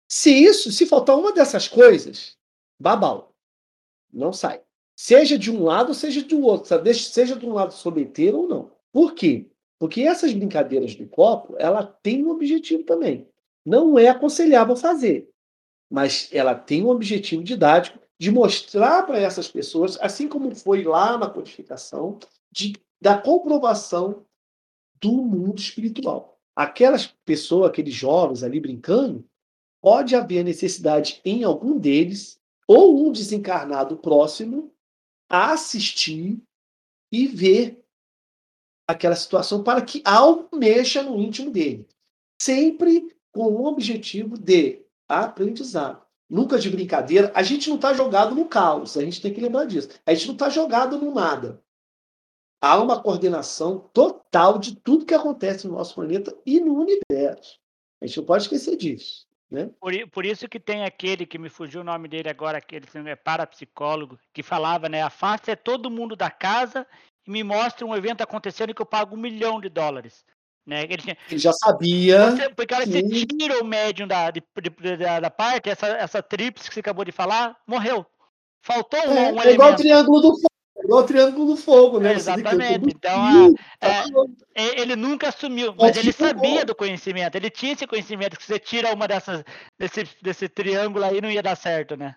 Se 0.09 0.31
isso, 0.31 0.71
se 0.71 0.85
faltar 0.85 1.17
uma 1.17 1.33
dessas 1.33 1.67
coisas, 1.67 2.37
babau, 2.79 3.35
não 4.11 4.31
sai. 4.31 4.63
Seja 4.95 5.37
de 5.37 5.51
um 5.51 5.63
lado, 5.63 5.93
seja 5.93 6.23
do 6.23 6.41
outro, 6.43 6.69
sabe? 6.69 6.93
Seja 6.93 7.35
de 7.35 7.45
um 7.45 7.53
lado 7.53 7.73
soleteiro 7.73 8.37
ou 8.39 8.47
não. 8.47 8.71
Por 8.91 9.13
quê? 9.13 9.49
Porque 9.79 10.01
essas 10.01 10.31
brincadeiras 10.33 10.95
do 10.95 11.07
copo, 11.09 11.55
ela 11.57 11.85
tem 11.85 12.23
um 12.23 12.29
objetivo 12.29 12.83
também. 12.83 13.27
Não 13.65 13.97
é 13.97 14.09
aconselhável 14.09 14.75
fazer, 14.75 15.29
mas 15.89 16.29
ela 16.31 16.53
tem 16.55 16.83
um 16.83 16.89
objetivo 16.89 17.43
didático 17.43 17.99
de 18.19 18.31
mostrar 18.31 19.03
para 19.03 19.19
essas 19.19 19.47
pessoas, 19.47 19.97
assim 20.01 20.27
como 20.27 20.55
foi 20.55 20.83
lá 20.83 21.17
na 21.17 21.29
codificação, 21.29 22.19
de, 22.51 22.73
da 23.01 23.17
comprovação 23.17 24.25
do 25.01 25.11
mundo 25.11 25.59
espiritual. 25.59 26.39
aquelas 26.55 27.07
pessoas, 27.25 27.69
aqueles 27.69 27.93
jovens 27.93 28.43
ali 28.43 28.59
brincando, 28.59 29.25
pode 29.81 30.15
haver 30.15 30.43
necessidade 30.43 31.19
em 31.25 31.43
algum 31.43 31.77
deles, 31.77 32.39
ou 32.67 33.05
um 33.05 33.11
desencarnado 33.11 33.97
próximo, 33.97 34.73
a 35.29 35.51
assistir 35.51 36.41
e 37.11 37.27
ver 37.27 37.83
aquela 38.87 39.15
situação 39.15 39.63
para 39.63 39.81
que 39.81 40.01
algo 40.05 40.55
mexa 40.55 41.03
no 41.03 41.19
íntimo 41.19 41.51
dele. 41.51 41.87
Sempre 42.41 43.12
com 43.33 43.47
o 43.47 43.65
objetivo 43.65 44.37
de 44.37 44.85
aprendizado. 45.09 46.01
Nunca 46.29 46.57
de 46.57 46.69
brincadeira. 46.69 47.31
A 47.35 47.43
gente 47.43 47.67
não 47.67 47.75
está 47.75 47.93
jogado 47.93 48.33
no 48.33 48.45
caos, 48.45 48.95
a 48.95 49.01
gente 49.01 49.21
tem 49.21 49.33
que 49.33 49.41
lembrar 49.41 49.65
disso. 49.65 49.89
A 50.05 50.13
gente 50.13 50.27
não 50.27 50.33
está 50.33 50.49
jogado 50.49 50.97
no 50.97 51.13
nada. 51.13 51.61
Há 52.61 52.81
uma 52.81 53.01
coordenação 53.01 53.89
total 53.93 54.57
de 54.57 54.75
tudo 54.77 55.05
que 55.05 55.13
acontece 55.13 55.67
no 55.67 55.73
nosso 55.73 55.95
planeta 55.95 56.33
e 56.45 56.61
no 56.61 56.75
universo. 56.75 57.59
A 58.01 58.05
gente 58.05 58.17
não 58.17 58.25
pode 58.25 58.43
esquecer 58.43 58.77
disso. 58.77 59.27
Né? 59.51 59.69
Por, 59.79 59.93
por, 60.09 60.25
isso 60.25 60.47
que 60.47 60.59
tem 60.59 60.83
aquele 60.83 61.25
que 61.25 61.37
me 61.37 61.49
fugiu 61.49 61.81
o 61.81 61.83
nome 61.83 62.07
dele 62.07 62.29
agora, 62.29 62.57
aquele 62.57 62.87
que 62.87 62.97
é 62.97 63.15
parapsicólogo, 63.15 64.17
que 64.33 64.41
falava, 64.41 64.89
né? 64.89 65.03
Afasta 65.03 65.55
todo 65.55 65.91
mundo 65.91 66.15
da 66.15 66.31
casa 66.31 66.87
e 67.27 67.29
me 67.29 67.43
mostra 67.43 67.85
um 67.85 67.95
evento 67.95 68.21
acontecendo 68.21 68.73
que 68.73 68.81
eu 68.81 68.85
pago 68.85 69.15
um 69.15 69.19
milhão 69.19 69.61
de 69.61 69.69
dólares. 69.69 70.25
Né? 70.65 70.83
Ele, 70.83 70.97
tinha... 70.97 71.17
ele 71.29 71.39
já 71.39 71.51
sabia. 71.51 72.31
Você, 72.31 72.49
porque 72.49 72.73
olha, 72.73 72.85
você 72.85 73.03
tira 73.25 73.61
o 73.61 73.65
médium 73.65 74.07
da, 74.07 74.31
de, 74.31 74.41
de, 74.61 74.97
da, 74.97 75.19
da, 75.19 75.29
parte, 75.29 75.69
essa, 75.69 75.87
essa 75.87 76.23
tríplice 76.23 76.69
que 76.69 76.73
você 76.73 76.79
acabou 76.79 77.03
de 77.03 77.11
falar, 77.11 77.57
morreu. 77.67 78.05
Faltou 78.61 78.99
é, 78.99 79.09
um, 79.09 79.35
um 79.35 79.41
é 79.41 79.51
igual 79.51 79.73
o 79.73 79.75
triângulo 79.75 80.21
do 80.21 80.29
fogo. 80.35 80.47
É 80.77 80.85
igual 80.85 81.03
o 81.03 81.05
triângulo 81.05 81.45
do 81.47 81.57
fogo, 81.57 81.99
né? 81.99 82.13
exatamente. 82.13 82.85
Então, 82.87 83.53
é, 83.81 84.81
ele 84.81 84.95
nunca 84.95 85.27
assumiu, 85.27 85.75
mas 85.77 85.97
ele 85.97 86.13
sabia 86.13 86.63
do 86.63 86.73
conhecimento. 86.73 87.35
Ele 87.35 87.49
tinha 87.49 87.73
esse 87.73 87.85
conhecimento 87.85 88.37
que 88.37 88.45
você 88.45 88.57
tira 88.57 88.93
uma 88.93 89.07
dessas 89.07 89.43
desse, 89.77 90.07
desse 90.21 90.47
triângulo 90.47 91.03
aí 91.03 91.19
não 91.19 91.29
ia 91.29 91.43
dar 91.43 91.57
certo, 91.57 91.97
né? 91.97 92.15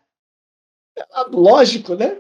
É, 0.97 1.05
lógico, 1.33 1.97
né? 1.97 2.17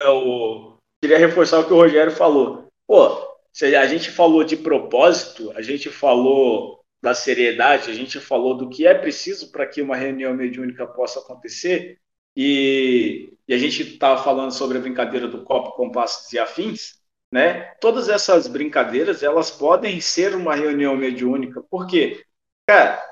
Eu 0.00 0.76
queria 1.00 1.18
reforçar 1.18 1.60
o 1.60 1.66
que 1.66 1.72
o 1.72 1.76
Rogério 1.76 2.12
falou. 2.12 2.68
Pô, 2.86 3.27
a 3.62 3.86
gente 3.86 4.10
falou 4.10 4.44
de 4.44 4.56
propósito, 4.56 5.52
a 5.56 5.62
gente 5.62 5.90
falou 5.90 6.84
da 7.00 7.14
seriedade, 7.14 7.90
a 7.90 7.94
gente 7.94 8.20
falou 8.20 8.56
do 8.56 8.68
que 8.68 8.86
é 8.86 8.94
preciso 8.94 9.50
para 9.52 9.66
que 9.66 9.80
uma 9.80 9.96
reunião 9.96 10.34
mediúnica 10.34 10.86
possa 10.86 11.20
acontecer, 11.20 11.98
e, 12.36 13.32
e 13.48 13.54
a 13.54 13.58
gente 13.58 13.82
estava 13.82 14.22
falando 14.22 14.52
sobre 14.52 14.78
a 14.78 14.80
brincadeira 14.80 15.26
do 15.26 15.42
copo, 15.42 15.72
compassos 15.72 16.32
e 16.32 16.38
afins, 16.38 16.98
né? 17.32 17.72
Todas 17.80 18.08
essas 18.08 18.46
brincadeiras, 18.46 19.22
elas 19.22 19.50
podem 19.50 20.00
ser 20.00 20.34
uma 20.34 20.54
reunião 20.54 20.96
mediúnica, 20.96 21.62
porque, 21.68 22.24
cara, 22.66 23.02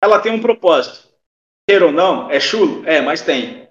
ela 0.00 0.20
tem 0.20 0.32
um 0.32 0.40
propósito. 0.40 1.06
Quer 1.68 1.82
ou 1.82 1.92
não, 1.92 2.30
é 2.30 2.40
chulo? 2.40 2.86
É, 2.88 3.00
mas 3.00 3.22
tem, 3.22 3.68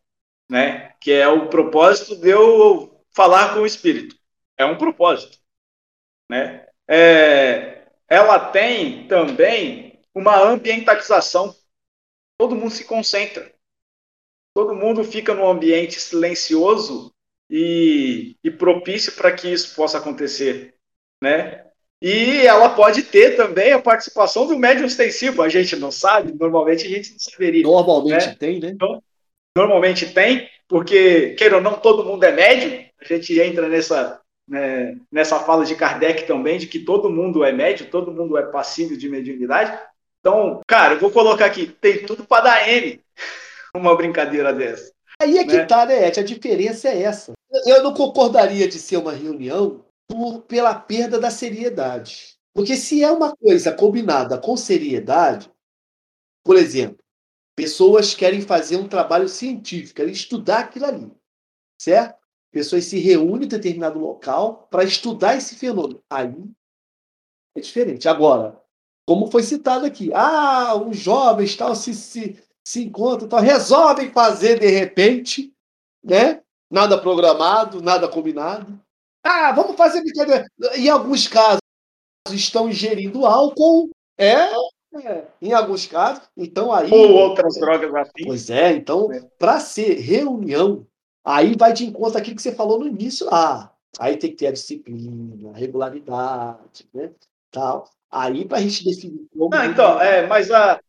né? 0.49 0.93
Que 0.99 1.11
é 1.11 1.27
o 1.27 1.47
propósito 1.49 2.15
de 2.15 2.29
eu 2.29 3.01
falar 3.11 3.53
com 3.53 3.61
o 3.61 3.65
espírito. 3.65 4.15
É 4.57 4.65
um 4.65 4.77
propósito 4.77 5.39
né? 6.29 6.65
É, 6.87 7.87
ela 8.07 8.51
tem 8.51 9.07
também 9.07 9.99
uma 10.13 10.39
ambientalização. 10.41 11.55
Todo 12.37 12.55
mundo 12.55 12.71
se 12.71 12.85
concentra. 12.85 13.51
Todo 14.53 14.75
mundo 14.75 15.03
fica 15.03 15.33
num 15.33 15.47
ambiente 15.47 15.99
silencioso 15.99 17.13
e, 17.49 18.35
e 18.43 18.49
propício 18.49 19.13
para 19.13 19.31
que 19.33 19.51
isso 19.51 19.75
possa 19.75 19.97
acontecer, 19.97 20.75
né? 21.21 21.65
E 22.01 22.45
ela 22.45 22.69
pode 22.69 23.03
ter 23.03 23.35
também 23.35 23.71
a 23.71 23.81
participação 23.81 24.45
do 24.45 24.57
médium 24.57 24.85
extensivo. 24.85 25.41
A 25.41 25.49
gente 25.49 25.75
não 25.75 25.91
sabe, 25.91 26.33
normalmente 26.37 26.85
a 26.85 26.89
gente 26.89 27.11
não 27.11 27.19
saberia. 27.19 27.63
Normalmente 27.63 28.27
né? 28.27 28.35
tem, 28.37 28.59
né? 28.59 28.69
Então, 28.69 29.01
normalmente 29.57 30.13
tem, 30.13 30.49
porque, 30.67 31.35
queira 31.35 31.55
ou 31.55 31.61
não, 31.61 31.79
todo 31.79 32.05
mundo 32.05 32.23
é 32.23 32.31
médium. 32.31 32.85
A 32.99 33.05
gente 33.05 33.39
entra 33.39 33.67
nessa, 33.67 34.21
né, 34.47 34.97
nessa 35.11 35.39
fala 35.39 35.65
de 35.65 35.75
Kardec 35.75 36.27
também, 36.27 36.57
de 36.57 36.67
que 36.67 36.79
todo 36.79 37.09
mundo 37.09 37.43
é 37.43 37.51
médio, 37.51 37.89
todo 37.89 38.11
mundo 38.11 38.37
é 38.37 38.43
passível 38.43 38.97
de 38.97 39.09
mediunidade. 39.09 39.77
Então, 40.19 40.61
cara, 40.67 40.95
eu 40.95 40.99
vou 40.99 41.11
colocar 41.11 41.45
aqui, 41.45 41.67
tem 41.67 42.05
tudo 42.05 42.25
para 42.25 42.43
dar 42.43 42.69
M 42.69 43.01
uma 43.75 43.95
brincadeira 43.95 44.53
dessa. 44.53 44.91
Aí 45.21 45.37
é 45.37 45.45
que 45.45 45.57
né? 45.57 45.65
tá, 45.65 45.85
né, 45.85 46.07
Ed? 46.07 46.19
A 46.19 46.23
diferença 46.23 46.89
é 46.89 47.03
essa. 47.03 47.33
Eu 47.65 47.83
não 47.83 47.93
concordaria 47.93 48.67
de 48.67 48.77
ser 48.77 48.97
uma 48.97 49.13
reunião 49.13 49.85
por, 50.07 50.41
pela 50.41 50.75
perda 50.75 51.19
da 51.19 51.29
seriedade. 51.29 52.35
Porque 52.53 52.75
se 52.75 53.03
é 53.03 53.11
uma 53.11 53.35
coisa 53.35 53.71
combinada 53.71 54.37
com 54.37 54.55
seriedade, 54.55 55.51
por 56.43 56.55
exemplo, 56.55 56.97
pessoas 57.55 58.13
querem 58.13 58.41
fazer 58.41 58.77
um 58.77 58.87
trabalho 58.87 59.27
científico, 59.27 59.95
querem 59.95 60.13
estudar 60.13 60.59
aquilo 60.59 60.85
ali, 60.85 61.11
certo? 61.81 62.24
Pessoas 62.55 62.85
se 62.85 62.97
reúnem 62.99 63.47
em 63.47 63.49
determinado 63.49 63.99
local 63.99 64.65
para 64.71 64.85
estudar 64.85 65.35
esse 65.35 65.55
fenômeno. 65.55 66.01
Aí 66.09 66.33
é 67.53 67.59
diferente. 67.59 68.07
Agora, 68.07 68.57
como 69.05 69.29
foi 69.29 69.43
citado 69.43 69.85
aqui, 69.85 70.09
ah, 70.13 70.73
os 70.73 70.97
jovens 70.97 71.53
tal 71.57 71.75
se, 71.75 71.93
se, 71.93 72.41
se 72.65 72.85
encontram, 72.85 73.27
tal, 73.27 73.41
resolvem 73.41 74.09
fazer 74.09 74.57
de 74.57 74.67
repente, 74.67 75.53
né? 76.01 76.41
Nada 76.71 76.97
programado, 76.97 77.81
nada 77.81 78.07
combinado. 78.07 78.79
Ah, 79.21 79.51
vamos 79.51 79.75
fazer 79.75 79.99
brincadeira. 79.99 80.47
Em 80.75 80.87
alguns 80.87 81.27
casos 81.27 81.59
estão 82.31 82.69
ingerindo 82.69 83.25
álcool, 83.25 83.89
é, 84.17 84.33
é, 85.03 85.27
em 85.41 85.51
alguns 85.51 85.85
casos, 85.87 86.23
então 86.37 86.71
aí. 86.71 86.89
Ou 86.89 87.15
outras 87.15 87.55
drogas 87.55 87.93
assim. 87.95 88.25
Pois 88.25 88.49
é, 88.49 88.71
então, 88.71 89.11
é. 89.11 89.19
para 89.37 89.59
ser 89.59 89.99
reunião 89.99 90.87
Aí 91.25 91.55
vai 91.57 91.73
de 91.73 91.85
encontro 91.85 92.19
aquilo 92.19 92.35
que 92.35 92.41
você 92.41 92.53
falou 92.53 92.79
no 92.79 92.87
início 92.87 93.25
lá. 93.25 93.75
Aí 93.99 94.15
tem 94.17 94.29
que 94.29 94.37
ter 94.37 94.47
a 94.47 94.51
disciplina, 94.51 95.51
a 95.51 95.57
regularidade, 95.57 96.87
né? 96.93 97.11
Tal. 97.49 97.89
Aí 98.11 98.45
para 98.45 98.59
a 98.59 98.61
gente 98.61 98.85
definir 98.85 99.25
como. 99.35 99.49
Não, 99.49 99.65
então, 99.65 99.99
é, 99.99 100.27
mas, 100.27 100.51
a, 100.51 100.79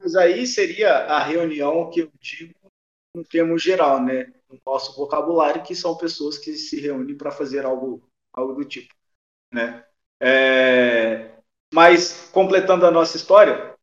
mas 0.00 0.16
aí 0.16 0.46
seria 0.46 0.90
a 1.06 1.22
reunião 1.22 1.90
que 1.90 2.00
eu 2.00 2.10
digo 2.18 2.54
no 3.14 3.22
termo 3.24 3.58
geral, 3.58 4.02
né? 4.02 4.32
No 4.48 4.58
nosso 4.64 4.96
vocabulário, 4.96 5.62
que 5.62 5.74
são 5.74 5.96
pessoas 5.96 6.38
que 6.38 6.54
se 6.56 6.80
reúnem 6.80 7.16
para 7.16 7.30
fazer 7.30 7.64
algo, 7.66 8.02
algo 8.32 8.54
do 8.54 8.64
tipo, 8.64 8.94
né? 9.52 9.84
É, 10.20 11.36
mas, 11.74 12.30
completando 12.32 12.86
a 12.86 12.90
nossa 12.90 13.16
história, 13.16 13.74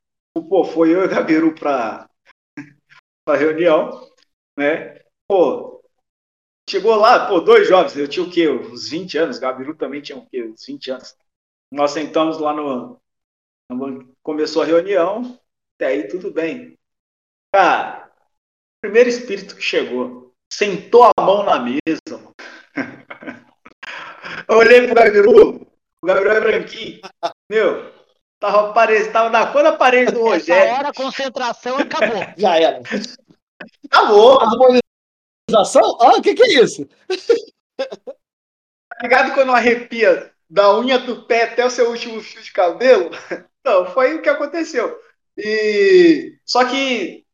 pô, 0.49 0.63
foi 0.63 0.93
eu 0.93 1.03
e 1.03 1.05
o 1.05 1.09
Gabiru 1.09 1.53
para 1.53 2.09
a 3.27 3.35
reunião, 3.35 4.09
né? 4.57 4.99
Pô, 5.27 5.72
Chegou 6.69 6.95
lá, 6.95 7.27
pô, 7.27 7.39
dois 7.41 7.67
jovens, 7.67 7.95
eu 7.97 8.07
tinha 8.07 8.25
o 8.25 8.29
quê? 8.29 8.49
Uns 8.49 8.89
20 8.89 9.17
anos, 9.17 9.37
Gabiru 9.37 9.75
também 9.75 10.01
tinha 10.01 10.17
o 10.17 10.25
quê? 10.25 10.43
Uns 10.43 10.65
20 10.65 10.91
anos. 10.91 11.15
Nós 11.71 11.91
sentamos 11.91 12.39
lá 12.39 12.53
no. 12.53 12.99
Começou 14.21 14.61
a 14.61 14.65
reunião, 14.65 15.39
até 15.75 15.87
aí 15.87 16.07
tudo 16.07 16.31
bem. 16.31 16.77
Cara, 17.53 18.11
primeiro 18.81 19.09
espírito 19.09 19.55
que 19.55 19.61
chegou, 19.61 20.33
sentou 20.51 21.03
a 21.03 21.21
mão 21.21 21.43
na 21.43 21.59
mesa. 21.59 22.33
Eu 24.47 24.57
olhei 24.57 24.85
pro 24.85 24.95
Gabiru, 24.95 25.67
o 26.01 26.05
Gabiru 26.05 26.29
é 26.31 26.39
branquinho. 26.39 27.01
Meu, 27.49 27.91
tava, 28.39 28.69
apare... 28.69 29.11
tava 29.11 29.29
na 29.29 29.51
cor 29.51 29.63
da 29.63 29.73
parede 29.73 30.11
do 30.11 30.21
Rogério. 30.21 30.63
Essa 30.63 30.79
hora 30.79 30.89
a 30.89 30.93
concentração 30.93 31.77
acabou. 31.77 32.21
Já 32.37 32.57
era. 32.57 32.81
Acabou 33.85 34.39
harmonização? 35.53 35.97
Ah, 36.01 36.17
o 36.17 36.21
que, 36.21 36.33
que 36.33 36.43
é 36.43 36.63
isso? 36.63 36.87
Tá 37.77 38.97
ligado 39.01 39.33
quando 39.33 39.51
arrepia 39.51 40.33
da 40.49 40.77
unha 40.77 40.99
do 40.99 41.25
pé 41.25 41.43
até 41.43 41.65
o 41.65 41.69
seu 41.69 41.89
último 41.89 42.21
fio 42.21 42.41
de 42.41 42.51
cabelo? 42.51 43.09
Não, 43.63 43.91
foi 43.91 44.15
o 44.15 44.21
que 44.21 44.29
aconteceu. 44.29 44.99
E 45.37 46.37
só 46.45 46.65
que 46.65 47.25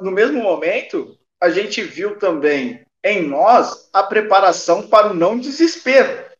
no 0.00 0.10
mesmo 0.10 0.42
momento 0.42 1.18
a 1.40 1.50
gente 1.50 1.82
viu 1.82 2.18
também 2.18 2.86
em 3.04 3.26
nós 3.26 3.90
a 3.92 4.02
preparação 4.02 4.88
para 4.88 5.10
o 5.10 5.14
não 5.14 5.38
desespero. 5.38 6.30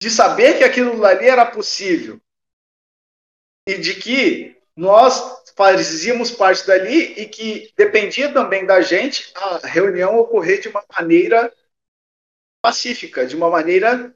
De 0.00 0.10
saber 0.10 0.56
que 0.56 0.64
aquilo 0.64 1.04
ali 1.04 1.26
era 1.26 1.44
possível. 1.44 2.18
E 3.68 3.76
de 3.78 3.94
que 4.00 4.55
nós 4.76 5.44
fazíamos 5.56 6.30
parte 6.30 6.66
dali 6.66 7.14
e 7.20 7.26
que 7.28 7.72
dependia 7.76 8.32
também 8.32 8.66
da 8.66 8.80
gente 8.82 9.32
a 9.34 9.66
reunião 9.66 10.18
ocorrer 10.18 10.60
de 10.60 10.68
uma 10.68 10.84
maneira 10.98 11.52
pacífica, 12.62 13.26
de 13.26 13.36
uma 13.36 13.48
maneira 13.48 14.14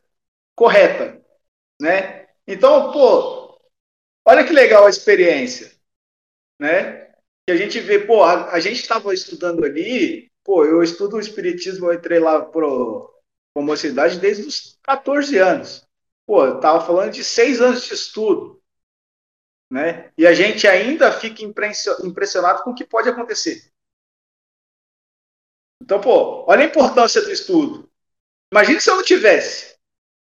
correta, 0.55 1.21
né? 1.81 2.29
Então, 2.47 2.93
pô, 2.93 3.61
olha 4.27 4.45
que 4.45 4.53
legal 4.53 4.87
a 4.87 4.91
experiência, 4.91 5.73
né? 6.59 7.07
Que 7.47 7.53
a 7.53 7.57
gente 7.57 7.81
vê, 7.81 7.99
pô, 8.01 8.23
a, 8.23 8.53
a 8.53 8.61
gente 8.61 8.81
estava 8.81 9.15
estudando 9.15 9.65
ali, 9.65 10.31
pô, 10.45 10.65
eu 10.65 10.83
estudo 10.83 11.17
o 11.17 11.21
espiritismo, 11.21 11.87
eu 11.87 11.95
entrei 11.95 12.19
lá 12.19 12.45
pro 12.45 13.09
com 13.55 13.63
mocidade 13.63 14.19
desde 14.21 14.45
os 14.47 14.79
14 14.83 15.37
anos. 15.39 15.87
pô, 16.27 16.45
eu 16.47 16.57
estava 16.57 16.85
falando 16.87 17.13
de 17.13 17.25
seis 17.25 17.61
anos 17.61 17.85
de 17.85 17.95
estudo, 17.95 18.60
né? 19.71 20.13
E 20.19 20.27
a 20.27 20.35
gente 20.35 20.67
ainda 20.67 21.13
fica 21.13 21.43
impressionado 21.45 22.63
com 22.63 22.71
o 22.71 22.75
que 22.75 22.85
pode 22.85 23.09
acontecer. 23.09 23.71
Então, 25.83 26.01
pô, 26.01 26.45
olha 26.49 26.63
a 26.63 26.67
importância 26.67 27.23
do 27.23 27.31
estudo. 27.31 27.89
Imagine 28.53 28.81
se 28.81 28.91
eu 28.91 28.97
não 28.97 29.03
tivesse. 29.03 29.79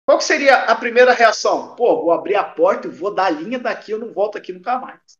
Qual 0.06 0.20
seria 0.20 0.64
a 0.64 0.74
primeira 0.74 1.12
reação? 1.12 1.74
Pô, 1.74 2.02
vou 2.02 2.12
abrir 2.12 2.34
a 2.36 2.44
porta, 2.44 2.86
e 2.86 2.90
vou 2.90 3.14
dar 3.14 3.26
a 3.26 3.30
linha 3.30 3.58
daqui, 3.58 3.92
eu 3.92 3.98
não 3.98 4.12
volto 4.12 4.38
aqui 4.38 4.52
nunca 4.52 4.78
mais. 4.78 5.18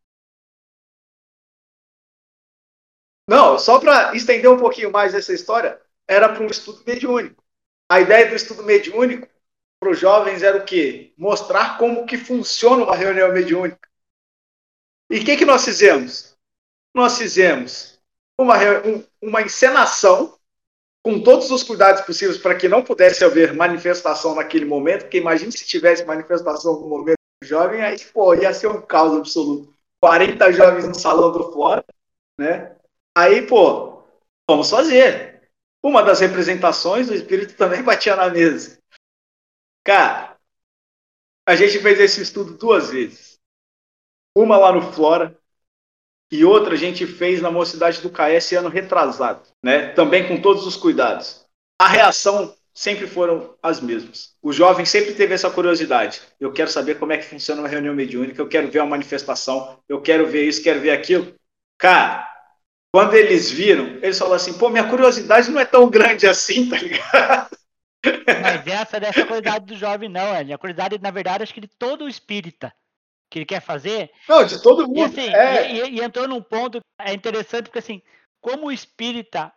Não, 3.28 3.58
só 3.58 3.78
para 3.78 4.14
estender 4.14 4.50
um 4.50 4.58
pouquinho 4.58 4.90
mais 4.90 5.14
essa 5.14 5.34
história, 5.34 5.80
era 6.06 6.30
para 6.30 6.42
um 6.42 6.46
estudo 6.46 6.82
mediúnico. 6.86 7.44
A 7.90 8.00
ideia 8.00 8.28
do 8.28 8.34
estudo 8.34 8.62
mediúnico 8.62 9.28
para 9.78 9.90
os 9.90 9.98
jovens 9.98 10.42
era 10.42 10.58
o 10.58 10.64
quê? 10.64 11.12
Mostrar 11.16 11.76
como 11.78 12.06
que 12.06 12.16
funciona 12.16 12.84
uma 12.84 12.96
reunião 12.96 13.30
mediúnica. 13.32 13.87
E 15.10 15.18
o 15.18 15.24
que, 15.24 15.36
que 15.36 15.44
nós 15.44 15.64
fizemos? 15.64 16.36
Nós 16.94 17.16
fizemos 17.16 17.98
uma, 18.38 18.56
uma 19.22 19.42
encenação 19.42 20.38
com 21.02 21.22
todos 21.22 21.50
os 21.50 21.62
cuidados 21.62 22.02
possíveis 22.02 22.38
para 22.38 22.54
que 22.54 22.68
não 22.68 22.82
pudesse 22.82 23.24
haver 23.24 23.54
manifestação 23.54 24.34
naquele 24.34 24.64
momento, 24.64 25.02
porque 25.02 25.18
imagine 25.18 25.50
se 25.52 25.66
tivesse 25.66 26.04
manifestação 26.04 26.80
no 26.80 26.88
momento 26.88 27.18
jovem, 27.42 27.82
aí 27.82 27.98
pô, 28.12 28.34
ia 28.34 28.52
ser 28.52 28.66
um 28.66 28.82
caos 28.82 29.16
absoluto. 29.16 29.72
40 30.00 30.52
jovens 30.52 30.86
no 30.86 30.94
salão 30.94 31.32
do 31.32 31.52
fora, 31.52 31.84
né? 32.38 32.76
Aí, 33.16 33.46
pô, 33.46 34.04
vamos 34.48 34.70
fazer. 34.70 35.50
Uma 35.82 36.02
das 36.02 36.20
representações, 36.20 37.08
o 37.08 37.14
espírito 37.14 37.56
também 37.56 37.82
batia 37.84 38.14
na 38.14 38.28
mesa. 38.28 38.78
Cara, 39.84 40.36
a 41.46 41.56
gente 41.56 41.80
fez 41.80 41.98
esse 41.98 42.22
estudo 42.22 42.56
duas 42.56 42.90
vezes. 42.90 43.27
Uma 44.38 44.56
lá 44.56 44.70
no 44.70 44.92
Flora 44.92 45.36
e 46.30 46.44
outra 46.44 46.74
a 46.74 46.76
gente 46.76 47.04
fez 47.08 47.42
na 47.42 47.50
Mocidade 47.50 48.00
do 48.00 48.08
KS 48.08 48.52
ano 48.52 48.68
retrasado, 48.68 49.42
né? 49.60 49.88
Também 49.88 50.28
com 50.28 50.40
todos 50.40 50.64
os 50.64 50.76
cuidados. 50.76 51.44
A 51.76 51.88
reação 51.88 52.54
sempre 52.72 53.08
foram 53.08 53.56
as 53.60 53.80
mesmas. 53.80 54.36
O 54.40 54.52
jovem 54.52 54.86
sempre 54.86 55.12
teve 55.14 55.34
essa 55.34 55.50
curiosidade. 55.50 56.20
Eu 56.38 56.52
quero 56.52 56.70
saber 56.70 57.00
como 57.00 57.10
é 57.10 57.18
que 57.18 57.24
funciona 57.24 57.62
uma 57.62 57.68
reunião 57.68 57.92
mediúnica, 57.92 58.40
eu 58.40 58.46
quero 58.46 58.70
ver 58.70 58.78
uma 58.78 58.90
manifestação, 58.90 59.76
eu 59.88 60.00
quero 60.00 60.28
ver 60.28 60.44
isso, 60.46 60.62
quero 60.62 60.78
ver 60.78 60.92
aquilo. 60.92 61.34
Cara, 61.76 62.24
quando 62.92 63.14
eles 63.14 63.50
viram, 63.50 63.98
eles 64.00 64.16
falaram 64.20 64.36
assim, 64.36 64.56
pô, 64.56 64.68
minha 64.68 64.88
curiosidade 64.88 65.50
não 65.50 65.60
é 65.60 65.64
tão 65.64 65.90
grande 65.90 66.28
assim, 66.28 66.68
tá 66.70 66.78
ligado? 66.78 67.58
Mas 68.40 68.64
essa 68.68 69.00
dessa 69.00 69.22
curiosidade 69.22 69.66
do 69.66 69.74
jovem 69.74 70.08
não, 70.08 70.32
é. 70.32 70.52
A 70.52 70.58
curiosidade, 70.58 70.96
na 71.00 71.10
verdade, 71.10 71.42
acho 71.42 71.52
que 71.52 71.60
de 71.60 71.70
todo 71.76 72.04
o 72.04 72.08
espírita 72.08 72.72
que 73.30 73.38
ele 73.38 73.46
quer 73.46 73.60
fazer. 73.60 74.10
Não, 74.28 74.44
de 74.44 74.62
todo 74.62 74.86
mundo. 74.86 74.98
E, 74.98 75.02
assim, 75.02 75.34
é... 75.34 75.72
e, 75.72 75.96
e, 75.96 76.00
entrou 76.00 76.26
num 76.26 76.42
ponto 76.42 76.80
é 77.00 77.12
interessante, 77.12 77.64
porque 77.64 77.78
assim, 77.78 78.02
como 78.40 78.66
o 78.66 78.72
espírita 78.72 79.52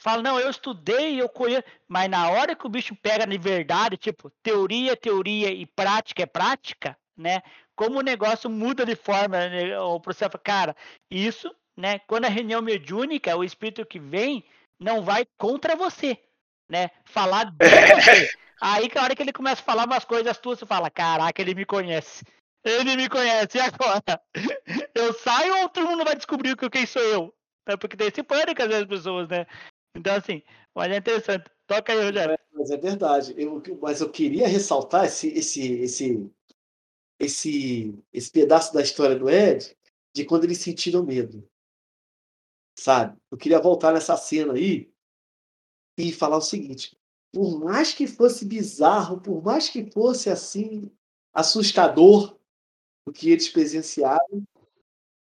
fala, 0.00 0.22
não, 0.22 0.38
eu 0.38 0.50
estudei, 0.50 1.20
eu 1.20 1.28
conheço, 1.28 1.64
mas 1.88 2.08
na 2.08 2.30
hora 2.30 2.54
que 2.54 2.66
o 2.66 2.70
bicho 2.70 2.94
pega 2.96 3.26
de 3.26 3.38
verdade, 3.38 3.96
tipo, 3.96 4.30
teoria, 4.42 4.96
teoria 4.96 5.50
e 5.50 5.66
prática 5.66 6.22
é 6.22 6.26
prática, 6.26 6.96
né? 7.16 7.42
Como 7.74 7.98
o 7.98 8.02
negócio 8.02 8.48
muda 8.48 8.84
de 8.84 8.94
forma, 8.94 9.48
né? 9.48 9.78
o 9.80 9.98
processo, 10.00 10.38
cara, 10.38 10.76
isso 11.10 11.50
né? 11.78 12.00
Quando 12.08 12.24
a 12.24 12.28
reunião 12.28 12.60
mediúnica, 12.60 13.36
o 13.36 13.44
espírito 13.44 13.86
que 13.86 14.00
vem 14.00 14.44
não 14.80 15.00
vai 15.00 15.24
contra 15.38 15.76
você, 15.76 16.18
né? 16.68 16.90
Falar 17.04 17.44
de 17.54 17.68
você. 17.68 18.28
Aí 18.60 18.88
que 18.88 18.98
a 18.98 19.04
hora 19.04 19.14
que 19.14 19.22
ele 19.22 19.32
começa 19.32 19.62
a 19.62 19.64
falar 19.64 19.86
umas 19.86 20.04
coisas 20.04 20.36
tuas, 20.38 20.58
você 20.58 20.66
fala, 20.66 20.90
caraca, 20.90 21.40
ele 21.40 21.54
me 21.54 21.64
conhece. 21.64 22.24
Ele 22.64 22.96
me 22.96 23.08
conhece, 23.08 23.58
e 23.58 23.60
agora? 23.60 24.22
Eu 24.94 25.12
saio 25.14 25.62
ou 25.62 25.68
todo 25.68 25.88
mundo 25.88 26.04
vai 26.04 26.16
descobrir 26.16 26.56
que 26.56 26.68
quem 26.68 26.84
sou 26.84 27.02
eu? 27.02 27.34
É 27.66 27.76
porque 27.76 27.96
tem 27.96 28.08
esse 28.08 28.22
pânico 28.22 28.60
às 28.60 28.68
vezes 28.68 28.86
pessoas, 28.86 29.28
né? 29.28 29.46
Então, 29.94 30.14
assim, 30.16 30.42
mas 30.74 30.90
é 30.90 30.96
interessante. 30.96 31.48
Toca 31.66 31.92
aí, 31.92 32.02
Rogério. 32.02 32.36
Mas 32.52 32.70
é 32.70 32.76
verdade. 32.76 33.34
Eu, 33.36 33.62
mas 33.80 34.00
eu 34.00 34.10
queria 34.10 34.48
ressaltar 34.48 35.04
esse, 35.04 35.28
esse, 35.28 35.72
esse, 35.74 36.30
esse, 37.20 38.04
esse 38.12 38.30
pedaço 38.30 38.74
da 38.74 38.82
história 38.82 39.16
do 39.16 39.30
Ed, 39.30 39.76
de 40.14 40.24
quando 40.24 40.44
eles 40.44 40.58
sentiram 40.58 41.04
medo 41.04 41.48
sabe? 42.78 43.18
Eu 43.30 43.36
queria 43.36 43.60
voltar 43.60 43.92
nessa 43.92 44.16
cena 44.16 44.54
aí 44.54 44.90
e 45.98 46.12
falar 46.12 46.36
o 46.36 46.42
seguinte: 46.42 46.96
por 47.32 47.58
mais 47.58 47.92
que 47.92 48.06
fosse 48.06 48.44
bizarro, 48.44 49.20
por 49.20 49.42
mais 49.42 49.68
que 49.68 49.90
fosse 49.90 50.30
assim 50.30 50.90
assustador 51.34 52.37
o 53.08 53.12
que 53.12 53.30
eles 53.30 53.48
presenciaram, 53.48 54.46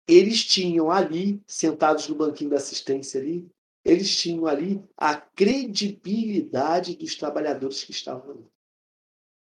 eles 0.08 0.44
tinham 0.44 0.90
ali, 0.90 1.42
sentados 1.46 2.08
no 2.08 2.14
banquinho 2.14 2.50
da 2.50 2.56
assistência 2.56 3.20
ali, 3.20 3.48
eles 3.84 4.16
tinham 4.16 4.46
ali 4.46 4.82
a 4.96 5.16
credibilidade 5.16 6.96
dos 6.96 7.14
trabalhadores 7.14 7.84
que 7.84 7.92
estavam 7.92 8.30
ali. 8.30 8.46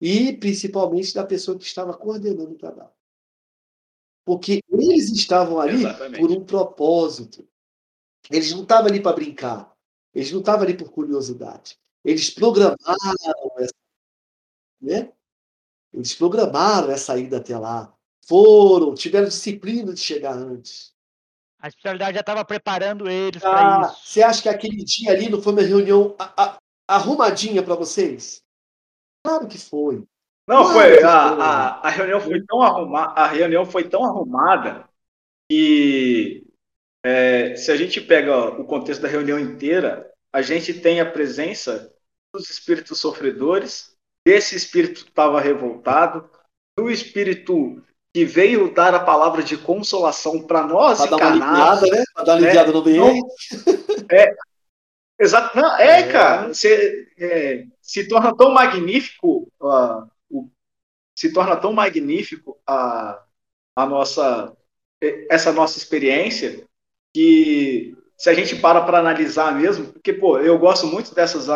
E 0.01 0.33
principalmente 0.33 1.13
da 1.13 1.25
pessoa 1.25 1.57
que 1.57 1.63
estava 1.63 1.95
coordenando 1.95 2.51
o 2.51 2.57
trabalho. 2.57 2.91
Porque 4.25 4.61
eles 4.69 5.11
estavam 5.11 5.59
ali 5.59 5.83
Exatamente. 5.83 6.19
por 6.19 6.31
um 6.31 6.45
propósito. 6.45 7.47
Eles 8.31 8.51
não 8.53 8.63
estavam 8.63 8.87
ali 8.87 9.01
para 9.01 9.15
brincar. 9.15 9.75
Eles 10.13 10.31
não 10.31 10.39
estavam 10.39 10.63
ali 10.63 10.77
por 10.77 10.91
curiosidade. 10.91 11.77
Eles 12.03 12.29
programaram 12.29 12.77
essa, 13.57 13.73
né? 14.81 15.13
Eles 15.93 16.13
programaram 16.15 16.91
essa 16.91 17.17
ida 17.17 17.37
até 17.37 17.57
lá. 17.57 17.95
Foram, 18.27 18.93
tiveram 18.93 19.27
disciplina 19.27 19.93
de 19.93 19.99
chegar 19.99 20.33
antes. 20.33 20.93
A 21.59 21.67
especialidade 21.67 22.15
já 22.15 22.19
estava 22.19 22.43
preparando 22.43 23.09
eles 23.09 23.43
ah, 23.43 23.49
para 23.49 23.87
isso. 23.87 24.01
Você 24.05 24.21
acha 24.21 24.41
que 24.41 24.49
aquele 24.49 24.83
dia 24.83 25.11
ali 25.11 25.29
não 25.29 25.41
foi 25.41 25.53
uma 25.53 25.61
reunião 25.61 26.15
a, 26.19 26.43
a, 26.43 26.57
arrumadinha 26.87 27.63
para 27.63 27.75
vocês? 27.75 28.41
Claro 29.25 29.47
que 29.47 29.57
foi. 29.57 30.03
Não, 30.47 30.63
claro 30.63 30.73
foi. 30.73 31.03
A, 31.03 31.17
a, 31.17 31.87
a, 31.87 31.89
reunião 31.89 32.19
foi 32.19 32.43
tão 32.45 32.61
arrumada, 32.61 33.13
a 33.13 33.27
reunião 33.27 33.65
foi 33.65 33.87
tão 33.87 34.03
arrumada 34.03 34.89
que 35.49 36.45
é, 37.05 37.55
se 37.55 37.71
a 37.71 37.77
gente 37.77 38.01
pega 38.01 38.59
o 38.59 38.65
contexto 38.65 39.01
da 39.01 39.07
reunião 39.07 39.39
inteira, 39.39 40.11
a 40.31 40.41
gente 40.41 40.73
tem 40.73 40.99
a 40.99 41.09
presença 41.09 41.93
dos 42.33 42.49
espíritos 42.49 42.99
sofredores, 42.99 43.95
desse 44.25 44.55
espírito 44.55 45.03
que 45.03 45.09
estava 45.09 45.39
revoltado, 45.39 46.29
do 46.77 46.89
espírito 46.89 47.83
que 48.13 48.23
veio 48.25 48.71
dar 48.71 48.93
a 48.93 48.99
palavra 48.99 49.41
de 49.41 49.57
consolação 49.57 50.39
para 50.39 50.67
nós 50.67 50.99
pra 50.99 51.09
dar 51.09 51.17
uma 51.17 51.27
aliviada, 51.27 51.87
né? 51.87 52.03
Para 52.13 52.23
dar 52.23 52.31
uma 52.33 52.37
aliviada 52.37 52.71
no 52.71 52.79
ambiente. 52.79 53.27
É, 54.11 54.35
exato. 55.19 55.57
Não, 55.57 55.77
é, 55.77 56.01
é, 56.01 56.11
cara, 56.11 56.47
você, 56.49 57.07
é, 57.17 57.65
se 57.81 58.07
torna 58.07 58.35
tão 58.35 58.51
magnífico, 58.51 59.51
uh, 59.59 60.07
o, 60.29 60.47
se 61.15 61.33
torna 61.33 61.55
tão 61.55 61.73
magnífico 61.73 62.59
a, 62.67 63.23
a 63.75 63.85
nossa, 63.85 64.55
essa 65.29 65.51
nossa 65.51 65.77
experiência 65.79 66.67
que 67.11 67.95
se 68.17 68.29
a 68.29 68.33
gente 68.33 68.55
para 68.55 68.81
para 68.81 68.99
analisar 68.99 69.55
mesmo, 69.55 69.91
porque, 69.91 70.13
pô, 70.13 70.39
eu 70.39 70.57
gosto 70.59 70.85
muito 70.85 71.15
dessas, 71.15 71.47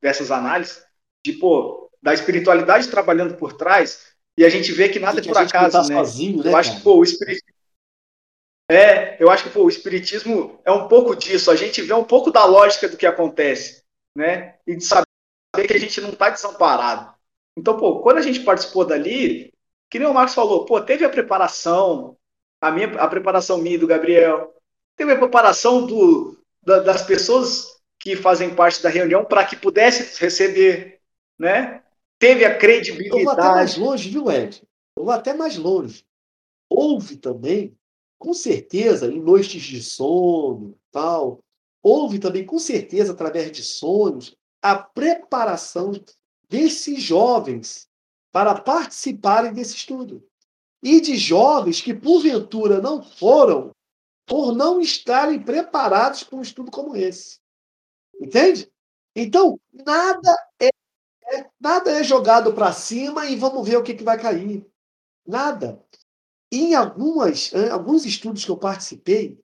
dessas 0.00 0.30
análises, 0.30 0.84
de, 1.24 1.32
pô, 1.32 1.90
da 2.02 2.12
espiritualidade 2.12 2.88
trabalhando 2.88 3.34
por 3.36 3.54
trás, 3.54 4.11
e 4.36 4.44
a 4.44 4.48
gente 4.48 4.72
vê 4.72 4.88
que 4.88 4.98
nada 4.98 5.20
é 5.20 5.24
por 5.24 5.36
acaso, 5.36 5.72
tá 5.72 5.88
né? 5.88 5.94
Sozinho, 5.96 6.42
né? 6.42 6.50
Eu 6.50 6.56
acho 6.56 6.76
que, 6.76 6.82
pô, 6.82 6.96
o 6.96 7.02
espiritismo... 7.02 7.52
É, 8.70 9.22
eu 9.22 9.30
acho 9.30 9.44
que, 9.44 9.50
pô, 9.50 9.64
o 9.64 9.68
espiritismo 9.68 10.60
é 10.64 10.72
um 10.72 10.88
pouco 10.88 11.14
disso, 11.14 11.50
a 11.50 11.56
gente 11.56 11.82
vê 11.82 11.92
um 11.92 12.04
pouco 12.04 12.30
da 12.30 12.44
lógica 12.44 12.88
do 12.88 12.96
que 12.96 13.06
acontece, 13.06 13.82
né? 14.16 14.56
E 14.66 14.76
de 14.76 14.84
saber 14.84 15.06
que 15.66 15.74
a 15.74 15.80
gente 15.80 16.00
não 16.00 16.10
está 16.10 16.30
desamparado. 16.30 17.12
Então, 17.56 17.76
pô, 17.76 18.00
quando 18.00 18.18
a 18.18 18.22
gente 18.22 18.40
participou 18.40 18.84
dali, 18.84 19.52
que 19.90 19.98
nem 19.98 20.08
o 20.08 20.14
Marcos 20.14 20.34
falou, 20.34 20.64
pô, 20.64 20.80
teve 20.80 21.04
a 21.04 21.10
preparação, 21.10 22.16
a 22.60 22.70
minha 22.70 22.86
a 22.94 23.06
preparação 23.06 23.58
minha 23.58 23.74
e 23.74 23.78
do 23.78 23.86
Gabriel, 23.86 24.54
teve 24.96 25.12
a 25.12 25.18
preparação 25.18 25.84
do, 25.84 26.38
da, 26.62 26.78
das 26.78 27.02
pessoas 27.02 27.78
que 28.00 28.16
fazem 28.16 28.54
parte 28.54 28.82
da 28.82 28.88
reunião 28.88 29.24
para 29.24 29.44
que 29.44 29.54
pudesse 29.54 30.18
receber, 30.18 30.98
né? 31.38 31.81
Teve 32.22 32.44
a 32.44 32.56
credibilidade. 32.56 33.18
Eu 33.18 33.24
vou 33.24 33.32
até 33.32 33.48
mais 33.48 33.76
longe, 33.76 34.08
viu, 34.08 34.30
Ed? 34.30 34.62
Eu 34.96 35.04
vou 35.04 35.12
até 35.12 35.34
mais 35.34 35.56
longe. 35.56 36.06
Houve 36.70 37.16
também, 37.16 37.76
com 38.16 38.32
certeza, 38.32 39.12
em 39.12 39.20
noites 39.20 39.60
de 39.60 39.82
sono, 39.82 40.78
tal, 40.92 41.40
houve 41.82 42.20
também, 42.20 42.46
com 42.46 42.60
certeza, 42.60 43.10
através 43.10 43.50
de 43.50 43.64
sonhos, 43.64 44.36
a 44.62 44.76
preparação 44.76 45.90
desses 46.48 47.02
jovens 47.02 47.88
para 48.30 48.54
participarem 48.54 49.52
desse 49.52 49.74
estudo. 49.74 50.24
E 50.80 51.00
de 51.00 51.16
jovens 51.16 51.80
que, 51.80 51.92
porventura, 51.92 52.80
não 52.80 53.02
foram 53.02 53.72
por 54.26 54.54
não 54.54 54.80
estarem 54.80 55.42
preparados 55.42 56.22
para 56.22 56.38
um 56.38 56.42
estudo 56.42 56.70
como 56.70 56.94
esse. 56.94 57.40
Entende? 58.20 58.70
Então, 59.12 59.58
nada 59.72 60.30
é 60.60 60.70
É, 61.32 61.48
nada 61.58 61.90
é 61.90 62.04
jogado 62.04 62.52
para 62.52 62.72
cima 62.72 63.26
e 63.26 63.36
vamos 63.36 63.66
ver 63.66 63.76
o 63.78 63.82
que, 63.82 63.94
que 63.94 64.04
vai 64.04 64.20
cair. 64.20 64.66
Nada. 65.26 65.82
Em 66.52 66.74
algumas, 66.74 67.50
alguns 67.70 68.04
estudos 68.04 68.44
que 68.44 68.50
eu 68.50 68.58
participei, 68.58 69.40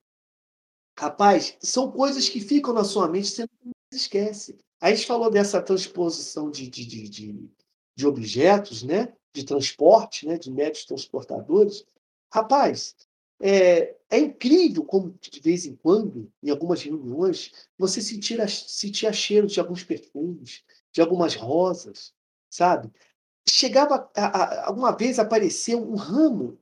rapaz, 0.98 1.56
são 1.60 1.90
coisas 1.90 2.28
que 2.28 2.40
ficam 2.40 2.74
na 2.74 2.84
sua 2.84 3.08
mente, 3.08 3.28
você 3.28 3.46
não 3.64 3.72
esquece. 3.90 4.58
A 4.78 4.90
gente 4.90 5.06
falou 5.06 5.30
dessa 5.30 5.62
transposição 5.62 6.50
de, 6.50 6.68
de, 6.68 6.84
de, 6.84 7.08
de, 7.08 7.50
de 7.96 8.06
objetos, 8.06 8.82
né? 8.82 9.14
de 9.32 9.44
transporte, 9.44 10.26
né? 10.26 10.36
de 10.36 10.50
médios 10.50 10.84
transportadores. 10.84 11.86
Rapaz, 12.30 12.94
é, 13.40 13.96
é, 14.10 14.18
incrível 14.18 14.84
como, 14.84 15.16
de 15.20 15.40
vez 15.40 15.64
em 15.64 15.74
quando, 15.76 16.30
em 16.42 16.50
algumas 16.50 16.82
reuniões, 16.82 17.52
você 17.78 18.02
sentir, 18.02 18.38
sentir 18.50 19.12
cheiro 19.14 19.46
de 19.46 19.58
alguns 19.60 19.82
perfumes, 19.82 20.62
de 20.92 21.00
algumas 21.00 21.34
rosas, 21.34 22.12
sabe? 22.50 22.90
Chegava, 23.48 24.10
alguma 24.64 24.92
vez 24.92 25.18
apareceu 25.18 25.82
um 25.82 25.96
ramo, 25.96 26.58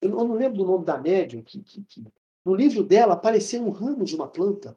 eu 0.00 0.10
não, 0.10 0.18
eu 0.20 0.28
não 0.28 0.34
lembro 0.34 0.58
do 0.58 0.64
nome 0.64 0.84
da 0.84 0.96
médium, 0.96 1.42
que, 1.42 1.62
que, 1.62 1.82
que, 1.82 2.04
no 2.44 2.54
livro 2.54 2.82
dela 2.82 3.14
apareceu 3.14 3.62
um 3.62 3.70
ramo 3.70 4.04
de 4.04 4.14
uma 4.14 4.28
planta, 4.28 4.76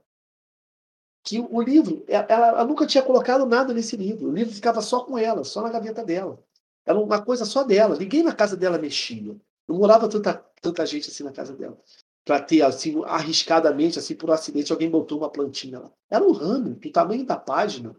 que 1.24 1.40
o 1.40 1.62
livro, 1.62 2.04
ela, 2.08 2.26
ela, 2.28 2.66
nunca 2.66 2.88
tinha 2.88 3.04
colocado 3.04 3.46
nada 3.46 3.74
nesse 3.74 3.96
livro, 3.96 4.30
o 4.30 4.34
livro 4.34 4.54
ficava 4.54 4.82
só 4.82 5.04
com 5.04 5.18
ela, 5.18 5.44
só 5.44 5.62
na 5.62 5.70
gaveta 5.70 6.04
dela. 6.04 6.44
Era 6.86 7.00
uma 7.00 7.22
coisa 7.22 7.46
só 7.46 7.64
dela, 7.64 7.96
ninguém 7.96 8.24
na 8.24 8.34
casa 8.34 8.58
dela 8.58 8.80
mexia. 8.80 9.36
Não 9.68 9.78
morava 9.78 10.10
tanta, 10.10 10.34
tanta 10.60 10.86
gente 10.86 11.10
assim 11.10 11.24
na 11.24 11.32
casa 11.32 11.54
dela. 11.54 11.78
Para 12.26 12.42
ter, 12.42 12.62
assim, 12.64 13.02
arriscadamente, 13.06 14.00
assim, 14.00 14.16
por 14.16 14.30
um 14.30 14.34
acidente, 14.34 14.72
alguém 14.72 14.90
botou 14.90 15.20
uma 15.20 15.30
plantinha 15.30 15.80
lá. 15.80 15.92
Era 16.10 16.24
um 16.24 16.32
ramo 16.32 16.76
do 16.76 16.92
tamanho 16.92 17.26
da 17.26 17.38
página 17.38 17.96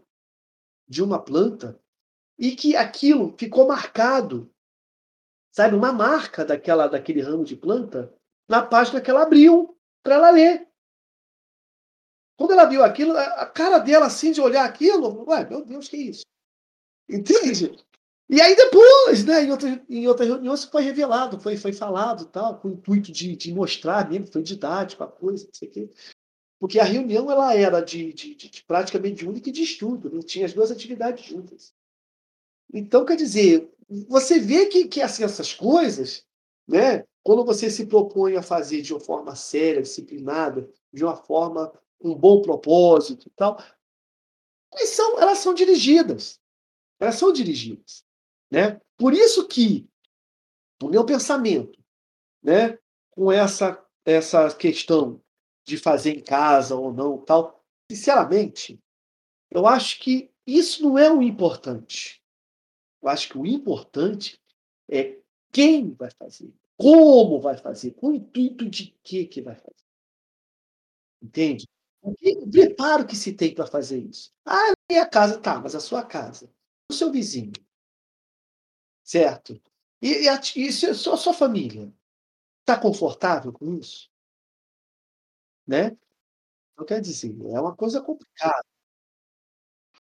de 0.87 1.03
uma 1.03 1.19
planta 1.19 1.79
e 2.37 2.55
que 2.55 2.75
aquilo 2.75 3.35
ficou 3.37 3.67
marcado, 3.67 4.51
sabe, 5.51 5.75
uma 5.75 5.91
marca 5.91 6.43
daquela, 6.43 6.87
daquele 6.87 7.21
ramo 7.21 7.43
de 7.43 7.55
planta 7.55 8.13
na 8.49 8.61
página 8.61 9.01
que 9.01 9.09
ela 9.09 9.23
abriu 9.23 9.77
para 10.03 10.15
ela 10.15 10.29
ler. 10.29 10.67
Quando 12.37 12.51
ela 12.51 12.65
viu 12.65 12.83
aquilo, 12.83 13.15
a 13.15 13.45
cara 13.45 13.77
dela 13.79 14.07
assim 14.07 14.31
de 14.31 14.41
olhar 14.41 14.65
aquilo, 14.65 15.23
ué, 15.29 15.47
meu 15.47 15.63
Deus, 15.63 15.87
que 15.87 15.95
é 15.95 15.99
isso? 15.99 16.25
Entende? 17.07 17.77
E 18.29 18.41
aí 18.41 18.55
depois, 18.55 19.23
né, 19.25 19.43
em 19.43 19.51
outra, 19.51 19.85
em 19.89 20.07
outra 20.07 20.25
reunião, 20.25 20.55
isso 20.55 20.71
foi 20.71 20.81
revelado, 20.81 21.39
foi, 21.39 21.55
foi 21.55 21.71
falado, 21.71 22.25
tal, 22.25 22.59
com 22.59 22.69
o 22.69 22.71
intuito 22.71 23.11
de, 23.11 23.35
de 23.35 23.53
mostrar 23.53 24.09
mesmo, 24.09 24.31
foi 24.31 24.41
didático 24.41 25.03
a 25.03 25.07
coisa, 25.07 25.45
não 25.45 25.53
sei 25.53 25.67
o 25.67 25.71
quê. 25.71 25.89
Porque 26.63 26.79
a 26.79 26.85
reunião 26.85 27.29
ela 27.29 27.53
era 27.53 27.81
de, 27.81 28.13
de, 28.13 28.35
de, 28.35 28.49
de 28.49 28.65
e 28.65 29.51
de 29.51 29.63
estudo, 29.63 30.09
né? 30.09 30.21
tinha 30.21 30.45
as 30.45 30.53
duas 30.53 30.71
atividades 30.71 31.25
juntas. 31.25 31.75
Então, 32.73 33.03
quer 33.03 33.17
dizer, 33.17 33.69
você 34.07 34.39
vê 34.39 34.67
que, 34.67 34.87
que 34.87 35.01
assim, 35.01 35.25
essas 35.25 35.53
coisas, 35.53 36.25
né, 36.65 37.05
quando 37.21 37.43
você 37.43 37.69
se 37.69 37.85
propõe 37.85 38.37
a 38.37 38.41
fazer 38.41 38.81
de 38.81 38.93
uma 38.93 39.01
forma 39.01 39.35
séria, 39.35 39.81
disciplinada, 39.81 40.71
de 40.93 41.03
uma 41.03 41.17
forma 41.17 41.67
com 41.99 42.11
um 42.11 42.15
bom 42.17 42.41
propósito 42.41 43.27
e 43.27 43.31
tal, 43.31 43.61
elas 44.73 44.87
são, 44.87 45.19
elas 45.19 45.39
são 45.39 45.53
dirigidas. 45.53 46.39
Elas 46.97 47.15
são 47.15 47.33
dirigidas. 47.33 48.05
Né? 48.49 48.79
Por 48.95 49.13
isso 49.13 49.45
que 49.49 49.85
o 50.81 50.87
meu 50.87 51.05
pensamento, 51.05 51.77
né, 52.41 52.79
com 53.11 53.29
essa, 53.29 53.85
essa 54.05 54.49
questão 54.55 55.21
de 55.65 55.77
fazer 55.77 56.17
em 56.17 56.23
casa 56.23 56.75
ou 56.75 56.93
não, 56.93 57.17
tal, 57.19 57.63
sinceramente, 57.91 58.79
eu 59.51 59.67
acho 59.67 59.99
que 59.99 60.31
isso 60.47 60.83
não 60.83 60.97
é 60.97 61.11
o 61.11 61.21
importante. 61.23 62.21
Eu 63.01 63.09
acho 63.09 63.29
que 63.29 63.37
o 63.37 63.45
importante 63.45 64.39
é 64.89 65.19
quem 65.53 65.93
vai 65.93 66.11
fazer, 66.11 66.53
como 66.77 67.41
vai 67.41 67.57
fazer, 67.57 67.91
com 67.93 68.09
o 68.09 68.15
intuito 68.15 68.69
de 68.69 68.95
que 69.03 69.25
que 69.27 69.41
vai 69.41 69.55
fazer. 69.55 69.75
Entende? 71.21 71.65
O 72.01 72.13
preparo 72.51 73.07
que 73.07 73.15
se 73.15 73.33
tem 73.33 73.53
para 73.53 73.65
fazer 73.65 73.99
isso. 73.99 74.31
Ah, 74.45 74.73
e 74.91 74.97
a 74.97 75.07
casa, 75.07 75.39
tá, 75.39 75.59
mas 75.59 75.73
a 75.73 75.79
sua 75.79 76.03
casa, 76.03 76.51
o 76.89 76.93
seu 76.93 77.11
vizinho, 77.11 77.53
certo? 79.03 79.61
E, 80.01 80.23
e, 80.25 80.29
a, 80.29 80.39
e 80.55 80.67
a 80.67 80.71
sua, 80.93 81.17
sua 81.17 81.33
família 81.33 81.93
está 82.61 82.79
confortável 82.79 83.53
com 83.53 83.73
isso? 83.77 84.09
Né? 85.67 85.97
Não 86.77 86.85
quer 86.85 86.99
dizer, 86.99 87.35
é 87.53 87.59
uma 87.59 87.75
coisa 87.75 88.01
complicada. 88.01 88.65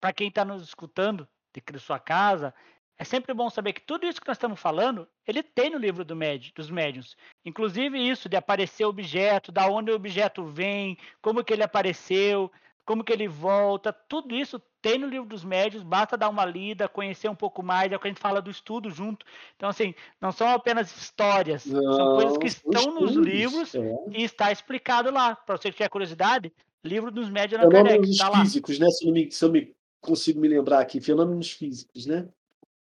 Para 0.00 0.12
quem 0.12 0.28
está 0.28 0.44
nos 0.44 0.62
escutando, 0.62 1.28
de 1.52 1.78
sua 1.78 1.98
casa, 1.98 2.54
é 2.96 3.04
sempre 3.04 3.34
bom 3.34 3.50
saber 3.50 3.72
que 3.72 3.80
tudo 3.80 4.06
isso 4.06 4.20
que 4.20 4.28
nós 4.28 4.36
estamos 4.36 4.60
falando, 4.60 5.08
ele 5.26 5.42
tem 5.42 5.70
no 5.70 5.78
livro 5.78 6.04
do 6.04 6.16
médio, 6.16 6.52
dos 6.54 6.70
médiuns. 6.70 7.16
Inclusive 7.44 7.98
isso 7.98 8.28
de 8.28 8.36
aparecer 8.36 8.84
objeto, 8.84 9.52
da 9.52 9.66
onde 9.66 9.90
o 9.90 9.94
objeto 9.94 10.44
vem, 10.46 10.96
como 11.20 11.44
que 11.44 11.52
ele 11.52 11.62
apareceu, 11.62 12.50
como 12.84 13.04
que 13.04 13.12
ele 13.12 13.28
volta, 13.28 13.92
tudo 13.92 14.34
isso 14.34 14.62
tem 14.82 14.98
no 14.98 15.06
livro 15.06 15.28
dos 15.28 15.44
médios, 15.44 15.82
basta 15.84 16.16
dar 16.16 16.28
uma 16.28 16.44
lida, 16.44 16.88
conhecer 16.88 17.28
um 17.28 17.34
pouco 17.34 17.62
mais, 17.62 17.90
é 17.90 17.96
o 17.96 18.00
que 18.00 18.08
a 18.08 18.10
gente 18.10 18.20
fala 18.20 18.42
do 18.42 18.50
estudo 18.50 18.90
junto. 18.90 19.24
Então, 19.56 19.68
assim, 19.68 19.94
não 20.20 20.32
são 20.32 20.48
apenas 20.48 20.94
histórias, 20.94 21.64
não, 21.64 21.92
são 21.94 22.14
coisas 22.16 22.36
que 22.36 22.46
estão 22.48 22.82
estudos, 22.82 23.16
nos 23.16 23.24
livros 23.24 23.74
é. 23.76 23.80
e 24.10 24.24
está 24.24 24.50
explicado 24.50 25.10
lá. 25.12 25.36
Para 25.36 25.56
você 25.56 25.70
que 25.70 25.76
tiver 25.76 25.88
curiosidade, 25.88 26.52
livro 26.84 27.12
dos 27.12 27.30
médios 27.30 27.62
na 27.62 27.68
Kardec, 27.68 28.18
tá 28.18 28.30
físicos, 28.42 28.78
lá. 28.78 28.86
né? 28.86 28.90
Se 28.90 29.06
eu, 29.06 29.12
me, 29.12 29.30
se 29.30 29.44
eu 29.44 29.52
me 29.52 29.74
consigo 30.00 30.40
me 30.40 30.48
lembrar 30.48 30.80
aqui, 30.80 31.00
fenômenos 31.00 31.52
físicos, 31.52 32.04
né? 32.04 32.28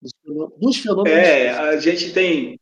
Dos 0.00 0.78
fenômenos 0.78 1.06
É, 1.06 1.48
físicos. 1.48 1.68
a 1.68 1.76
gente 1.78 2.12
tem. 2.14 2.58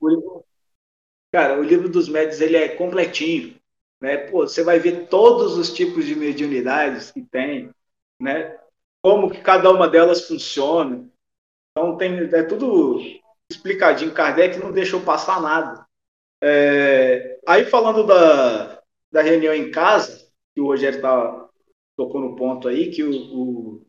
Cara, 1.31 1.59
o 1.61 1.63
livro 1.63 1.89
dos 1.89 2.09
médios 2.09 2.41
ele 2.41 2.57
é 2.57 2.69
completinho. 2.69 3.55
Né? 4.01 4.17
Pô, 4.17 4.49
você 4.49 4.65
vai 4.65 4.81
ver 4.81 5.07
todos 5.07 5.57
os 5.57 5.73
tipos 5.73 6.05
de 6.05 6.17
mediunidades 6.17 7.13
que 7.13 7.23
tem, 7.23 7.71
né? 8.21 8.59
Como 9.03 9.31
que 9.31 9.41
cada 9.41 9.71
uma 9.71 9.89
delas 9.89 10.27
funciona. 10.27 11.09
Então 11.71 11.97
tem 11.97 12.17
é 12.19 12.43
tudo 12.45 13.01
explicadinho. 13.51 14.15
Kardec 14.15 14.59
não 14.59 14.73
deixou 14.73 15.01
passar 15.01 15.41
nada. 15.41 15.87
É, 16.43 17.39
aí 17.47 17.65
falando 17.65 18.05
da, 18.07 18.83
da 19.11 19.23
reunião 19.23 19.55
em 19.55 19.71
casa, 19.71 20.29
que 20.55 20.61
o 20.61 20.67
Rogério 20.67 21.01
tá, 21.01 21.49
tocou 21.97 22.21
no 22.21 22.37
ponto 22.37 22.69
aí, 22.69 22.91
que 22.91 23.03
o, 23.03 23.11
o 23.11 23.87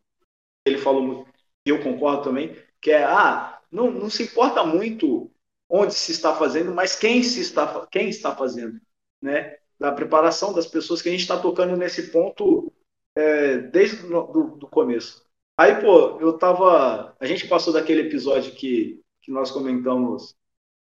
ele 0.66 0.78
falou, 0.78 1.26
e 1.66 1.70
eu 1.70 1.82
concordo 1.82 2.22
também, 2.22 2.56
que 2.80 2.90
é, 2.90 3.04
ah, 3.04 3.60
não, 3.70 3.90
não 3.90 4.08
se 4.08 4.22
importa 4.22 4.64
muito 4.64 5.30
onde 5.68 5.94
se 5.94 6.12
está 6.12 6.34
fazendo, 6.34 6.72
mas 6.74 6.96
quem 6.96 7.22
se 7.22 7.40
está, 7.40 7.86
quem 7.90 8.08
está 8.08 8.34
fazendo, 8.34 8.80
né? 9.20 9.56
Da 9.78 9.92
preparação 9.92 10.52
das 10.52 10.66
pessoas 10.66 11.02
que 11.02 11.08
a 11.08 11.12
gente 11.12 11.22
está 11.22 11.38
tocando 11.38 11.76
nesse 11.76 12.10
ponto 12.10 12.72
é, 13.16 13.58
desde 13.58 14.06
o 14.06 14.22
do, 14.26 14.56
do, 14.56 14.68
começo. 14.68 15.24
Aí, 15.56 15.80
pô, 15.80 16.20
eu 16.20 16.36
tava. 16.36 17.16
A 17.20 17.26
gente 17.26 17.46
passou 17.48 17.72
daquele 17.72 18.02
episódio 18.02 18.54
que, 18.54 19.00
que 19.22 19.30
nós 19.30 19.50
comentamos 19.50 20.36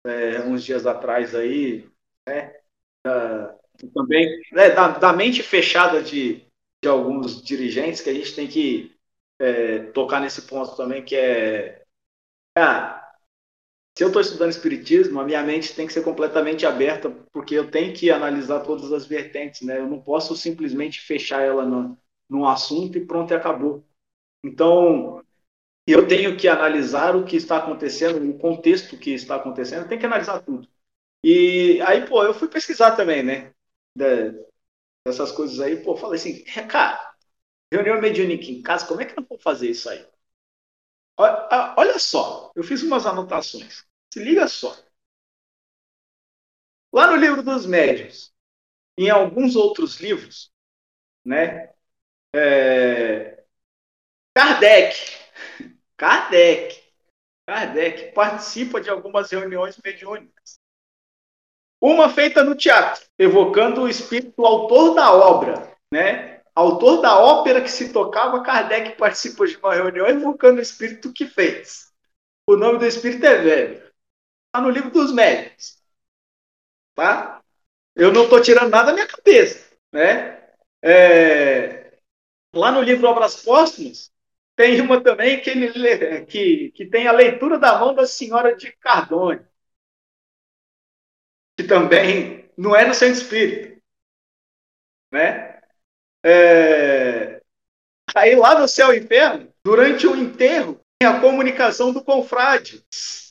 é, 0.05 0.41
uns 0.43 0.65
dias 0.65 0.87
atrás 0.87 1.35
aí, 1.35 1.89
né? 2.29 2.57
Da, 3.05 3.57
também, 3.95 4.29
né, 4.53 4.71
da, 4.71 4.89
da, 4.89 5.13
mente 5.13 5.43
fechada 5.43 6.03
de, 6.03 6.47
de 6.83 6.89
alguns 6.89 7.43
dirigentes, 7.43 8.01
que 8.01 8.11
a 8.11 8.15
gente 8.15 8.35
tem 8.35 8.47
que 8.47 8.95
é, 9.39 9.79
tocar 9.93 10.21
nesse 10.21 10.43
ponto 10.43 10.77
também, 10.77 11.05
que 11.05 11.17
é. 11.17 11.83
Cara, 12.55 13.01
se 13.97 14.05
eu 14.05 14.09
estou 14.09 14.23
estudando 14.23 14.51
Espiritismo, 14.51 15.21
a 15.21 15.25
minha 15.25 15.43
mente 15.43 15.75
tem 15.75 15.87
que 15.87 15.93
ser 15.93 16.03
completamente 16.03 16.67
aberta, 16.67 17.11
porque 17.33 17.55
eu 17.55 17.71
tenho 17.71 17.95
que 17.95 18.11
analisar 18.11 18.61
todas 18.61 18.93
as 18.93 19.07
vertentes, 19.07 19.63
né? 19.63 19.79
Eu 19.79 19.87
não 19.87 20.01
posso 20.01 20.37
simplesmente 20.37 21.01
fechar 21.01 21.43
ela 21.43 21.65
no, 21.65 21.99
num 22.31 22.47
assunto 22.49 22.99
e 22.99 23.07
pronto, 23.07 23.33
e 23.33 23.37
acabou. 23.37 23.85
Então, 24.45 25.25
eu 25.87 26.09
tenho 26.09 26.37
que 26.37 26.49
analisar 26.49 27.17
o 27.17 27.25
que 27.25 27.37
está 27.37 27.59
acontecendo, 27.59 28.29
o 28.31 28.39
contexto 28.39 28.99
que 28.99 29.13
está 29.13 29.37
acontecendo, 29.37 29.89
tem 29.89 29.99
que 29.99 30.07
analisar 30.07 30.41
tudo. 30.43 30.69
E 31.25 31.81
aí, 31.87 32.07
pô, 32.07 32.25
eu 32.25 32.35
fui 32.35 32.49
pesquisar 32.49 32.97
também, 32.97 33.23
né? 33.23 33.53
Dessas 35.05 35.31
coisas 35.33 35.61
aí, 35.61 35.83
pô, 35.83 35.95
falei 35.97 36.19
assim, 36.19 36.43
é, 36.57 36.63
cara, 36.67 37.15
reunião 37.73 38.01
mediúnica 38.01 38.47
em 38.47 38.63
casa, 38.63 38.87
como 38.87 39.01
é 39.03 39.07
que 39.07 39.19
eu 39.19 39.25
vou 39.29 39.39
fazer 39.39 39.71
isso 39.71 39.89
aí? 39.91 40.07
Olha 41.77 41.99
só, 41.99 42.51
eu 42.57 42.63
fiz 42.65 42.83
umas 42.83 43.07
anotações. 43.07 43.85
Se 44.13 44.23
liga 44.23 44.47
só. 44.49 44.75
Lá 46.93 47.07
no 47.11 47.17
livro 47.17 47.43
dos 47.43 47.67
médios, 47.67 48.33
em 48.99 49.11
alguns 49.11 49.57
outros 49.57 50.01
livros, 50.01 50.53
né, 51.25 51.73
é... 52.35 53.45
Kardec, 54.37 54.97
Kardec, 55.97 56.83
Kardec 57.47 58.13
participa 58.13 58.81
de 58.81 58.89
algumas 58.89 59.31
reuniões 59.31 59.79
mediúnicas. 59.85 60.59
Uma 61.81 62.09
feita 62.09 62.45
no 62.45 62.55
teatro, 62.55 63.05
evocando 63.19 63.83
o 63.83 63.89
espírito 63.89 64.45
autor 64.45 64.95
da 64.95 65.13
obra, 65.13 65.77
né? 65.93 66.41
autor 66.55 67.01
da 67.01 67.19
ópera 67.19 67.63
que 67.63 67.71
se 67.71 67.93
tocava, 67.93 68.43
Kardec 68.43 68.97
participou 68.97 69.47
de 69.47 69.57
uma 69.57 69.75
reunião 69.75 70.09
invocando 70.09 70.59
o 70.59 70.63
espírito 70.63 71.13
que 71.13 71.27
fez. 71.27 71.91
O 72.47 72.57
nome 72.57 72.79
do 72.79 72.87
espírito 72.87 73.25
é 73.25 73.39
velho. 73.39 73.77
Está 73.77 74.61
no 74.61 74.71
livro 74.71 74.91
dos 74.91 75.13
médicos. 75.13 75.79
Tá? 76.95 77.41
Eu 77.95 78.13
não 78.13 78.25
estou 78.25 78.43
tirando 78.43 78.71
nada 78.71 78.87
da 78.87 78.93
minha 78.93 79.07
cabeça. 79.07 79.71
Né? 79.93 80.39
É... 80.83 81.80
Lá 82.55 82.73
no 82.73 82.83
livro 82.83 83.09
Obras 83.09 83.37
Póstumas, 83.37 84.13
tem 84.57 84.81
uma 84.81 85.03
também 85.03 85.41
que, 85.41 85.51
ele, 85.51 86.27
que, 86.27 86.73
que 86.73 86.87
tem 86.87 87.07
a 87.07 87.13
leitura 87.13 87.59
da 87.59 87.79
mão 87.79 87.95
da 87.95 88.07
senhora 88.07 88.57
de 88.57 88.73
Cardone, 88.73 89.41
que 91.57 91.65
também 91.67 92.51
não 92.57 92.75
é 92.75 92.87
no 92.87 92.95
centro 92.95 93.21
espírita. 93.21 93.81
Né? 95.13 95.61
É... 96.25 97.41
Aí 98.15 98.35
lá 98.35 98.59
no 98.59 98.69
céu 98.69 98.93
e 98.93 98.99
inferno, 98.99 99.53
durante 99.65 100.07
o 100.07 100.17
enterro, 100.17 100.81
tem 100.99 101.09
a 101.09 101.21
comunicação 101.21 101.93
do 101.93 102.05
confrade, 102.05 102.85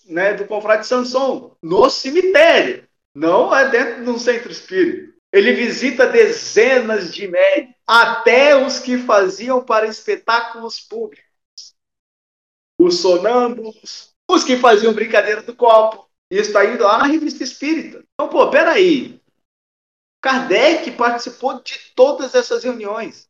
né, 0.08 0.34
do 0.34 0.48
confrade 0.48 0.88
Sanson, 0.88 1.56
no 1.62 1.90
cemitério, 1.90 2.88
não 3.14 3.56
é 3.56 3.70
dentro 3.70 4.04
de 4.04 4.10
um 4.10 4.18
centro 4.18 4.52
espírita. 4.52 5.14
Ele 5.32 5.54
visita 5.54 6.08
dezenas 6.08 7.14
de 7.14 7.28
médicos, 7.28 7.79
até 7.90 8.56
os 8.56 8.78
que 8.78 9.00
faziam 9.00 9.66
para 9.66 9.88
espetáculos 9.88 10.80
públicos. 10.80 11.26
Os 12.80 13.00
sonâmbulos, 13.00 14.14
os 14.30 14.44
que 14.44 14.58
faziam 14.58 14.94
brincadeira 14.94 15.42
do 15.42 15.56
copo. 15.56 16.08
Isso 16.30 16.50
está 16.50 16.64
indo 16.66 16.84
lá 16.84 17.00
na 17.00 17.06
revista 17.06 17.44
espírita. 17.44 18.06
Então, 18.14 18.30
pô, 18.30 18.48
peraí. 18.52 19.20
Kardec 20.22 20.92
participou 20.92 21.64
de 21.64 21.80
todas 21.96 22.36
essas 22.36 22.64
reuniões. 22.64 23.28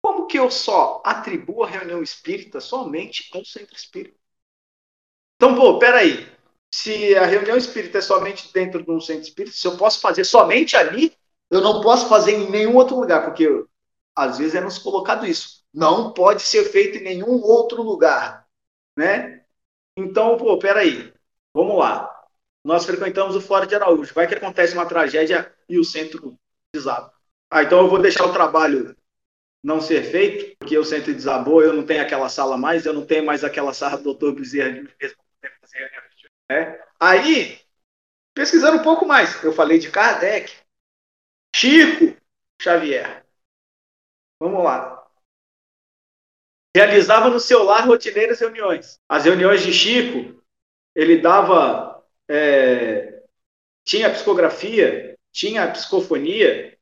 Como 0.00 0.26
que 0.26 0.38
eu 0.38 0.50
só 0.50 1.02
atribuo 1.04 1.64
a 1.64 1.68
reunião 1.68 2.02
espírita 2.02 2.62
somente 2.62 3.28
ao 3.34 3.44
centro 3.44 3.76
espírita? 3.76 4.16
Então, 5.36 5.54
pô, 5.54 5.78
peraí. 5.78 6.26
Se 6.72 7.14
a 7.14 7.26
reunião 7.26 7.58
espírita 7.58 7.98
é 7.98 8.00
somente 8.00 8.50
dentro 8.54 8.82
de 8.82 8.90
um 8.90 9.02
centro 9.02 9.24
espírita, 9.24 9.54
se 9.54 9.66
eu 9.66 9.76
posso 9.76 10.00
fazer 10.00 10.24
somente 10.24 10.76
ali, 10.76 11.14
eu 11.50 11.60
não 11.60 11.82
posso 11.82 12.08
fazer 12.08 12.32
em 12.32 12.50
nenhum 12.50 12.74
outro 12.74 12.98
lugar, 12.98 13.26
porque 13.26 13.46
às 14.18 14.38
vezes 14.38 14.54
é 14.54 14.60
nos 14.60 14.78
colocado 14.78 15.26
isso. 15.26 15.62
Não 15.72 16.12
pode 16.12 16.42
ser 16.42 16.64
feito 16.64 16.98
em 16.98 17.02
nenhum 17.02 17.40
outro 17.42 17.82
lugar, 17.82 18.46
né? 18.96 19.44
Então, 19.96 20.36
pô, 20.36 20.58
peraí. 20.58 21.12
Vamos 21.54 21.78
lá. 21.78 22.14
Nós 22.64 22.84
frequentamos 22.84 23.36
o 23.36 23.40
Fora 23.40 23.66
de 23.66 23.74
Araújo. 23.74 24.12
Vai 24.12 24.26
que 24.26 24.34
acontece 24.34 24.74
uma 24.74 24.86
tragédia 24.86 25.54
e 25.68 25.78
o 25.78 25.84
centro 25.84 26.38
desaba. 26.74 27.12
Ah, 27.50 27.62
então 27.62 27.80
eu 27.80 27.88
vou 27.88 28.00
deixar 28.00 28.26
o 28.26 28.32
trabalho 28.32 28.96
não 29.62 29.80
ser 29.80 30.02
feito, 30.04 30.56
porque 30.58 30.76
o 30.76 30.84
centro 30.84 31.12
desabou, 31.12 31.62
eu 31.62 31.72
não 31.72 31.84
tenho 31.84 32.02
aquela 32.02 32.28
sala 32.28 32.56
mais, 32.56 32.86
eu 32.86 32.92
não 32.92 33.04
tenho 33.04 33.24
mais 33.24 33.42
aquela 33.42 33.72
sala 33.72 33.96
do 33.96 34.04
doutor 34.04 34.34
Bezerra 34.34 34.72
de 34.72 34.88
né? 36.50 36.80
Aí, 36.98 37.60
pesquisando 38.34 38.78
um 38.78 38.82
pouco 38.82 39.06
mais, 39.06 39.42
eu 39.44 39.52
falei 39.52 39.78
de 39.78 39.90
Kardec, 39.90 40.52
Chico 41.54 42.16
Xavier. 42.60 43.24
Vamos 44.40 44.62
lá. 44.62 45.06
Realizava 46.74 47.28
no 47.28 47.40
seu 47.40 47.64
lar 47.64 47.86
rotineiras 47.86 48.40
reuniões. 48.40 49.00
As 49.08 49.24
reuniões 49.24 49.62
de 49.62 49.72
Chico, 49.72 50.42
ele 50.94 51.18
dava. 51.18 52.04
É, 52.28 53.22
tinha 53.84 54.10
psicografia, 54.10 55.18
tinha 55.32 55.70
psicofonia, 55.70 56.76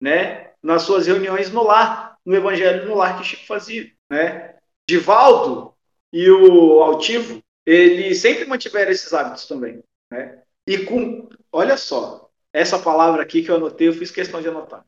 né? 0.00 0.52
Nas 0.62 0.82
suas 0.82 1.06
reuniões 1.06 1.50
no 1.52 1.62
lar, 1.62 2.18
no 2.24 2.34
Evangelho 2.34 2.86
no 2.88 2.94
lar 2.94 3.18
que 3.18 3.24
Chico 3.24 3.46
fazia, 3.46 3.92
né? 4.10 4.56
Divaldo 4.88 5.74
e 6.12 6.30
o 6.30 6.82
Altivo, 6.82 7.42
eles 7.64 8.20
sempre 8.20 8.46
mantiveram 8.46 8.90
esses 8.90 9.12
hábitos 9.12 9.46
também, 9.46 9.82
né? 10.10 10.42
E 10.66 10.78
com, 10.78 11.28
olha 11.52 11.76
só, 11.76 12.30
essa 12.52 12.78
palavra 12.78 13.22
aqui 13.22 13.42
que 13.42 13.50
eu 13.50 13.56
anotei, 13.56 13.88
eu 13.88 13.92
fiz 13.92 14.10
questão 14.10 14.40
de 14.40 14.48
anotar. 14.48 14.84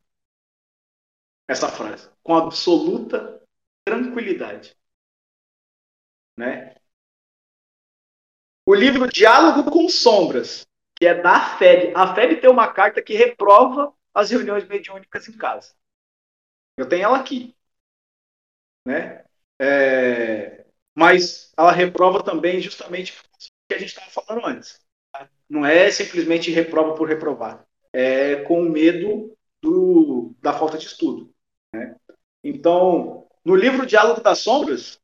Essa 1.49 1.68
frase. 1.68 2.11
Com 2.22 2.36
absoluta 2.36 3.42
tranquilidade. 3.84 4.76
Né? 6.36 6.76
O 8.66 8.74
livro 8.74 9.09
Diálogo 9.09 9.70
com 9.70 9.88
Sombras, 9.88 10.66
que 10.94 11.07
é 11.07 11.14
da 11.14 11.57
FEB. 11.57 11.94
A 11.96 12.14
FEB 12.14 12.40
tem 12.40 12.51
uma 12.51 12.70
carta 12.70 13.01
que 13.01 13.14
reprova 13.14 13.94
as 14.12 14.30
reuniões 14.30 14.68
mediúnicas 14.68 15.26
em 15.26 15.32
casa. 15.32 15.74
Eu 16.76 16.86
tenho 16.86 17.05
ela 17.05 17.18
aqui. 17.18 17.57
Né? 18.84 19.24
É... 19.59 20.66
Mas 20.94 21.53
ela 21.57 21.72
reprova 21.72 22.22
também 22.22 22.61
justamente 22.61 23.12
o 23.12 23.22
que 23.68 23.74
a 23.74 23.78
gente 23.78 23.88
estava 23.88 24.11
falando 24.11 24.46
antes. 24.46 24.80
Não 25.49 25.64
é 25.64 25.90
simplesmente 25.90 26.51
reprova 26.51 26.94
por 26.94 27.09
reprovar. 27.09 27.66
É 27.92 28.42
com 28.42 28.62
medo 28.62 29.34
do, 29.62 30.34
da 30.40 30.53
falta 30.53 30.76
de 30.76 30.86
estudo. 30.86 31.34
Né? 31.75 31.97
Então, 32.43 33.29
no 33.45 33.55
livro 33.55 33.87
Diálogo 33.87 34.21
das 34.21 34.39
Sombras, 34.41 35.01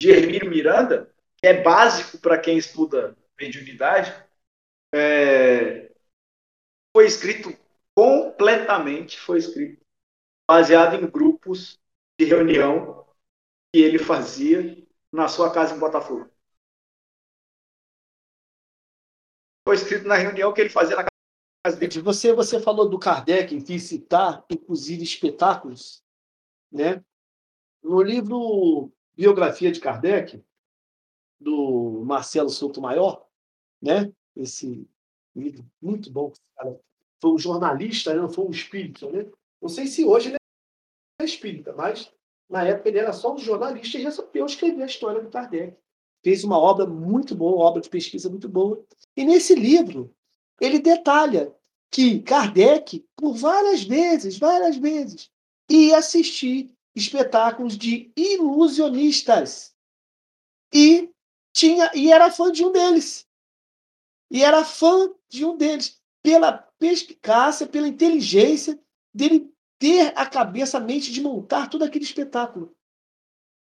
de 0.00 0.10
Hermínio 0.10 0.50
Miranda, 0.50 1.12
que 1.36 1.46
é 1.46 1.62
básico 1.62 2.18
para 2.18 2.38
quem 2.38 2.58
estuda 2.58 3.16
mediunidade, 3.38 4.14
é, 4.94 5.92
foi 6.94 7.06
escrito 7.06 7.56
completamente, 7.94 9.18
foi 9.18 9.38
escrito 9.38 9.84
baseado 10.48 10.96
em 10.96 11.10
grupos 11.10 11.78
de 12.18 12.26
reunião 12.26 13.06
que 13.72 13.80
ele 13.80 13.98
fazia 13.98 14.76
na 15.12 15.28
sua 15.28 15.52
casa 15.52 15.74
em 15.74 15.78
Botafogo. 15.78 16.30
foi 19.66 19.74
escrito 19.74 20.06
na 20.06 20.14
reunião 20.14 20.52
que 20.52 20.60
ele 20.60 20.70
fazia 20.70 20.94
na 20.94 21.04
casa 21.64 21.76
dele. 21.76 22.00
Você, 22.00 22.32
você 22.32 22.60
falou 22.60 22.88
do 22.88 23.00
Kardec 23.00 23.52
em 23.52 23.58
visitar, 23.58 24.44
inclusive, 24.48 25.02
espetáculos, 25.02 26.04
né? 26.70 27.04
No 27.82 28.02
livro 28.02 28.92
Biografia 29.14 29.70
de 29.70 29.80
Kardec, 29.80 30.42
do 31.40 32.02
Marcelo 32.04 32.48
Souto 32.48 32.80
Maior, 32.80 33.26
né? 33.80 34.12
Esse 34.34 34.88
livro 35.34 35.64
muito 35.80 36.10
bom, 36.10 36.32
cara. 36.56 36.78
Foi 37.20 37.32
um 37.32 37.38
jornalista, 37.38 38.14
não 38.14 38.28
foi 38.28 38.44
um 38.44 38.50
espírita, 38.50 39.10
né? 39.10 39.30
Não 39.60 39.68
sei 39.68 39.86
se 39.86 40.04
hoje 40.04 40.28
ele 40.28 40.36
é 41.20 41.24
espírita, 41.24 41.72
mas 41.72 42.12
na 42.48 42.64
época 42.64 42.88
ele 42.88 42.98
era 42.98 43.12
só 43.12 43.34
um 43.34 43.38
jornalista 43.38 43.98
e 43.98 44.02
resolveu 44.02 44.46
escrever 44.46 44.82
a 44.82 44.86
história 44.86 45.22
do 45.22 45.30
Kardec 45.30 45.76
fez 46.26 46.42
uma 46.42 46.58
obra 46.58 46.84
muito 46.84 47.36
boa, 47.36 47.64
obra 47.64 47.80
de 47.80 47.88
pesquisa 47.88 48.28
muito 48.28 48.48
boa. 48.48 48.84
E 49.16 49.24
nesse 49.24 49.54
livro, 49.54 50.12
ele 50.60 50.80
detalha 50.80 51.54
que 51.88 52.20
Kardec, 52.20 53.06
por 53.14 53.34
várias 53.34 53.84
vezes, 53.84 54.36
várias 54.36 54.76
vezes, 54.76 55.30
ia 55.68 55.98
assistir 55.98 56.70
espetáculos 56.94 57.76
de 57.76 58.10
ilusionistas. 58.16 59.74
E 60.72 61.10
tinha 61.52 61.90
e 61.94 62.12
era 62.12 62.30
fã 62.30 62.50
de 62.50 62.64
um 62.64 62.72
deles. 62.72 63.26
E 64.30 64.42
era 64.42 64.64
fã 64.64 65.12
de 65.28 65.44
um 65.44 65.56
deles 65.56 66.00
pela 66.22 66.52
perspicácia, 66.52 67.66
pela 67.66 67.88
inteligência 67.88 68.80
dele 69.14 69.52
ter 69.78 70.12
a 70.16 70.26
cabeça, 70.26 70.78
a 70.78 70.80
mente 70.80 71.12
de 71.12 71.20
montar 71.20 71.68
todo 71.68 71.84
aquele 71.84 72.04
espetáculo. 72.04 72.74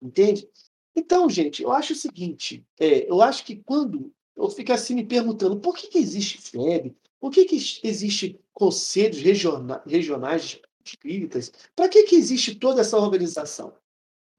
Entende? 0.00 0.48
Então, 0.94 1.28
gente, 1.28 1.62
eu 1.62 1.72
acho 1.72 1.92
o 1.92 1.96
seguinte: 1.96 2.64
é, 2.78 3.10
eu 3.10 3.20
acho 3.20 3.44
que 3.44 3.56
quando 3.56 4.12
eu 4.36 4.48
fico 4.48 4.72
assim 4.72 4.94
me 4.94 5.04
perguntando 5.04 5.60
por 5.60 5.76
que, 5.76 5.88
que 5.88 5.98
existe 5.98 6.38
FEB, 6.38 6.96
por 7.20 7.30
que, 7.30 7.44
que 7.44 7.56
existe 7.82 8.40
conselhos 8.52 9.18
regionais, 9.18 9.82
regionais 9.86 10.60
espíritas, 10.88 11.52
para 11.74 11.88
que, 11.88 12.04
que 12.04 12.16
existe 12.16 12.54
toda 12.54 12.80
essa 12.80 12.96
organização? 12.96 13.74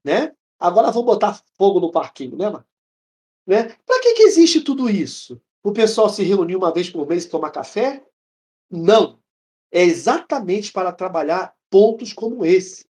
Né? 0.04 0.34
Agora 0.58 0.90
vou 0.90 1.04
botar 1.04 1.42
fogo 1.56 1.80
no 1.80 1.90
parquinho, 1.90 2.36
né, 2.36 2.50
Marcos? 2.50 2.70
Né? 3.46 3.76
Para 3.86 4.00
que, 4.02 4.14
que 4.14 4.22
existe 4.22 4.60
tudo 4.60 4.90
isso? 4.90 5.40
O 5.62 5.72
pessoal 5.72 6.08
se 6.08 6.22
reunir 6.22 6.56
uma 6.56 6.72
vez 6.72 6.90
por 6.90 7.06
mês 7.06 7.24
e 7.24 7.28
tomar 7.28 7.50
café? 7.50 8.04
Não. 8.70 9.18
É 9.70 9.82
exatamente 9.82 10.72
para 10.72 10.92
trabalhar 10.92 11.54
pontos 11.70 12.12
como 12.12 12.44
esse. 12.44 12.86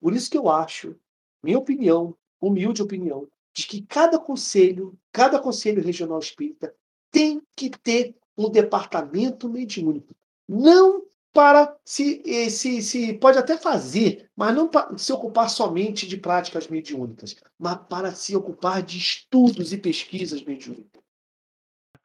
Por 0.00 0.14
isso 0.14 0.30
que 0.30 0.38
eu 0.38 0.48
acho, 0.48 0.96
minha 1.42 1.58
opinião, 1.58 2.16
humilde 2.40 2.82
opinião, 2.82 3.28
de 3.54 3.66
que 3.66 3.82
cada 3.82 4.18
conselho, 4.18 4.96
cada 5.12 5.38
conselho 5.38 5.82
regional 5.82 6.18
espírita 6.18 6.74
tem 7.10 7.42
que 7.56 7.70
ter 7.70 8.14
um 8.36 8.48
departamento 8.48 9.48
mediúnico. 9.48 10.14
Não 10.48 11.02
para 11.38 11.72
se, 11.84 12.50
se, 12.50 12.82
se 12.82 13.12
pode 13.12 13.38
até 13.38 13.56
fazer, 13.56 14.28
mas 14.34 14.52
não 14.56 14.66
para 14.66 14.98
se 14.98 15.12
ocupar 15.12 15.48
somente 15.48 16.04
de 16.04 16.16
práticas 16.16 16.66
mediúnicas, 16.66 17.36
mas 17.56 17.78
para 17.88 18.10
se 18.10 18.34
ocupar 18.34 18.82
de 18.82 18.98
estudos 18.98 19.72
e 19.72 19.78
pesquisas 19.78 20.42
mediúnicas. 20.42 21.00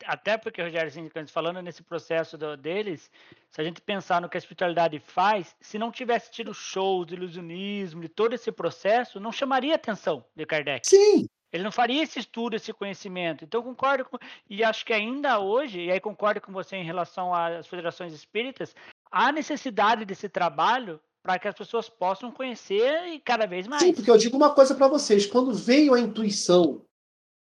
Até 0.06 0.38
porque, 0.38 0.62
Rogério, 0.62 0.88
assim, 0.88 1.10
falando 1.26 1.64
nesse 1.64 1.82
processo 1.82 2.38
do, 2.38 2.56
deles, 2.56 3.10
se 3.50 3.60
a 3.60 3.64
gente 3.64 3.82
pensar 3.82 4.22
no 4.22 4.30
que 4.30 4.38
a 4.38 4.40
espiritualidade 4.40 5.00
faz, 5.00 5.56
se 5.60 5.80
não 5.80 5.92
tivesse 5.92 6.30
tido 6.30 6.54
shows, 6.54 7.12
ilusionismo 7.12 8.04
e 8.04 8.10
todo 8.10 8.34
esse 8.36 8.52
processo, 8.52 9.20
não 9.20 9.32
chamaria 9.32 9.74
atenção 9.74 10.24
de 10.36 10.46
Kardec. 10.46 10.86
Sim. 10.86 11.26
Ele 11.54 11.64
não 11.64 11.72
faria 11.72 12.02
esse 12.02 12.18
estudo, 12.18 12.56
esse 12.56 12.74
conhecimento. 12.74 13.46
Então, 13.46 13.62
concordo 13.62 14.06
com. 14.06 14.18
E 14.50 14.64
acho 14.64 14.84
que 14.84 14.92
ainda 14.92 15.40
hoje, 15.40 15.82
e 15.82 15.92
aí 15.92 16.00
concordo 16.00 16.42
com 16.42 16.52
você 16.52 16.76
em 16.76 16.84
relação 16.84 17.32
às 17.32 17.68
federações 17.68 18.12
espíritas, 18.12 18.76
há 19.14 19.32
necessidade 19.32 20.04
desse 20.04 20.28
trabalho 20.28 21.00
para 21.22 21.38
que 21.38 21.48
as 21.48 21.56
pessoas 21.56 21.88
possam 21.88 22.32
conhecer 22.32 23.08
e 23.14 23.20
cada 23.20 23.46
vez 23.46 23.68
mais. 23.68 23.84
Sim, 23.84 23.94
porque 23.94 24.10
eu 24.10 24.18
digo 24.18 24.36
uma 24.36 24.54
coisa 24.54 24.74
para 24.74 24.88
vocês: 24.88 25.28
quando 25.28 25.54
veio 25.54 25.94
a 25.94 26.00
intuição, 26.00 26.84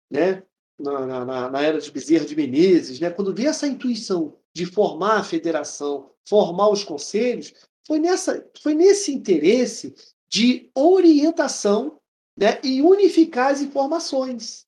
né, 0.09 0.41
na, 0.79 1.25
na, 1.25 1.49
na, 1.51 1.61
era 1.61 1.79
de 1.79 1.91
Bezerra 1.91 2.25
de 2.25 2.35
Menezes, 2.35 2.99
né, 2.99 3.11
quando 3.11 3.35
veio 3.35 3.49
essa 3.49 3.67
intuição 3.67 4.37
de 4.53 4.65
formar 4.65 5.19
a 5.19 5.23
federação, 5.23 6.09
formar 6.27 6.69
os 6.69 6.83
conselhos, 6.83 7.53
foi, 7.85 7.99
nessa, 7.99 8.49
foi 8.61 8.73
nesse 8.73 9.13
interesse 9.13 9.93
de 10.29 10.71
orientação 10.73 11.99
né, 12.37 12.59
e 12.63 12.81
unificar 12.81 13.51
as 13.51 13.61
informações. 13.61 14.65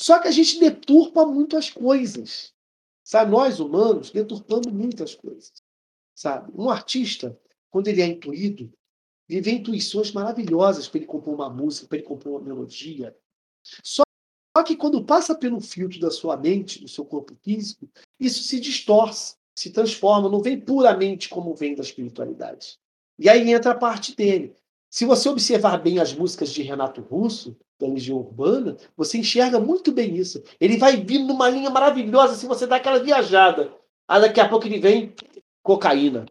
Só 0.00 0.18
que 0.20 0.28
a 0.28 0.30
gente 0.30 0.60
deturpa 0.60 1.26
muito 1.26 1.56
as 1.56 1.70
coisas. 1.70 2.54
Sabe? 3.02 3.30
Nós, 3.30 3.60
humanos, 3.60 4.10
deturpamos 4.10 4.72
muitas 4.72 5.14
coisas. 5.14 5.52
Sabe? 6.16 6.50
Um 6.56 6.70
artista, 6.70 7.38
quando 7.70 7.88
ele 7.88 8.00
é 8.00 8.06
intuído, 8.06 8.72
ele 9.28 9.42
vê 9.42 9.50
intuições 9.52 10.12
maravilhosas 10.12 10.88
para 10.88 10.98
ele 10.98 11.06
compor 11.06 11.34
uma 11.34 11.50
música, 11.50 11.86
para 11.86 11.98
ele 11.98 12.06
compor 12.06 12.32
uma 12.32 12.40
melodia. 12.40 13.14
Só 13.82 14.02
que 14.64 14.76
quando 14.76 15.04
passa 15.04 15.34
pelo 15.34 15.60
filtro 15.60 16.00
da 16.00 16.10
sua 16.10 16.36
mente, 16.36 16.80
do 16.80 16.88
seu 16.88 17.04
corpo 17.04 17.36
físico, 17.42 17.86
isso 18.18 18.42
se 18.42 18.58
distorce, 18.58 19.36
se 19.54 19.70
transforma, 19.70 20.30
não 20.30 20.40
vem 20.40 20.58
puramente 20.58 21.28
como 21.28 21.54
vem 21.54 21.74
da 21.74 21.82
espiritualidade. 21.82 22.78
E 23.18 23.28
aí 23.28 23.52
entra 23.52 23.72
a 23.72 23.76
parte 23.76 24.16
dele. 24.16 24.54
Se 24.88 25.04
você 25.04 25.28
observar 25.28 25.76
bem 25.78 25.98
as 25.98 26.14
músicas 26.14 26.50
de 26.50 26.62
Renato 26.62 27.02
Russo, 27.02 27.54
da 27.78 27.86
Legião 27.86 28.16
Urbana, 28.18 28.78
você 28.96 29.18
enxerga 29.18 29.60
muito 29.60 29.92
bem 29.92 30.16
isso. 30.16 30.42
Ele 30.58 30.78
vai 30.78 30.96
vindo 30.96 31.26
numa 31.26 31.50
linha 31.50 31.68
maravilhosa, 31.68 32.36
se 32.36 32.46
você 32.46 32.66
dá 32.66 32.76
aquela 32.76 32.98
viajada. 32.98 33.70
Aí 34.08 34.20
daqui 34.20 34.40
a 34.40 34.48
pouco 34.48 34.66
ele 34.66 34.78
vem 34.78 35.14
cocaína. 35.66 36.26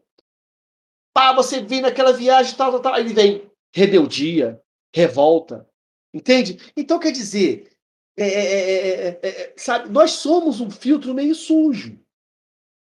Pá, 1.13 1.33
você 1.33 1.61
vem 1.61 1.81
naquela 1.81 2.13
viagem, 2.13 2.55
tal, 2.55 2.71
tal, 2.71 2.81
tal. 2.81 2.99
Ele 2.99 3.13
vem 3.13 3.51
rebeldia, 3.73 4.61
revolta. 4.93 5.69
Entende? 6.13 6.57
Então, 6.75 6.97
quer 6.97 7.11
dizer, 7.11 7.69
é, 8.17 8.27
é, 8.27 9.19
é, 9.21 9.53
sabe, 9.57 9.89
nós 9.89 10.11
somos 10.11 10.61
um 10.61 10.71
filtro 10.71 11.13
meio 11.13 11.35
sujo. 11.35 11.99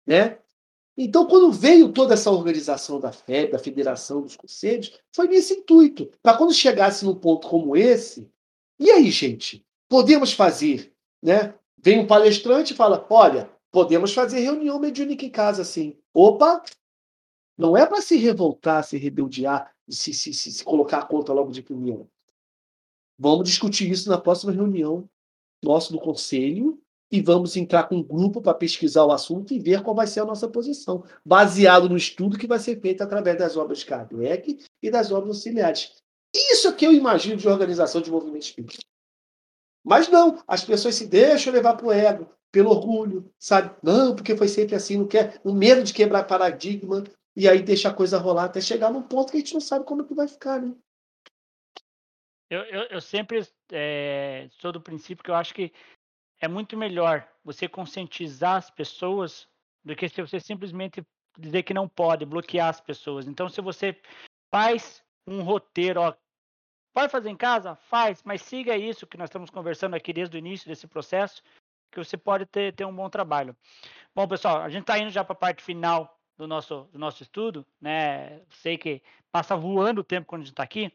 Né? 0.06 0.38
Então, 0.96 1.26
quando 1.26 1.52
veio 1.52 1.92
toda 1.92 2.14
essa 2.14 2.30
organização 2.30 2.98
da 2.98 3.12
FEB, 3.12 3.52
da 3.52 3.58
Federação 3.58 4.22
dos 4.22 4.36
Conselhos, 4.36 4.98
foi 5.14 5.28
nesse 5.28 5.54
intuito. 5.54 6.10
Para 6.22 6.36
quando 6.36 6.54
chegasse 6.54 7.04
num 7.04 7.14
ponto 7.14 7.48
como 7.48 7.76
esse, 7.76 8.28
e 8.78 8.90
aí, 8.90 9.10
gente, 9.10 9.64
podemos 9.88 10.32
fazer, 10.32 10.92
né? 11.22 11.54
Vem 11.76 12.00
um 12.00 12.06
palestrante 12.06 12.72
e 12.72 12.76
fala: 12.76 13.06
olha, 13.10 13.50
podemos 13.70 14.12
fazer 14.12 14.40
reunião 14.40 14.78
mediúnica 14.78 15.24
em 15.24 15.30
casa, 15.30 15.62
assim. 15.62 15.96
Opa! 16.20 16.64
Não 17.56 17.76
é 17.76 17.86
para 17.86 18.02
se 18.02 18.16
revoltar, 18.16 18.82
se 18.82 18.98
rebeldear, 18.98 19.72
se, 19.88 20.12
se, 20.12 20.34
se, 20.34 20.50
se 20.50 20.64
colocar 20.64 20.98
a 20.98 21.06
conta 21.06 21.32
logo 21.32 21.52
de 21.52 21.62
primeira. 21.62 22.04
Vamos 23.16 23.48
discutir 23.48 23.88
isso 23.88 24.08
na 24.08 24.18
próxima 24.18 24.50
reunião 24.50 25.08
nosso 25.62 25.92
do 25.92 26.00
conselho 26.00 26.82
e 27.08 27.22
vamos 27.22 27.56
entrar 27.56 27.84
com 27.84 27.98
um 27.98 28.02
grupo 28.02 28.42
para 28.42 28.52
pesquisar 28.52 29.04
o 29.04 29.12
assunto 29.12 29.54
e 29.54 29.60
ver 29.60 29.80
qual 29.84 29.94
vai 29.94 30.08
ser 30.08 30.18
a 30.18 30.24
nossa 30.24 30.48
posição, 30.48 31.04
baseado 31.24 31.88
no 31.88 31.96
estudo 31.96 32.36
que 32.36 32.48
vai 32.48 32.58
ser 32.58 32.80
feito 32.80 33.00
através 33.00 33.38
das 33.38 33.56
obras 33.56 33.78
de 33.78 33.86
Kardec 33.86 34.64
e 34.82 34.90
das 34.90 35.12
obras 35.12 35.36
auxiliares. 35.36 36.02
Isso 36.34 36.66
é 36.66 36.72
que 36.72 36.84
eu 36.84 36.92
imagino 36.92 37.36
de 37.36 37.46
organização 37.46 38.00
de 38.00 38.10
movimento 38.10 38.42
espírita. 38.42 38.82
Mas 39.84 40.08
não, 40.08 40.42
as 40.48 40.64
pessoas 40.64 40.96
se 40.96 41.06
deixam 41.06 41.52
levar 41.52 41.76
para 41.76 41.86
o 41.86 41.92
ego, 41.92 42.28
pelo 42.50 42.70
orgulho, 42.70 43.32
sabe? 43.38 43.74
Não, 43.82 44.14
porque 44.14 44.36
foi 44.36 44.48
sempre 44.48 44.74
assim, 44.74 44.96
não 44.96 45.06
quer, 45.06 45.40
o 45.44 45.52
medo 45.52 45.82
de 45.82 45.92
quebrar 45.92 46.24
paradigma, 46.24 47.04
e 47.36 47.48
aí 47.48 47.62
deixa 47.62 47.88
a 47.88 47.94
coisa 47.94 48.18
rolar 48.18 48.44
até 48.44 48.60
chegar 48.60 48.90
num 48.90 49.02
ponto 49.02 49.30
que 49.30 49.36
a 49.36 49.40
gente 49.40 49.54
não 49.54 49.60
sabe 49.60 49.84
como 49.84 50.04
que 50.04 50.14
vai 50.14 50.26
ficar, 50.26 50.60
né? 50.60 50.74
Eu, 52.50 52.60
eu, 52.60 52.82
eu 52.84 53.00
sempre 53.00 53.46
é, 53.70 54.48
sou 54.58 54.72
do 54.72 54.80
princípio 54.80 55.22
que 55.22 55.30
eu 55.30 55.34
acho 55.34 55.54
que 55.54 55.72
é 56.40 56.48
muito 56.48 56.76
melhor 56.76 57.28
você 57.44 57.68
conscientizar 57.68 58.56
as 58.56 58.70
pessoas 58.70 59.46
do 59.84 59.94
que 59.94 60.08
se 60.08 60.22
você 60.22 60.40
simplesmente 60.40 61.04
dizer 61.38 61.62
que 61.62 61.74
não 61.74 61.88
pode, 61.88 62.24
bloquear 62.24 62.68
as 62.68 62.80
pessoas. 62.80 63.26
Então, 63.26 63.48
se 63.48 63.60
você 63.60 64.00
faz 64.50 65.04
um 65.26 65.42
roteiro, 65.42 66.00
ó, 66.00 66.14
pode 66.94 67.12
fazer 67.12 67.28
em 67.28 67.36
casa? 67.36 67.76
Faz, 67.76 68.22
mas 68.24 68.42
siga 68.42 68.76
isso 68.76 69.06
que 69.06 69.18
nós 69.18 69.28
estamos 69.28 69.50
conversando 69.50 69.94
aqui 69.94 70.12
desde 70.12 70.36
o 70.36 70.38
início 70.38 70.68
desse 70.68 70.86
processo, 70.86 71.42
que 71.90 71.98
você 71.98 72.16
pode 72.16 72.46
ter, 72.46 72.74
ter 72.74 72.84
um 72.84 72.94
bom 72.94 73.08
trabalho. 73.08 73.56
Bom, 74.14 74.26
pessoal, 74.26 74.62
a 74.62 74.68
gente 74.68 74.82
está 74.82 74.98
indo 74.98 75.10
já 75.10 75.24
para 75.24 75.32
a 75.32 75.38
parte 75.38 75.62
final 75.62 76.18
do 76.36 76.46
nosso, 76.46 76.88
do 76.92 76.98
nosso 76.98 77.22
estudo, 77.22 77.66
né? 77.80 78.40
Sei 78.62 78.78
que 78.78 79.02
passa 79.30 79.56
voando 79.56 80.00
o 80.00 80.04
tempo 80.04 80.26
quando 80.26 80.42
a 80.42 80.44
gente 80.44 80.52
está 80.52 80.62
aqui, 80.62 80.92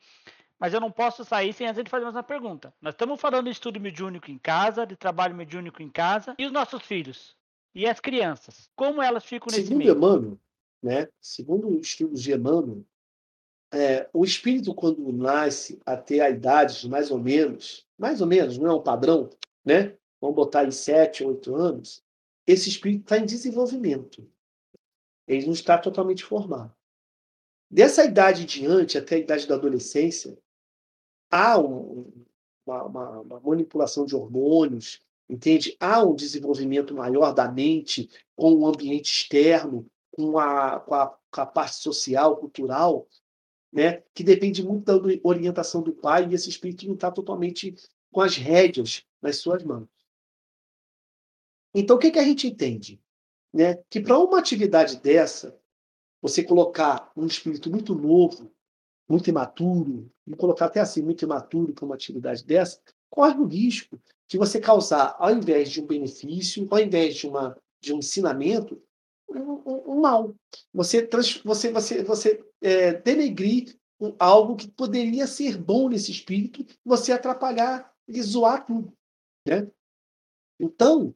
mas 0.58 0.74
eu 0.74 0.80
não 0.80 0.92
posso 0.92 1.26
sair 1.26 1.52
sem 1.54 1.68
antes 1.68 1.84
de 1.84 1.90
fazer 1.90 2.06
mais 2.06 2.16
uma 2.16 2.24
pergunta. 2.24 2.74
Nós 2.82 2.94
estamos 2.94 3.20
falando 3.20 3.46
de 3.46 3.52
estudo 3.52 3.80
mediúnico 3.80 4.32
em 4.32 4.38
casa, 4.38 4.86
de 4.86 4.96
trabalho 4.96 5.36
mediúnico 5.36 5.82
em 5.82 5.90
casa, 5.90 6.36
e 6.38 6.46
os 6.46 6.52
nossos 6.52 6.82
filhos? 6.84 7.36
E 7.76 7.88
as 7.88 8.00
crianças? 8.00 8.70
Como 8.76 9.02
elas 9.02 9.26
ficam 9.26 9.48
nesse 9.48 9.64
Segundo 9.64 9.80
meio? 9.80 9.92
Emmanuel, 9.92 10.40
né? 10.82 11.08
Segundo 11.20 11.80
estudos 11.80 12.22
de 12.22 12.32
Emmanuel, 12.32 12.84
é, 13.74 14.08
o 14.14 14.24
espírito, 14.24 14.74
quando 14.74 15.12
nasce 15.12 15.82
até 15.84 16.20
a 16.20 16.30
idade 16.30 16.80
de 16.80 16.88
mais 16.88 17.10
ou 17.10 17.18
menos, 17.18 17.88
mais 17.98 18.22
ou 18.22 18.28
menos, 18.28 18.58
não 18.58 18.70
é 18.70 18.74
um 18.76 18.84
padrão, 18.84 19.32
né? 19.66 19.96
Vamos 20.24 20.38
botar 20.38 20.64
em 20.64 20.72
sete, 20.72 21.22
oito 21.22 21.54
anos, 21.54 22.02
esse 22.48 22.70
espírito 22.70 23.02
está 23.02 23.18
em 23.18 23.26
desenvolvimento. 23.26 24.26
Ele 25.28 25.48
não 25.48 25.52
está 25.52 25.78
totalmente 25.78 26.24
formado. 26.24 26.74
Dessa 27.70 28.06
idade 28.06 28.44
em 28.44 28.46
diante, 28.46 28.98
até 28.98 29.16
a 29.16 29.20
idade 29.20 29.46
da 29.46 29.56
adolescência, 29.56 30.38
há 31.30 31.60
um, 31.60 32.10
uma, 32.66 32.84
uma, 32.86 33.20
uma, 33.20 33.40
manipulação 33.42 34.06
de 34.06 34.16
hormônios, 34.16 35.02
entende? 35.28 35.76
Há 35.78 36.02
um 36.02 36.16
desenvolvimento 36.16 36.96
maior 36.96 37.34
da 37.34 37.52
mente 37.52 38.10
com 38.34 38.54
o 38.54 38.66
ambiente 38.66 39.12
externo, 39.12 39.86
com 40.10 40.40
a, 40.40 40.80
com 40.80 40.96
a, 40.96 41.08
com 41.30 41.42
a 41.42 41.46
parte 41.46 41.76
social, 41.76 42.38
cultural, 42.38 43.10
né? 43.74 44.02
que 44.14 44.24
depende 44.24 44.64
muito 44.64 44.86
da 44.86 44.96
orientação 45.22 45.82
do 45.82 45.92
pai, 45.92 46.26
e 46.30 46.34
esse 46.34 46.48
espírito 46.48 46.88
não 46.88 46.94
está 46.94 47.12
totalmente 47.12 47.76
com 48.10 48.22
as 48.22 48.38
rédeas 48.38 49.06
nas 49.22 49.36
suas 49.36 49.62
mãos. 49.66 49.92
Então, 51.74 51.96
o 51.96 52.00
que, 52.00 52.12
que 52.12 52.20
a 52.20 52.24
gente 52.24 52.48
entende? 52.48 53.02
Né? 53.54 53.76
Que 53.90 54.00
para 54.00 54.18
uma 54.18 54.40
atividade 54.40 54.98
dessa, 55.00 55.58
você 56.22 56.44
colocar 56.44 57.12
um 57.16 57.26
espírito 57.26 57.70
muito 57.70 57.96
novo, 57.96 58.52
muito 59.10 59.30
imaturo, 59.30 60.10
e 60.26 60.36
colocar 60.36 60.66
até 60.66 60.80
assim, 60.80 61.02
muito 61.02 61.26
imaturo 61.26 61.74
para 61.74 61.86
uma 61.86 61.96
atividade 61.96 62.46
dessa, 62.46 62.80
corre 63.10 63.40
o 63.40 63.46
risco 63.46 64.00
de 64.28 64.38
você 64.38 64.60
causar, 64.60 65.16
ao 65.20 65.32
invés 65.32 65.70
de 65.70 65.82
um 65.82 65.86
benefício, 65.86 66.68
ao 66.72 66.80
invés 66.80 67.16
de, 67.16 67.28
uma, 67.28 67.58
de 67.82 67.94
um 67.94 68.00
ensinamento, 68.00 68.82
um, 69.30 69.40
um, 69.40 69.84
um 69.92 70.02
mal. 70.02 70.34
Você, 70.74 71.08
você, 71.44 71.72
você, 71.72 72.04
você 72.04 72.46
é, 72.62 72.94
denegrir 72.94 73.78
algo 74.18 74.56
que 74.56 74.68
poderia 74.68 75.28
ser 75.28 75.58
bom 75.58 75.90
nesse 75.90 76.12
espírito, 76.12 76.66
você 76.84 77.12
atrapalhar 77.12 77.94
e 78.08 78.22
zoar 78.22 78.66
tudo. 78.66 78.94
Né? 79.48 79.68
Então, 80.60 81.14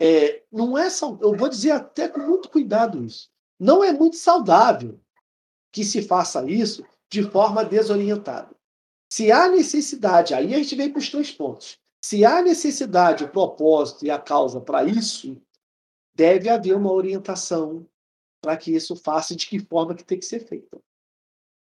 é, 0.00 0.42
não 0.50 0.76
é 0.76 0.88
eu 1.20 1.36
vou 1.36 1.48
dizer 1.48 1.72
até 1.72 2.08
com 2.08 2.20
muito 2.20 2.50
cuidado 2.50 3.02
isso. 3.04 3.30
Não 3.58 3.82
é 3.82 3.92
muito 3.92 4.16
saudável 4.16 5.00
que 5.72 5.84
se 5.84 6.02
faça 6.02 6.48
isso 6.50 6.84
de 7.10 7.22
forma 7.22 7.64
desorientada. 7.64 8.54
Se 9.10 9.30
há 9.30 9.48
necessidade, 9.48 10.34
aí 10.34 10.54
a 10.54 10.58
gente 10.58 10.74
vem 10.74 10.90
para 10.90 10.98
os 10.98 11.08
dois 11.08 11.30
pontos. 11.30 11.78
Se 12.04 12.24
há 12.24 12.42
necessidade, 12.42 13.24
o 13.24 13.30
propósito 13.30 14.04
e 14.04 14.10
a 14.10 14.18
causa 14.18 14.60
para 14.60 14.84
isso, 14.84 15.40
deve 16.14 16.48
haver 16.48 16.76
uma 16.76 16.92
orientação 16.92 17.86
para 18.42 18.56
que 18.56 18.74
isso 18.74 18.94
faça 18.94 19.34
de 19.34 19.46
que 19.46 19.58
forma 19.58 19.94
que 19.94 20.04
tem 20.04 20.18
que 20.18 20.24
ser 20.24 20.40
feito. 20.40 20.82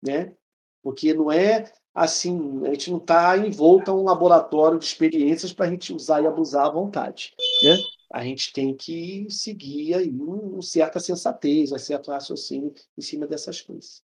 Né? 0.03 0.35
Porque 0.83 1.13
não 1.13 1.31
é 1.31 1.71
assim, 1.93 2.65
a 2.65 2.69
gente 2.71 2.91
não 2.91 2.97
está 2.97 3.37
envolto 3.37 3.89
a 3.89 3.93
um 3.93 4.03
laboratório 4.03 4.77
de 4.77 4.85
experiências 4.85 5.51
para 5.51 5.65
a 5.65 5.69
gente 5.69 5.93
usar 5.93 6.21
e 6.21 6.27
abusar 6.27 6.67
à 6.67 6.69
vontade. 6.69 7.33
Né? 7.63 7.77
A 8.11 8.23
gente 8.23 8.53
tem 8.53 8.75
que 8.75 9.27
seguir 9.29 9.93
aí 9.93 10.09
um, 10.09 10.57
um 10.57 10.61
certa 10.61 10.99
sensatez, 10.99 11.71
um 11.71 11.77
certo 11.77 12.11
raciocínio 12.11 12.73
em 12.97 13.01
cima 13.01 13.27
dessas 13.27 13.61
coisas. 13.61 14.01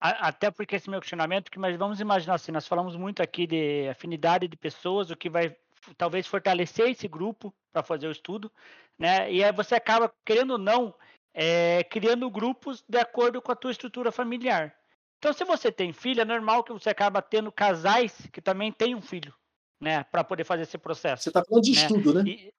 Até 0.00 0.50
porque 0.50 0.76
esse 0.76 0.88
meu 0.88 1.00
questionamento, 1.00 1.50
que 1.50 1.58
mas 1.58 1.76
vamos 1.76 1.98
imaginar 1.98 2.34
assim, 2.34 2.52
nós 2.52 2.68
falamos 2.68 2.94
muito 2.94 3.20
aqui 3.20 3.48
de 3.48 3.88
afinidade 3.88 4.46
de 4.46 4.56
pessoas, 4.56 5.10
o 5.10 5.16
que 5.16 5.28
vai 5.28 5.56
talvez 5.96 6.26
fortalecer 6.26 6.88
esse 6.88 7.08
grupo 7.08 7.52
para 7.72 7.82
fazer 7.82 8.06
o 8.06 8.12
estudo, 8.12 8.50
né? 8.96 9.32
E 9.32 9.42
aí 9.42 9.50
você 9.52 9.74
acaba, 9.74 10.12
querendo 10.24 10.52
ou 10.52 10.58
não, 10.58 10.94
é, 11.34 11.82
criando 11.84 12.30
grupos 12.30 12.84
de 12.88 12.98
acordo 12.98 13.42
com 13.42 13.50
a 13.50 13.56
tua 13.56 13.72
estrutura 13.72 14.12
familiar. 14.12 14.74
Então, 15.18 15.32
se 15.32 15.44
você 15.44 15.72
tem 15.72 15.92
filho, 15.92 16.20
é 16.20 16.24
normal 16.24 16.62
que 16.62 16.72
você 16.72 16.90
acaba 16.90 17.20
tendo 17.20 17.50
casais 17.50 18.14
que 18.32 18.40
também 18.40 18.70
têm 18.70 18.94
um 18.94 19.02
filho, 19.02 19.34
né? 19.80 20.04
Para 20.04 20.22
poder 20.22 20.44
fazer 20.44 20.62
esse 20.62 20.78
processo. 20.78 21.24
Você 21.24 21.30
está 21.30 21.44
falando 21.44 21.64
de 21.64 21.72
né? 21.72 21.76
estudo, 21.76 22.14
né? 22.14 22.22
E, 22.24 22.54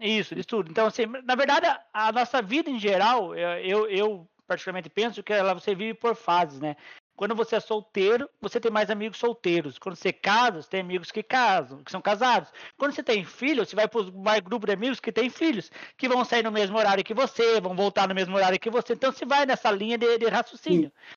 isso, 0.00 0.34
de 0.34 0.40
estudo. 0.40 0.70
Então, 0.70 0.86
assim, 0.86 1.06
na 1.24 1.34
verdade, 1.34 1.66
a 1.92 2.12
nossa 2.12 2.40
vida 2.40 2.70
em 2.70 2.78
geral, 2.78 3.34
eu, 3.34 3.88
eu 3.88 4.28
particularmente 4.46 4.88
penso 4.88 5.22
que 5.22 5.32
ela, 5.32 5.54
você 5.54 5.74
vive 5.74 5.94
por 5.94 6.14
fases, 6.14 6.60
né? 6.60 6.76
Quando 7.16 7.34
você 7.34 7.56
é 7.56 7.60
solteiro, 7.60 8.30
você 8.40 8.60
tem 8.60 8.70
mais 8.70 8.90
amigos 8.90 9.18
solteiros. 9.18 9.76
Quando 9.76 9.96
você 9.96 10.12
casa, 10.12 10.62
você 10.62 10.70
tem 10.70 10.80
amigos 10.80 11.10
que 11.10 11.20
casam, 11.20 11.82
que 11.82 11.90
são 11.90 12.00
casados. 12.00 12.52
Quando 12.76 12.92
você 12.92 13.02
tem 13.02 13.24
filho, 13.24 13.66
você 13.66 13.74
vai 13.74 13.88
para 13.88 14.00
um 14.02 14.40
grupo 14.40 14.66
de 14.66 14.72
amigos 14.72 15.00
que 15.00 15.10
têm 15.10 15.28
filhos, 15.28 15.68
que 15.96 16.08
vão 16.08 16.24
sair 16.24 16.44
no 16.44 16.52
mesmo 16.52 16.78
horário 16.78 17.02
que 17.02 17.12
você, 17.12 17.60
vão 17.60 17.74
voltar 17.74 18.06
no 18.06 18.14
mesmo 18.14 18.36
horário 18.36 18.58
que 18.60 18.70
você. 18.70 18.92
Então, 18.92 19.10
você 19.10 19.26
vai 19.26 19.44
nessa 19.44 19.68
linha 19.68 19.98
de, 19.98 20.16
de 20.16 20.26
raciocínio. 20.28 20.92
Sim. 20.94 21.16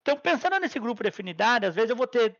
Então, 0.00 0.16
pensando 0.16 0.58
nesse 0.58 0.80
grupo 0.80 1.02
de 1.02 1.10
afinidade, 1.10 1.66
às 1.66 1.74
vezes 1.74 1.90
eu 1.90 1.96
vou 1.96 2.06
ter 2.06 2.34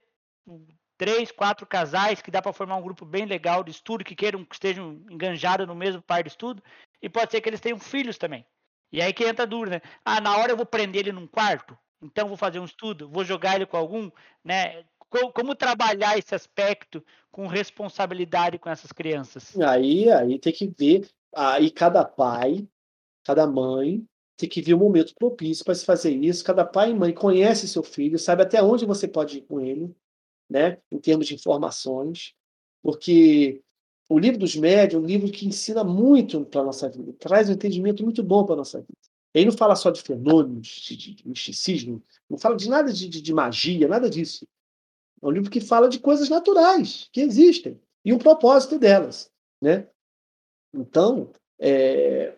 três, 0.99 1.31
quatro 1.31 1.65
casais 1.65 2.21
que 2.21 2.31
dá 2.31 2.43
para 2.43 2.53
formar 2.53 2.77
um 2.77 2.83
grupo 2.83 3.07
bem 3.07 3.25
legal 3.25 3.63
de 3.63 3.71
estudo, 3.71 4.05
que 4.05 4.17
queiram 4.17 4.45
que 4.45 4.57
estejam 4.57 5.01
enganjados 5.09 5.67
no 5.67 5.75
mesmo 5.75 6.03
par 6.03 6.23
de 6.23 6.29
estudo, 6.29 6.63
e 7.01 7.09
pode 7.09 7.31
ser 7.31 7.41
que 7.41 7.49
eles 7.49 7.61
tenham 7.61 7.79
filhos 7.79 8.19
também. 8.19 8.45
E 8.93 9.01
aí 9.01 9.13
que 9.13 9.25
entra 9.25 9.47
dúvida, 9.47 9.77
né? 9.77 9.83
Ah, 10.05 10.21
na 10.21 10.37
hora 10.37 10.53
eu 10.53 10.57
vou 10.57 10.67
prender 10.67 11.03
ele 11.03 11.13
num 11.13 11.27
quarto? 11.27 11.79
Então 12.03 12.29
vou 12.29 12.37
fazer 12.37 12.59
um 12.59 12.65
estudo, 12.65 13.09
vou 13.09 13.25
jogar 13.25 13.55
ele 13.55 13.67
com 13.67 13.77
algum, 13.77 14.11
né? 14.45 14.85
Como, 15.09 15.33
como 15.33 15.55
trabalhar 15.55 16.19
esse 16.19 16.35
aspecto 16.35 17.03
com 17.31 17.47
responsabilidade 17.47 18.59
com 18.59 18.69
essas 18.69 18.93
crianças? 18.93 19.59
Aí, 19.61 20.11
aí 20.11 20.39
tem 20.39 20.53
que 20.53 20.67
ver, 20.67 21.09
aí 21.35 21.71
cada 21.71 22.05
pai, 22.05 22.67
cada 23.25 23.47
mãe 23.47 24.05
tem 24.37 24.49
que 24.49 24.63
ver 24.63 24.75
o 24.75 24.79
momento 24.79 25.15
propício 25.15 25.65
para 25.65 25.75
se 25.75 25.85
fazer 25.85 26.13
isso. 26.13 26.45
Cada 26.45 26.65
pai 26.65 26.91
e 26.91 26.95
mãe 26.95 27.13
conhece 27.13 27.69
seu 27.69 27.83
filho, 27.83 28.19
sabe 28.19 28.43
até 28.43 28.63
onde 28.63 28.87
você 28.87 29.09
pode 29.09 29.39
ir 29.39 29.43
com 29.43 29.61
ele, 29.61 29.95
né? 30.49 30.79
Em 30.91 30.99
termos 30.99 31.27
de 31.27 31.35
informações, 31.35 32.35
porque 32.83 33.63
o 34.09 34.19
livro 34.19 34.39
dos 34.39 34.57
médios 34.57 35.01
é 35.01 35.05
um 35.05 35.07
livro 35.07 35.31
que 35.31 35.47
ensina 35.47 35.85
muito 35.85 36.45
para 36.47 36.63
a 36.63 36.65
nossa 36.65 36.89
vida, 36.89 37.13
traz 37.19 37.49
um 37.49 37.53
entendimento 37.53 38.03
muito 38.03 38.23
bom 38.23 38.45
para 38.45 38.55
a 38.55 38.59
nossa 38.59 38.81
vida. 38.81 38.99
Ele 39.35 39.47
não 39.47 39.57
fala 39.57 39.77
só 39.77 39.91
de 39.91 40.01
fenômenos, 40.01 40.67
de, 40.67 40.97
de 40.97 41.29
misticismo, 41.29 42.03
não 42.29 42.39
fala 42.39 42.57
de 42.57 42.69
nada 42.69 42.93
de, 42.93 43.09
de, 43.09 43.21
de, 43.21 43.35
magia, 43.35 43.87
nada 43.87 44.09
disso. 44.09 44.47
É 45.23 45.27
um 45.27 45.31
livro 45.31 45.51
que 45.51 45.61
fala 45.61 45.89
de 45.89 45.99
coisas 45.99 46.29
naturais, 46.29 47.09
que 47.13 47.21
existem, 47.21 47.79
e 48.05 48.13
o 48.13 48.19
propósito 48.19 48.79
delas. 48.79 49.31
Né? 49.61 49.87
Então, 50.73 51.31
é, 51.59 52.38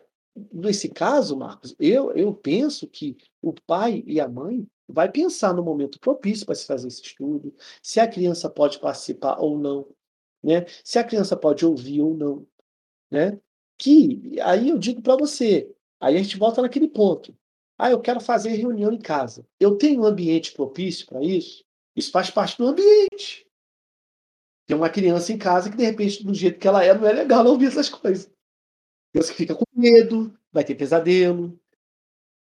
nesse 0.53 0.89
caso, 0.89 1.37
Marcos, 1.37 1.75
eu, 1.79 2.13
eu 2.13 2.35
penso 2.35 2.87
que 2.87 3.17
o 3.43 3.53
pai 3.67 4.03
e 4.07 4.21
a 4.21 4.29
mãe 4.29 4.67
vai 4.89 5.11
pensar 5.11 5.53
no 5.55 5.63
momento 5.63 6.01
propício 6.01 6.47
para 6.47 6.55
se 6.55 6.67
fazer 6.67 6.89
esse 6.89 7.03
estudo, 7.03 7.55
se 7.83 8.01
a 8.01 8.09
criança 8.09 8.49
pode 8.51 8.79
participar 8.79 9.39
ou 9.39 9.59
não, 9.59 9.87
né? 10.43 10.65
se 10.85 10.99
a 10.99 11.05
criança 11.05 11.37
pode 11.37 11.65
ouvir 11.65 12.01
ou 12.01 12.15
não. 12.15 12.47
Né? 13.11 13.39
Que 13.79 14.39
aí 14.41 14.69
eu 14.69 14.79
digo 14.79 15.01
para 15.03 15.17
você, 15.17 15.73
Aí 16.01 16.17
a 16.17 16.23
gente 16.23 16.39
volta 16.39 16.63
naquele 16.63 16.89
ponto. 16.89 17.37
Ah, 17.79 17.91
eu 17.91 18.01
quero 18.01 18.21
fazer 18.21 18.51
reunião 18.51 18.93
em 18.93 18.99
casa. 18.99 19.47
Eu 19.59 19.77
tenho 19.77 20.03
um 20.03 20.07
ambiente 20.07 20.53
propício 20.53 21.07
para 21.07 21.23
isso? 21.23 21.63
Isso 21.95 22.11
faz 22.11 22.31
parte 22.31 22.57
do 22.57 22.67
ambiente. 22.67 23.47
Tem 24.67 24.77
uma 24.77 24.89
criança 24.89 25.33
em 25.33 25.39
casa 25.39 25.71
que, 25.71 25.77
de 25.77 25.85
repente, 25.85 26.25
do 26.25 26.33
jeito 26.33 26.59
que 26.59 26.67
ela 26.67 26.83
é, 26.83 26.95
não 26.95 27.07
é 27.07 27.13
legal 27.13 27.47
ouvir 27.47 27.67
essas 27.67 27.89
coisas. 27.89 28.31
Criança 29.13 29.33
que 29.33 29.39
fica 29.39 29.55
com 29.55 29.65
medo, 29.75 30.39
vai 30.53 30.65
ter 30.65 30.75
pesadelo, 30.75 31.59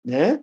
né? 0.04 0.42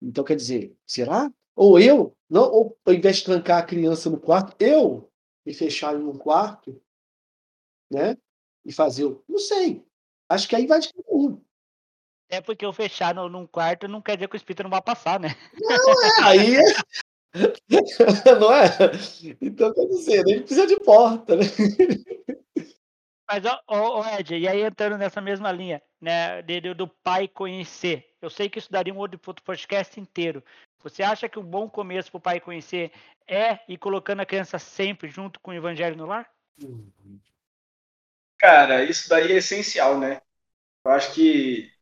Então, 0.00 0.24
quer 0.24 0.36
dizer, 0.36 0.76
será? 0.86 1.32
Ou 1.54 1.78
eu, 1.78 2.16
não, 2.28 2.50
ou 2.50 2.78
ao 2.84 2.94
invés 2.94 3.18
de 3.18 3.24
trancar 3.24 3.58
a 3.58 3.66
criança 3.66 4.10
no 4.10 4.18
quarto, 4.18 4.56
eu 4.62 5.08
me 5.44 5.54
fechar 5.54 5.94
em 5.94 6.02
um 6.02 6.16
quarto, 6.16 6.80
né? 7.90 8.16
E 8.64 8.72
fazer, 8.72 9.04
não 9.28 9.38
sei. 9.38 9.84
Acho 10.28 10.48
que 10.48 10.56
aí 10.56 10.66
vai 10.66 10.80
de 10.80 10.92
cada 10.92 11.14
um. 11.14 11.40
É 12.28 12.40
porque 12.40 12.64
eu 12.64 12.72
fechar 12.72 13.14
no, 13.14 13.28
num 13.28 13.46
quarto 13.46 13.86
não 13.86 14.00
quer 14.00 14.16
dizer 14.16 14.28
que 14.28 14.34
o 14.34 14.38
espírito 14.38 14.62
não 14.62 14.70
vai 14.70 14.80
passar, 14.80 15.20
né? 15.20 15.36
Não, 15.60 16.02
é, 16.02 16.22
aí. 16.22 16.56
É. 16.56 16.62
não 18.40 18.52
é? 18.52 18.66
Então, 19.40 19.72
quer 19.72 19.86
dizer, 19.86 20.26
ele 20.26 20.40
precisa 20.40 20.66
de 20.66 20.76
porta, 20.80 21.36
né? 21.36 21.44
Mas, 23.32 23.46
ó, 23.46 23.62
ó, 23.66 24.18
Ed, 24.18 24.36
e 24.36 24.46
aí 24.46 24.60
entrando 24.60 24.98
nessa 24.98 25.18
mesma 25.18 25.50
linha, 25.50 25.82
né, 25.98 26.42
de, 26.42 26.74
do 26.74 26.86
pai 26.86 27.26
conhecer. 27.26 28.14
Eu 28.20 28.28
sei 28.28 28.50
que 28.50 28.58
isso 28.58 28.70
daria 28.70 28.92
um 28.92 28.98
outro 28.98 29.18
podcast 29.42 29.98
inteiro. 29.98 30.44
Você 30.82 31.02
acha 31.02 31.30
que 31.30 31.38
um 31.38 31.42
bom 31.42 31.66
começo 31.66 32.10
para 32.10 32.18
o 32.18 32.20
pai 32.20 32.40
conhecer 32.40 32.92
é 33.26 33.60
ir 33.66 33.78
colocando 33.78 34.20
a 34.20 34.26
criança 34.26 34.58
sempre 34.58 35.08
junto 35.08 35.40
com 35.40 35.50
o 35.50 35.54
evangelho 35.54 35.96
no 35.96 36.04
lar? 36.04 36.30
Cara, 38.36 38.84
isso 38.84 39.08
daí 39.08 39.32
é 39.32 39.36
essencial, 39.36 39.98
né? 39.98 40.20
Eu 40.84 40.90
acho 40.90 41.14
que 41.14 41.72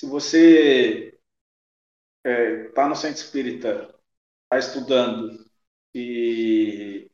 se 0.00 0.06
você 0.06 1.18
está 2.24 2.30
é, 2.30 2.68
tá 2.68 2.88
no 2.88 2.94
centro 2.94 3.20
espírita, 3.20 3.92
está 4.44 4.56
estudando 4.56 5.50
e, 5.92 7.10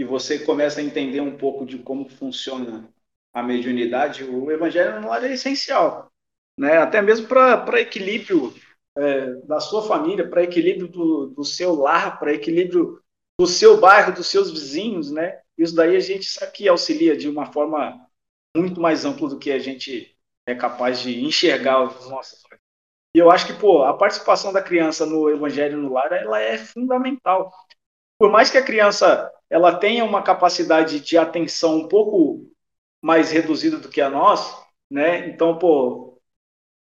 e 0.00 0.04
você 0.04 0.38
começa 0.38 0.80
a 0.80 0.82
entender 0.82 1.20
um 1.20 1.36
pouco 1.36 1.66
de 1.66 1.76
como 1.76 2.08
funciona 2.08 2.88
a 3.34 3.42
mediunidade, 3.42 4.24
o 4.24 4.50
evangelho 4.50 5.06
lar 5.06 5.22
é 5.22 5.34
essencial, 5.34 6.10
né? 6.58 6.78
até 6.78 7.02
mesmo 7.02 7.28
para 7.28 7.78
equilíbrio 7.78 8.54
é, 8.96 9.34
da 9.44 9.60
sua 9.60 9.82
família, 9.82 10.26
para 10.26 10.42
equilíbrio 10.42 10.88
do, 10.88 11.26
do 11.26 11.44
seu 11.44 11.74
lar, 11.74 12.18
para 12.18 12.32
equilíbrio 12.32 12.98
do 13.38 13.46
seu 13.46 13.78
bairro, 13.78 14.14
dos 14.14 14.26
seus 14.28 14.50
vizinhos, 14.50 15.10
né? 15.10 15.38
Isso 15.56 15.74
daí 15.74 15.94
a 15.94 16.00
gente 16.00 16.24
sabe 16.24 16.52
que 16.52 16.66
auxilia 16.66 17.14
de 17.14 17.28
uma 17.28 17.52
forma 17.52 18.00
muito 18.56 18.80
mais 18.80 19.04
ampla 19.04 19.28
do 19.28 19.38
que 19.38 19.52
a 19.52 19.58
gente 19.58 20.16
é 20.46 20.54
capaz 20.54 21.00
de 21.00 21.22
enxergar 21.22 21.90
E 23.14 23.18
eu 23.18 23.30
acho 23.30 23.46
que, 23.46 23.52
pô, 23.52 23.84
a 23.84 23.92
participação 23.92 24.50
da 24.50 24.62
criança 24.62 25.04
no 25.04 25.28
Evangelho 25.28 25.76
no 25.76 25.92
Lar, 25.92 26.10
ela 26.10 26.40
é 26.40 26.56
fundamental. 26.56 27.52
Por 28.20 28.30
mais 28.30 28.50
que 28.50 28.58
a 28.58 28.64
criança 28.64 29.32
ela 29.50 29.74
tenha 29.74 30.04
uma 30.04 30.22
capacidade 30.22 31.00
de 31.00 31.18
atenção 31.18 31.78
um 31.78 31.88
pouco 31.88 32.46
mais 33.02 33.32
reduzida 33.32 33.78
do 33.78 33.88
que 33.88 34.02
a 34.02 34.10
nós, 34.10 34.54
né? 34.90 35.28
Então, 35.30 35.58
pô, 35.58 36.20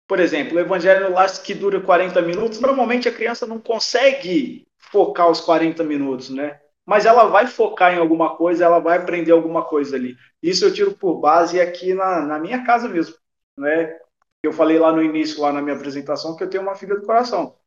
por 0.07 0.19
exemplo, 0.19 0.57
o 0.57 0.59
Evangelho 0.59 1.11
Lar 1.13 1.29
que 1.43 1.53
dura 1.55 1.81
40 1.81 2.21
minutos, 2.21 2.59
normalmente 2.59 3.09
a 3.09 3.13
criança 3.13 3.47
não 3.47 3.59
consegue 3.59 4.67
focar 4.77 5.29
os 5.29 5.41
40 5.41 5.83
minutos, 5.83 6.29
né? 6.29 6.59
Mas 6.85 7.05
ela 7.05 7.25
vai 7.25 7.47
focar 7.47 7.93
em 7.93 7.99
alguma 7.99 8.35
coisa, 8.35 8.65
ela 8.65 8.79
vai 8.79 8.97
aprender 8.97 9.31
alguma 9.31 9.63
coisa 9.65 9.95
ali. 9.95 10.17
Isso 10.43 10.65
eu 10.65 10.73
tiro 10.73 10.95
por 10.97 11.19
base 11.19 11.61
aqui 11.61 11.93
na, 11.93 12.21
na 12.25 12.39
minha 12.39 12.65
casa 12.65 12.89
mesmo 12.89 13.15
né? 13.57 13.99
Eu 14.43 14.53
falei 14.53 14.79
lá 14.79 14.91
no 14.93 15.03
início, 15.03 15.41
lá 15.41 15.53
na 15.53 15.61
minha 15.61 15.75
apresentação, 15.75 16.35
que 16.35 16.43
eu 16.43 16.49
tenho 16.49 16.63
uma 16.63 16.75
filha 16.75 16.95
do 16.95 17.05
coração. 17.05 17.57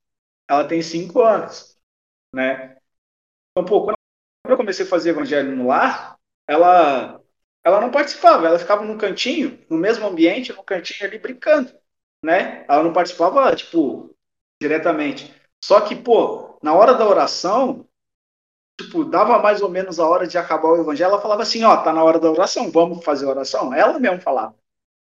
Ela 0.48 0.66
tem 0.68 0.82
cinco 0.82 1.22
anos, 1.22 1.78
né? 2.34 2.76
Então, 3.52 3.64
pô, 3.64 3.84
quando 3.84 3.96
eu 4.48 4.56
comecei 4.56 4.84
a 4.84 4.88
fazer 4.88 5.10
evangelho 5.10 5.54
no 5.54 5.66
lar, 5.68 6.18
ela, 6.46 7.20
ela 7.64 7.80
não 7.80 7.90
participava, 7.90 8.46
ela 8.46 8.58
ficava 8.58 8.84
num 8.84 8.98
cantinho, 8.98 9.58
no 9.68 9.76
mesmo 9.76 10.06
ambiente, 10.06 10.52
no 10.52 10.64
cantinho 10.64 11.08
ali 11.08 11.18
brincando, 11.18 11.72
né? 12.24 12.64
Ela 12.68 12.82
não 12.82 12.92
participava, 12.92 13.54
tipo, 13.54 14.14
diretamente. 14.60 15.34
Só 15.62 15.80
que, 15.80 15.94
pô, 15.94 16.58
na 16.62 16.74
hora 16.74 16.94
da 16.94 17.06
oração, 17.06 17.86
tipo, 18.80 19.04
dava 19.04 19.38
mais 19.38 19.62
ou 19.62 19.68
menos 19.70 20.00
a 20.00 20.06
hora 20.06 20.26
de 20.26 20.38
acabar 20.38 20.68
o 20.68 20.80
evangelho, 20.80 21.10
ela 21.10 21.20
falava 21.20 21.42
assim, 21.42 21.62
ó, 21.64 21.76
tá 21.82 21.92
na 21.92 22.02
hora 22.04 22.18
da 22.18 22.30
oração, 22.30 22.70
vamos 22.70 23.04
fazer 23.04 23.26
oração? 23.26 23.72
Ela 23.74 23.98
mesmo 23.98 24.20
falava. 24.20 24.54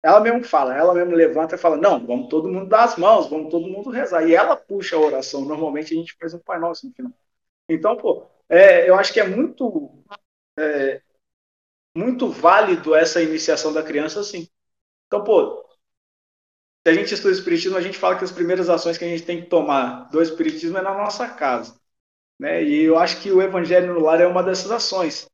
Ela 0.03 0.19
mesmo 0.21 0.43
fala, 0.45 0.75
ela 0.75 0.93
mesmo 0.93 1.13
levanta 1.13 1.55
e 1.55 1.57
fala: 1.57 1.75
Não, 1.77 2.05
vamos 2.05 2.29
todo 2.29 2.47
mundo 2.47 2.67
dar 2.69 2.85
as 2.85 2.95
mãos, 2.97 3.29
vamos 3.29 3.51
todo 3.51 3.67
mundo 3.67 3.89
rezar. 3.89 4.27
E 4.27 4.33
ela 4.33 4.55
puxa 4.55 4.95
a 4.95 4.99
oração. 4.99 5.43
Normalmente 5.45 5.93
a 5.93 5.97
gente 5.97 6.15
faz 6.17 6.33
um 6.33 6.39
Pai 6.39 6.57
Nosso 6.59 6.87
no 6.87 6.93
final. 6.93 7.11
Então, 7.69 7.95
pô, 7.95 8.27
é, 8.49 8.89
eu 8.89 8.95
acho 8.95 9.13
que 9.13 9.19
é 9.19 9.27
muito, 9.27 10.03
é, 10.57 11.01
muito 11.95 12.29
válido 12.29 12.95
essa 12.95 13.21
iniciação 13.21 13.71
da 13.71 13.83
criança, 13.83 14.19
assim. 14.19 14.47
Então, 15.07 15.23
pô, 15.23 15.65
se 16.85 16.91
a 16.91 16.93
gente 16.93 17.13
estuda 17.13 17.33
Espiritismo, 17.33 17.77
a 17.77 17.81
gente 17.81 17.97
fala 17.97 18.17
que 18.17 18.23
as 18.23 18.31
primeiras 18.31 18.69
ações 18.69 18.97
que 18.97 19.05
a 19.05 19.07
gente 19.07 19.23
tem 19.23 19.41
que 19.41 19.49
tomar 19.49 20.09
do 20.09 20.21
Espiritismo 20.21 20.77
é 20.77 20.81
na 20.81 20.93
nossa 20.93 21.27
casa. 21.29 21.79
Né? 22.39 22.63
E 22.63 22.83
eu 22.83 22.97
acho 22.97 23.21
que 23.21 23.31
o 23.31 23.41
Evangelho 23.41 23.93
no 23.93 24.01
Lar 24.01 24.21
é 24.21 24.27
uma 24.27 24.41
dessas 24.41 24.71
ações. 24.71 25.29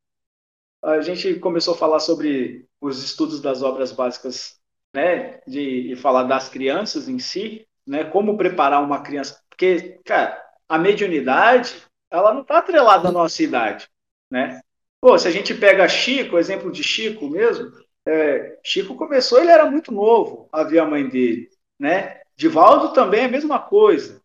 A 0.82 1.00
gente 1.00 1.38
começou 1.38 1.74
a 1.74 1.78
falar 1.78 2.00
sobre 2.00 2.68
os 2.80 3.02
estudos 3.02 3.40
das 3.40 3.62
obras 3.62 3.92
básicas, 3.92 4.60
né, 4.94 5.40
de, 5.46 5.88
de 5.88 5.96
falar 5.96 6.24
das 6.24 6.48
crianças 6.48 7.08
em 7.08 7.18
si, 7.18 7.66
né, 7.86 8.04
como 8.04 8.36
preparar 8.36 8.82
uma 8.82 9.02
criança, 9.02 9.42
porque, 9.48 10.00
cara, 10.04 10.42
a 10.68 10.78
mediunidade, 10.78 11.82
ela 12.10 12.32
não 12.32 12.42
está 12.42 12.58
atrelada 12.58 13.08
à 13.08 13.12
nossa 13.12 13.42
idade, 13.42 13.88
né? 14.30 14.60
Pô, 15.00 15.18
se 15.18 15.28
a 15.28 15.30
gente 15.30 15.54
pega 15.54 15.88
Chico, 15.88 16.38
exemplo 16.38 16.70
de 16.70 16.82
Chico 16.82 17.28
mesmo, 17.28 17.70
é, 18.06 18.58
Chico 18.64 18.96
começou, 18.96 19.40
ele 19.40 19.50
era 19.50 19.70
muito 19.70 19.92
novo 19.92 20.48
a 20.52 20.62
ver 20.62 20.78
a 20.78 20.86
mãe 20.86 21.08
dele, 21.08 21.50
né? 21.78 22.20
Divaldo 22.36 22.92
também 22.92 23.22
é 23.22 23.24
a 23.26 23.30
mesma 23.30 23.58
coisa, 23.58 24.22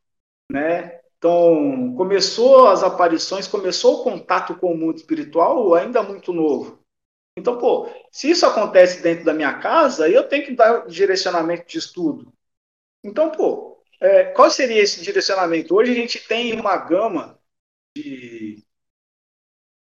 né? 0.52 1.00
Então, 1.18 1.94
começou 1.96 2.68
as 2.68 2.82
aparições, 2.84 3.48
começou 3.48 4.00
o 4.00 4.04
contato 4.04 4.56
com 4.56 4.74
o 4.74 4.78
mundo 4.78 4.98
espiritual 4.98 5.74
ainda 5.76 6.02
muito 6.02 6.34
novo. 6.34 6.80
Então, 7.38 7.58
pô, 7.58 7.88
se 8.12 8.30
isso 8.30 8.46
acontece 8.46 9.02
dentro 9.02 9.24
da 9.24 9.34
minha 9.34 9.54
casa, 9.60 10.10
eu 10.10 10.28
tenho 10.28 10.46
que 10.46 10.56
dar 10.56 10.88
direcionamento 10.88 11.68
de 11.68 11.78
estudo. 11.78 12.34
Então, 13.04 13.32
pô, 13.32 13.82
é, 14.00 14.26
qual 14.26 14.50
seria 14.50 14.82
esse 14.82 15.02
direcionamento? 15.02 15.76
Hoje 15.76 15.92
a 15.92 15.96
gente 15.96 16.20
tem 16.28 16.60
uma 16.60 16.76
gama 16.76 17.40
de, 17.96 18.64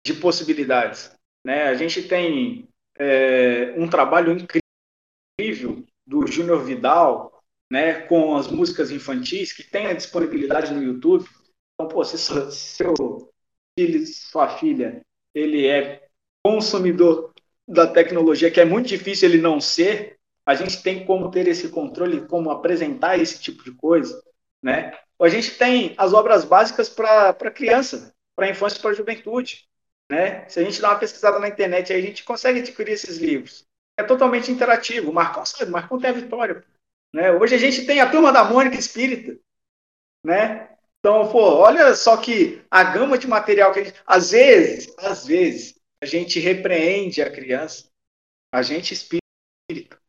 de 0.05 0.15
possibilidades. 0.15 1.17
Né? 1.45 1.65
A 1.65 1.75
gente 1.75 2.03
tem 2.09 2.69
é, 2.99 3.75
um 3.77 3.89
trabalho 3.89 4.33
incrível 4.33 5.85
do 6.07 6.27
Júnior 6.27 6.65
Vidal, 6.65 7.43
né, 7.71 8.03
com 8.03 8.37
as 8.37 8.49
músicas 8.49 8.91
infantis, 8.91 9.53
que 9.53 9.63
tem 9.63 9.87
a 9.87 9.95
disponibilidade 9.95 10.75
no 10.75 10.83
YouTube. 10.83 11.27
Então, 11.75 11.89
pô, 11.89 12.05
se 12.05 12.19
seu 12.19 13.33
filho, 13.79 14.07
sua 14.07 14.59
filha, 14.59 15.01
ele 15.35 15.67
é 15.67 16.07
consumidor 16.45 17.33
da 17.67 17.87
tecnologia, 17.87 18.51
que 18.51 18.61
é 18.61 18.65
muito 18.65 18.89
difícil 18.89 19.29
ele 19.29 19.41
não 19.41 19.61
ser, 19.61 20.19
a 20.45 20.55
gente 20.55 20.83
tem 20.83 21.07
como 21.07 21.31
ter 21.31 21.47
esse 21.47 21.69
controle, 21.71 22.27
como 22.27 22.51
apresentar 22.51 23.19
esse 23.19 23.41
tipo 23.41 23.65
de 23.65 23.73
coisa, 23.73 24.23
né? 24.63 24.93
A 25.23 25.29
gente 25.29 25.57
tem 25.57 25.95
as 25.97 26.13
obras 26.13 26.45
básicas 26.45 26.89
para 26.89 27.33
criança, 27.51 28.15
para 28.35 28.49
infância 28.49 28.79
e 28.79 28.83
para 28.83 28.93
juventude, 28.93 29.69
né? 30.11 30.49
Se 30.49 30.59
a 30.59 30.65
gente 30.65 30.81
dá 30.81 30.91
uma 30.91 30.99
pesquisada 30.99 31.39
na 31.39 31.49
internet, 31.49 31.93
a 31.93 32.01
gente 32.01 32.25
consegue 32.25 32.59
adquirir 32.59 32.93
esses 32.93 33.19
livros. 33.19 33.65
É 33.97 34.03
totalmente 34.03 34.51
interativo. 34.51 35.11
O 35.11 35.15
Marcão 35.15 35.45
sabe, 35.47 35.71
o 35.71 35.73
Marcão 35.73 36.01
tem 36.01 36.11
a 36.11 36.15
vitória. 36.15 36.65
Né? 37.15 37.31
Hoje 37.31 37.55
a 37.55 37.59
gente 37.59 37.87
tem 37.87 38.01
a 38.01 38.11
turma 38.11 38.33
da 38.33 38.43
Mônica 38.43 38.77
Espírita, 38.77 39.39
né? 40.25 40.77
Então, 40.99 41.31
pô, 41.31 41.57
olha 41.57 41.95
só 41.95 42.17
que 42.17 42.65
a 42.71 42.83
gama 42.85 43.19
de 43.19 43.27
material 43.27 43.73
que 43.73 43.81
a 43.81 43.85
gente. 43.85 44.01
Às 44.07 44.31
vezes, 44.31 44.95
às 44.99 45.27
vezes, 45.27 45.81
a 46.01 46.07
gente 46.07 46.41
repreende 46.41 47.21
a 47.21 47.31
criança, 47.31 47.89
a 48.53 48.63
gente 48.63 48.95
espírita, 48.95 50.01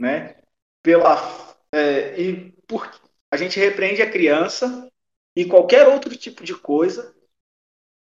né? 0.00 0.36
Pela, 0.82 1.56
é, 1.72 2.20
e 2.20 2.52
por, 2.66 2.88
a 3.30 3.36
gente 3.36 3.58
repreende 3.58 4.02
a 4.02 4.10
criança 4.10 4.90
e 5.34 5.44
qualquer 5.44 5.86
outro 5.88 6.16
tipo 6.16 6.44
de 6.44 6.54
coisa 6.54 7.14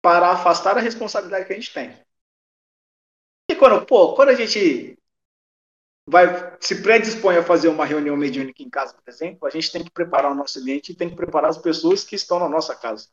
para 0.02 0.30
afastar 0.32 0.76
a 0.78 0.80
responsabilidade 0.80 1.46
que 1.46 1.52
a 1.52 1.56
gente 1.56 1.72
tem. 1.72 1.96
E 3.50 3.54
quando, 3.54 3.84
pô, 3.84 4.14
quando 4.14 4.30
a 4.30 4.34
gente 4.34 4.96
vai 6.06 6.56
se 6.60 6.82
predispõe 6.82 7.36
a 7.36 7.42
fazer 7.42 7.68
uma 7.68 7.84
reunião 7.84 8.16
mediúnica 8.16 8.62
em 8.62 8.70
casa, 8.70 8.94
por 8.94 9.08
exemplo, 9.08 9.46
a 9.46 9.50
gente 9.50 9.70
tem 9.70 9.84
que 9.84 9.90
preparar 9.90 10.32
o 10.32 10.34
nosso 10.34 10.58
ambiente 10.58 10.92
e 10.92 10.94
tem 10.96 11.08
que 11.10 11.16
preparar 11.16 11.50
as 11.50 11.58
pessoas 11.58 12.04
que 12.04 12.16
estão 12.16 12.38
na 12.38 12.48
nossa 12.48 12.74
casa, 12.74 13.08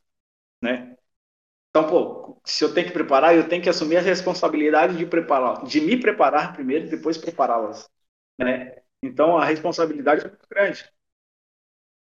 né? 0.62 0.98
Então, 1.72 1.88
pô, 1.90 2.42
se 2.46 2.64
eu 2.64 2.74
tenho 2.74 2.88
que 2.88 2.94
preparar, 2.94 3.36
eu 3.36 3.50
tenho 3.50 3.64
que 3.64 3.70
assumir 3.70 3.98
a 3.98 4.02
responsabilidade 4.02 4.98
de 4.98 5.06
preparar, 5.06 5.66
de 5.66 5.82
me 5.82 6.00
preparar 6.00 6.54
primeiro 6.54 6.88
e 6.88 6.90
depois 6.90 7.18
prepará-las, 7.18 7.90
né? 8.40 8.78
Então, 9.04 9.38
a 9.38 9.46
responsabilidade 9.46 10.26
é 10.26 10.30
muito 10.30 10.48
grande. 10.50 10.90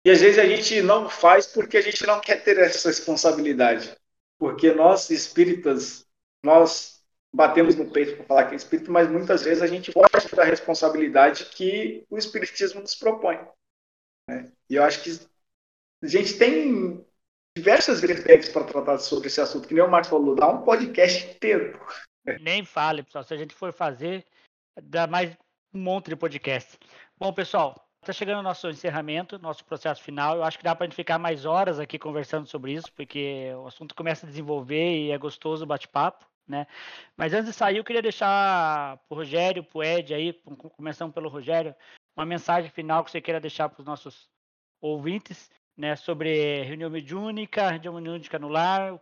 E 0.05 0.11
às 0.11 0.21
vezes 0.21 0.37
a 0.37 0.45
gente 0.45 0.83
não 0.83 1.09
faz 1.09 1.47
porque 1.47 1.77
a 1.77 1.81
gente 1.81 2.05
não 2.05 2.21
quer 2.21 2.43
ter 2.43 2.59
essa 2.59 2.89
responsabilidade. 2.89 3.97
Porque 4.37 4.71
nós, 4.71 5.09
espíritas, 5.09 6.05
nós 6.43 7.03
batemos 7.33 7.75
no 7.75 7.89
peito 7.91 8.17
para 8.17 8.25
falar 8.25 8.45
que 8.45 8.53
é 8.53 8.57
espírito, 8.57 8.91
mas 8.91 9.09
muitas 9.09 9.41
vezes 9.41 9.63
a 9.63 9.67
gente 9.67 9.91
foge 9.91 10.35
da 10.35 10.43
responsabilidade 10.43 11.45
que 11.45 12.05
o 12.07 12.19
espiritismo 12.19 12.81
nos 12.81 12.93
propõe. 12.93 13.39
Né? 14.29 14.51
E 14.69 14.75
eu 14.75 14.83
acho 14.83 15.01
que 15.01 15.19
a 16.03 16.07
gente 16.07 16.37
tem 16.37 17.03
diversas 17.57 17.99
vertentes 17.99 18.49
para 18.49 18.63
tratar 18.63 18.99
sobre 18.99 19.27
esse 19.27 19.41
assunto, 19.41 19.67
que 19.67 19.73
nem 19.73 19.83
o 19.83 19.89
Marcos 19.89 20.09
falou, 20.11 20.35
dá 20.35 20.47
um 20.47 20.61
podcast 20.61 21.27
inteiro. 21.31 21.79
Nem 22.41 22.63
fale, 22.63 23.01
pessoal. 23.01 23.23
Se 23.23 23.33
a 23.33 23.37
gente 23.37 23.55
for 23.55 23.73
fazer, 23.73 24.23
dá 24.83 25.07
mais 25.07 25.35
um 25.73 25.79
monte 25.79 26.09
de 26.09 26.15
podcast. 26.15 26.77
Bom, 27.17 27.33
pessoal, 27.33 27.84
Está 28.05 28.13
chegando 28.13 28.41
o 28.41 28.43
nosso 28.43 28.69
encerramento, 28.69 29.39
nosso 29.39 29.65
processo 29.65 29.99
final. 29.99 30.35
Eu 30.35 30.43
acho 30.43 30.59
que 30.59 30.63
dá 30.63 30.75
para 30.75 30.85
a 30.85 30.87
gente 30.87 30.95
ficar 30.95 31.17
mais 31.17 31.43
horas 31.43 31.79
aqui 31.79 31.97
conversando 31.97 32.45
sobre 32.47 32.71
isso, 32.71 32.93
porque 32.93 33.51
o 33.57 33.65
assunto 33.65 33.95
começa 33.95 34.27
a 34.27 34.29
desenvolver 34.29 34.95
e 34.95 35.09
é 35.09 35.17
gostoso 35.17 35.63
o 35.63 35.67
bate-papo, 35.67 36.23
né? 36.47 36.67
Mas 37.17 37.33
antes 37.33 37.47
de 37.47 37.53
sair, 37.53 37.77
eu 37.77 37.83
queria 37.83 38.03
deixar 38.03 38.97
para 38.97 39.15
o 39.15 39.15
Rogério, 39.15 39.63
para 39.63 39.79
o 39.79 39.83
Ed 39.83 40.13
aí, 40.13 40.33
começando 40.77 41.13
pelo 41.13 41.29
Rogério, 41.29 41.73
uma 42.15 42.27
mensagem 42.27 42.69
final 42.69 43.03
que 43.03 43.09
você 43.09 43.19
queira 43.19 43.39
deixar 43.39 43.69
para 43.69 43.79
os 43.79 43.87
nossos 43.87 44.29
ouvintes, 44.79 45.49
né? 45.75 45.95
Sobre 45.95 46.61
reunião 46.61 46.91
mediúnica, 46.91 47.71
reunião 47.71 47.95
mediúnica 47.95 48.37
no 48.37 48.49
lar. 48.49 49.01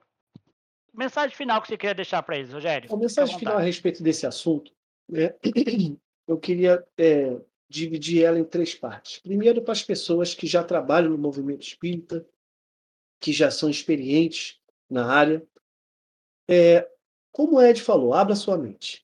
Mensagem 0.93 1.35
final 1.35 1.61
que 1.61 1.67
você 1.67 1.77
queria 1.77 1.93
deixar 1.93 2.23
para 2.23 2.38
eles, 2.38 2.53
Rogério. 2.53 2.89
A 2.89 2.95
mensagem 2.95 3.38
final 3.38 3.57
a 3.57 3.61
respeito 3.61 4.01
desse 4.01 4.25
assunto, 4.25 4.71
né? 5.09 5.35
eu 6.25 6.39
queria 6.39 6.81
é 6.97 7.38
dividir 7.74 8.24
ela 8.24 8.40
em 8.40 8.44
três 8.44 8.76
partes. 8.76 9.20
Primeiro, 9.20 9.62
para 9.62 9.72
as 9.72 9.82
pessoas 9.82 10.36
que 10.36 10.45
já 10.45 10.64
trabalham 10.64 11.10
no 11.10 11.18
movimento 11.18 11.64
espírita, 11.64 12.26
que 13.20 13.34
já 13.34 13.50
são 13.50 13.70
experientes 13.70 14.60
na 14.90 15.08
área. 15.08 15.45
É, 16.48 16.88
como 17.32 17.60
Ed 17.60 17.82
falou, 17.82 18.14
abra 18.14 18.36
sua 18.36 18.58
mente. 18.58 19.04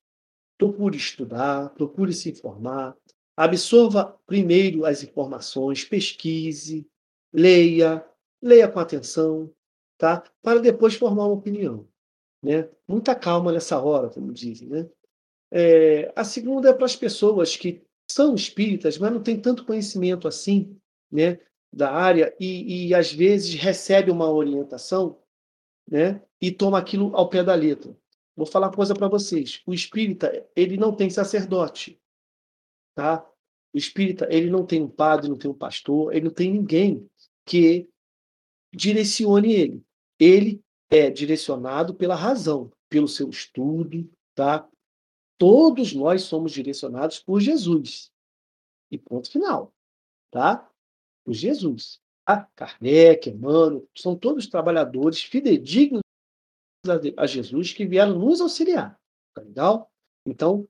Procure 0.57 0.97
estudar, 0.97 1.69
procure 1.69 2.13
se 2.13 2.29
informar, 2.29 2.95
absorva 3.35 4.19
primeiro 4.27 4.85
as 4.85 5.03
informações, 5.03 5.83
pesquise, 5.83 6.87
leia, 7.33 8.05
leia 8.41 8.67
com 8.67 8.79
atenção, 8.79 9.51
tá? 9.97 10.23
Para 10.43 10.59
depois 10.59 10.93
formar 10.93 11.25
uma 11.25 11.33
opinião. 11.33 11.87
Né? 12.43 12.69
Muita 12.87 13.15
calma 13.15 13.51
nessa 13.51 13.81
hora, 13.81 14.09
como 14.09 14.31
dizem. 14.31 14.67
Né? 14.67 14.89
É, 15.51 16.13
a 16.15 16.23
segunda 16.23 16.69
é 16.69 16.73
para 16.73 16.85
as 16.85 16.95
pessoas 16.95 17.55
que 17.55 17.81
são 18.09 18.33
espíritas, 18.35 18.97
mas 18.97 19.11
não 19.11 19.21
têm 19.21 19.39
tanto 19.39 19.65
conhecimento 19.65 20.27
assim, 20.27 20.77
né, 21.11 21.39
da 21.71 21.91
área 21.91 22.35
e, 22.39 22.87
e 22.87 22.95
às 22.95 23.13
vezes 23.13 23.53
recebe 23.53 24.11
uma 24.11 24.29
orientação, 24.29 25.21
né, 25.87 26.21
e 26.41 26.51
toma 26.51 26.77
aquilo 26.77 27.15
ao 27.15 27.29
pé 27.29 27.43
da 27.43 27.53
letra. 27.53 27.95
Vou 28.35 28.45
falar 28.45 28.67
uma 28.67 28.75
coisa 28.75 28.93
para 28.93 29.07
vocês. 29.07 29.61
O 29.65 29.73
espírita, 29.73 30.47
ele 30.55 30.77
não 30.77 30.95
tem 30.95 31.09
sacerdote, 31.09 31.99
tá? 32.95 33.27
O 33.73 33.77
espírita, 33.77 34.27
ele 34.31 34.49
não 34.49 34.65
tem 34.65 34.81
um 34.81 34.87
padre, 34.87 35.29
não 35.29 35.37
tem 35.37 35.51
um 35.51 35.53
pastor, 35.53 36.13
ele 36.13 36.25
não 36.25 36.33
tem 36.33 36.51
ninguém 36.51 37.07
que 37.45 37.87
direcione 38.73 39.53
ele. 39.53 39.83
Ele 40.17 40.63
é 40.89 41.09
direcionado 41.09 41.93
pela 41.93 42.15
razão, 42.15 42.71
pelo 42.89 43.07
seu 43.07 43.29
estudo, 43.29 44.09
tá? 44.33 44.67
Todos 45.39 45.93
nós 45.93 46.23
somos 46.23 46.51
direcionados 46.51 47.17
por 47.17 47.39
Jesus. 47.39 48.11
E 48.91 48.97
ponto 48.97 49.31
final. 49.31 49.73
Tá? 50.29 50.69
Por 51.23 51.33
Jesus. 51.33 52.01
A 52.25 52.43
Kardec, 52.55 53.29
Emmanuel, 53.29 53.87
são 53.95 54.15
todos 54.15 54.47
trabalhadores 54.47 55.23
fidedignos 55.23 56.01
a 57.17 57.25
Jesus 57.25 57.73
que 57.73 57.87
vieram 57.87 58.19
nos 58.19 58.41
auxiliar. 58.41 58.99
Tá 59.33 59.41
legal? 59.41 59.89
Então, 60.25 60.67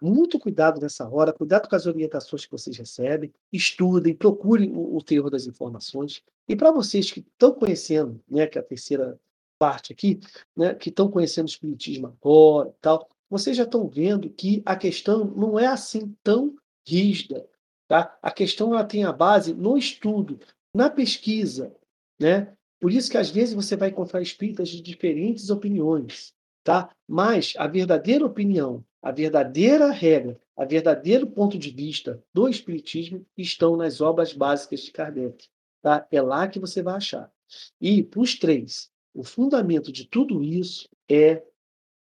muito 0.00 0.38
cuidado 0.38 0.80
nessa 0.80 1.08
hora, 1.08 1.32
cuidado 1.32 1.68
com 1.68 1.76
as 1.76 1.86
orientações 1.86 2.44
que 2.44 2.52
vocês 2.52 2.76
recebem, 2.76 3.32
estudem, 3.52 4.14
procurem 4.14 4.72
o, 4.72 4.96
o 4.96 5.02
teor 5.02 5.30
das 5.30 5.46
informações. 5.46 6.22
E 6.48 6.56
para 6.56 6.70
vocês 6.70 7.10
que 7.10 7.20
estão 7.20 7.52
conhecendo, 7.52 8.22
né, 8.28 8.46
que 8.46 8.56
é 8.56 8.60
a 8.60 8.64
terceira 8.64 9.20
parte 9.58 9.92
aqui, 9.92 10.20
né, 10.56 10.74
que 10.74 10.90
estão 10.90 11.10
conhecendo 11.10 11.46
o 11.46 11.50
Espiritismo 11.50 12.06
agora 12.06 12.70
e 12.70 12.80
tal, 12.80 13.08
vocês 13.32 13.56
já 13.56 13.62
estão 13.62 13.88
vendo 13.88 14.28
que 14.28 14.62
a 14.66 14.76
questão 14.76 15.24
não 15.24 15.58
é 15.58 15.66
assim 15.66 16.14
tão 16.22 16.54
rígida. 16.86 17.48
Tá? 17.88 18.14
A 18.20 18.30
questão 18.30 18.74
ela 18.74 18.84
tem 18.84 19.04
a 19.04 19.12
base 19.12 19.54
no 19.54 19.78
estudo, 19.78 20.38
na 20.74 20.90
pesquisa. 20.90 21.74
Né? 22.20 22.54
Por 22.78 22.92
isso 22.92 23.10
que 23.10 23.16
às 23.16 23.30
vezes 23.30 23.54
você 23.54 23.74
vai 23.74 23.88
encontrar 23.88 24.20
espíritas 24.20 24.68
de 24.68 24.82
diferentes 24.82 25.48
opiniões. 25.48 26.34
Tá? 26.62 26.94
Mas 27.08 27.54
a 27.56 27.66
verdadeira 27.66 28.26
opinião, 28.26 28.84
a 29.00 29.10
verdadeira 29.10 29.90
regra, 29.90 30.38
a 30.54 30.66
verdadeiro 30.66 31.26
ponto 31.26 31.58
de 31.58 31.70
vista 31.70 32.22
do 32.34 32.50
Espiritismo 32.50 33.24
estão 33.34 33.78
nas 33.78 34.02
obras 34.02 34.34
básicas 34.34 34.80
de 34.80 34.92
Kardec. 34.92 35.48
Tá? 35.80 36.06
É 36.10 36.20
lá 36.20 36.46
que 36.46 36.60
você 36.60 36.82
vai 36.82 36.96
achar. 36.96 37.32
E, 37.80 38.02
para 38.02 38.20
os 38.20 38.38
três, 38.38 38.90
o 39.14 39.24
fundamento 39.24 39.90
de 39.90 40.06
tudo 40.06 40.44
isso 40.44 40.86
é 41.08 41.42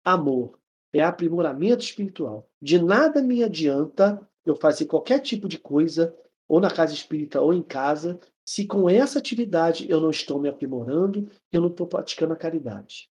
amor 0.06 0.58
é 1.00 1.04
aprimoramento 1.04 1.84
espiritual. 1.84 2.50
De 2.62 2.82
nada 2.82 3.22
me 3.22 3.44
adianta 3.44 4.28
eu 4.46 4.56
fazer 4.56 4.86
qualquer 4.86 5.20
tipo 5.20 5.48
de 5.48 5.60
coisa, 5.60 6.16
ou 6.48 6.60
na 6.60 6.72
casa 6.72 6.94
espírita 6.94 7.42
ou 7.42 7.54
em 7.54 7.62
casa, 7.62 8.20
se 8.46 8.66
com 8.66 8.90
essa 8.90 9.20
atividade 9.20 9.90
eu 9.90 10.00
não 10.00 10.10
estou 10.10 10.40
me 10.40 10.48
aprimorando, 10.48 11.30
eu 11.52 11.60
não 11.60 11.70
estou 11.70 11.86
praticando 11.86 12.34
a 12.34 12.38
caridade. 12.38 13.10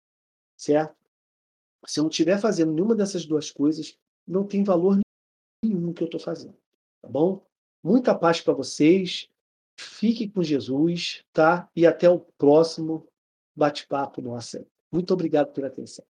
Certo? 0.57 0.97
Se 1.87 2.01
eu 2.01 2.03
não 2.03 2.11
estiver 2.11 2.39
fazendo 2.39 2.73
nenhuma 2.73 2.95
dessas 2.95 3.25
duas 3.25 3.51
coisas, 3.51 3.97
não 4.27 4.45
tem 4.45 4.65
valor 4.65 4.99
nenhum 5.65 5.93
que 5.93 6.03
eu 6.03 6.07
estou 6.07 6.21
fazendo. 6.21 6.57
Tá 7.01 7.09
bom? 7.09 7.47
Muita 7.83 8.15
paz 8.15 8.41
para 8.41 8.53
vocês. 8.53 9.31
Fique 9.79 10.29
com 10.29 10.43
Jesus, 10.43 11.25
tá? 11.33 11.71
E 11.75 11.87
até 11.87 12.11
o 12.11 12.19
próximo 12.19 13.07
bate-papo 13.57 14.21
nosso. 14.21 14.67
Muito 14.93 15.15
obrigado 15.15 15.53
pela 15.53 15.69
atenção. 15.69 16.10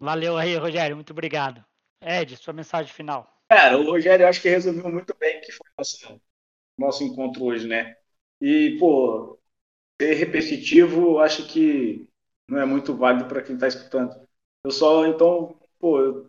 Valeu 0.00 0.36
aí, 0.36 0.56
Rogério. 0.56 0.96
Muito 0.96 1.10
obrigado. 1.12 1.64
Ed, 2.00 2.36
sua 2.36 2.52
mensagem 2.52 2.92
final. 2.92 3.32
Cara, 3.48 3.78
o 3.78 3.84
Rogério 3.84 4.24
eu 4.24 4.28
acho 4.28 4.42
que 4.42 4.48
resumiu 4.48 4.88
muito 4.90 5.14
bem 5.18 5.38
o 5.38 5.40
que 5.40 5.52
foi 5.52 5.66
nosso, 5.76 6.20
nosso 6.78 7.04
encontro 7.04 7.44
hoje, 7.44 7.68
né? 7.68 7.96
E, 8.40 8.76
pô, 8.78 9.38
ser 10.00 10.14
repetitivo, 10.14 11.20
acho 11.20 11.46
que 11.48 12.08
não 12.48 12.60
é 12.60 12.66
muito 12.66 12.96
válido 12.96 13.28
para 13.28 13.42
quem 13.42 13.54
está 13.56 13.68
escutando. 13.68 14.28
Eu 14.64 14.70
só, 14.72 15.06
então, 15.06 15.58
pô, 15.80 16.26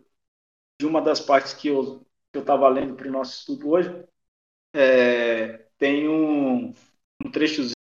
de 0.79 0.85
uma 0.85 1.01
das 1.01 1.19
partes 1.19 1.53
eu 1.65 2.05
que 2.31 2.37
eu 2.37 2.41
estava 2.41 2.69
lendo 2.69 2.95
para 2.95 3.07
o 3.07 3.11
nosso 3.11 3.39
estudo 3.39 3.69
hoje, 3.71 4.05
é, 4.73 5.65
tem 5.77 6.07
um, 6.09 6.73
um 7.25 7.31
trechozinho 7.31 7.73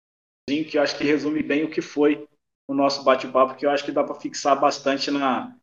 que 0.68 0.78
eu 0.78 0.82
acho 0.82 0.96
que 0.98 1.04
resume 1.04 1.42
bem 1.42 1.64
o 1.64 1.70
que 1.70 1.82
foi 1.82 2.28
o 2.68 2.74
nosso 2.74 3.04
bate-papo, 3.04 3.56
que 3.56 3.66
eu 3.66 3.70
acho 3.70 3.84
que 3.84 3.92
dá 3.92 4.04
para 4.04 4.14
fixar 4.20 4.58
bastante 4.60 5.10
na, 5.10 5.56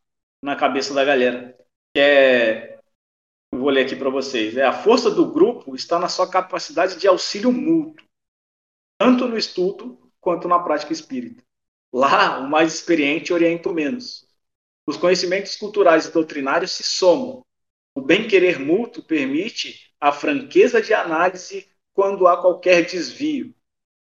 na 0.46 0.56
cabeça 0.56 0.94
da 0.94 1.04
galera. 1.04 1.58
Que 1.94 2.00
é, 2.00 2.80
vou 3.52 3.70
ler 3.70 3.86
aqui 3.86 3.96
para 3.96 4.12
vocês. 4.12 4.56
É 4.56 4.64
a 4.64 4.72
força 4.72 5.10
do 5.10 5.32
grupo 5.32 5.76
está 5.76 5.98
na 5.98 6.08
sua 6.08 6.30
capacidade 6.30 6.98
de 6.98 7.08
auxílio 7.08 7.52
mútuo, 7.52 8.06
tanto 8.98 9.28
no 9.28 9.38
estudo 9.38 10.00
quanto 10.22 10.48
na 10.48 10.60
prática 10.60 10.94
espírita. 10.94 11.44
Lá, 11.92 12.40
o 12.40 12.50
mais 12.50 12.76
experiente 12.76 13.34
orienta 13.34 13.70
o 13.70 13.74
menos. 13.74 14.28
Os 14.86 14.98
conhecimentos 14.98 15.56
culturais 15.56 16.06
e 16.06 16.12
doutrinários 16.12 16.72
se 16.72 16.84
somam. 16.84 17.44
O 17.96 18.02
bem-querer 18.02 18.60
mútuo 18.60 19.04
permite 19.04 19.92
a 20.00 20.12
franqueza 20.12 20.82
de 20.82 20.94
análise 20.94 21.68
quando 21.94 22.28
há 22.28 22.40
qualquer 22.40 22.86
desvio. 22.86 23.56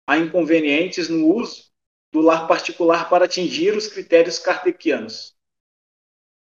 Há 0.06 0.19
inconvenientes 0.19 1.09
no 1.09 1.35
uso 1.35 1.69
do 2.12 2.20
lar 2.20 2.47
particular 2.47 3.09
para 3.09 3.24
atingir 3.24 3.74
os 3.77 3.89
critérios 3.89 4.39
kardecianos. 4.39 5.38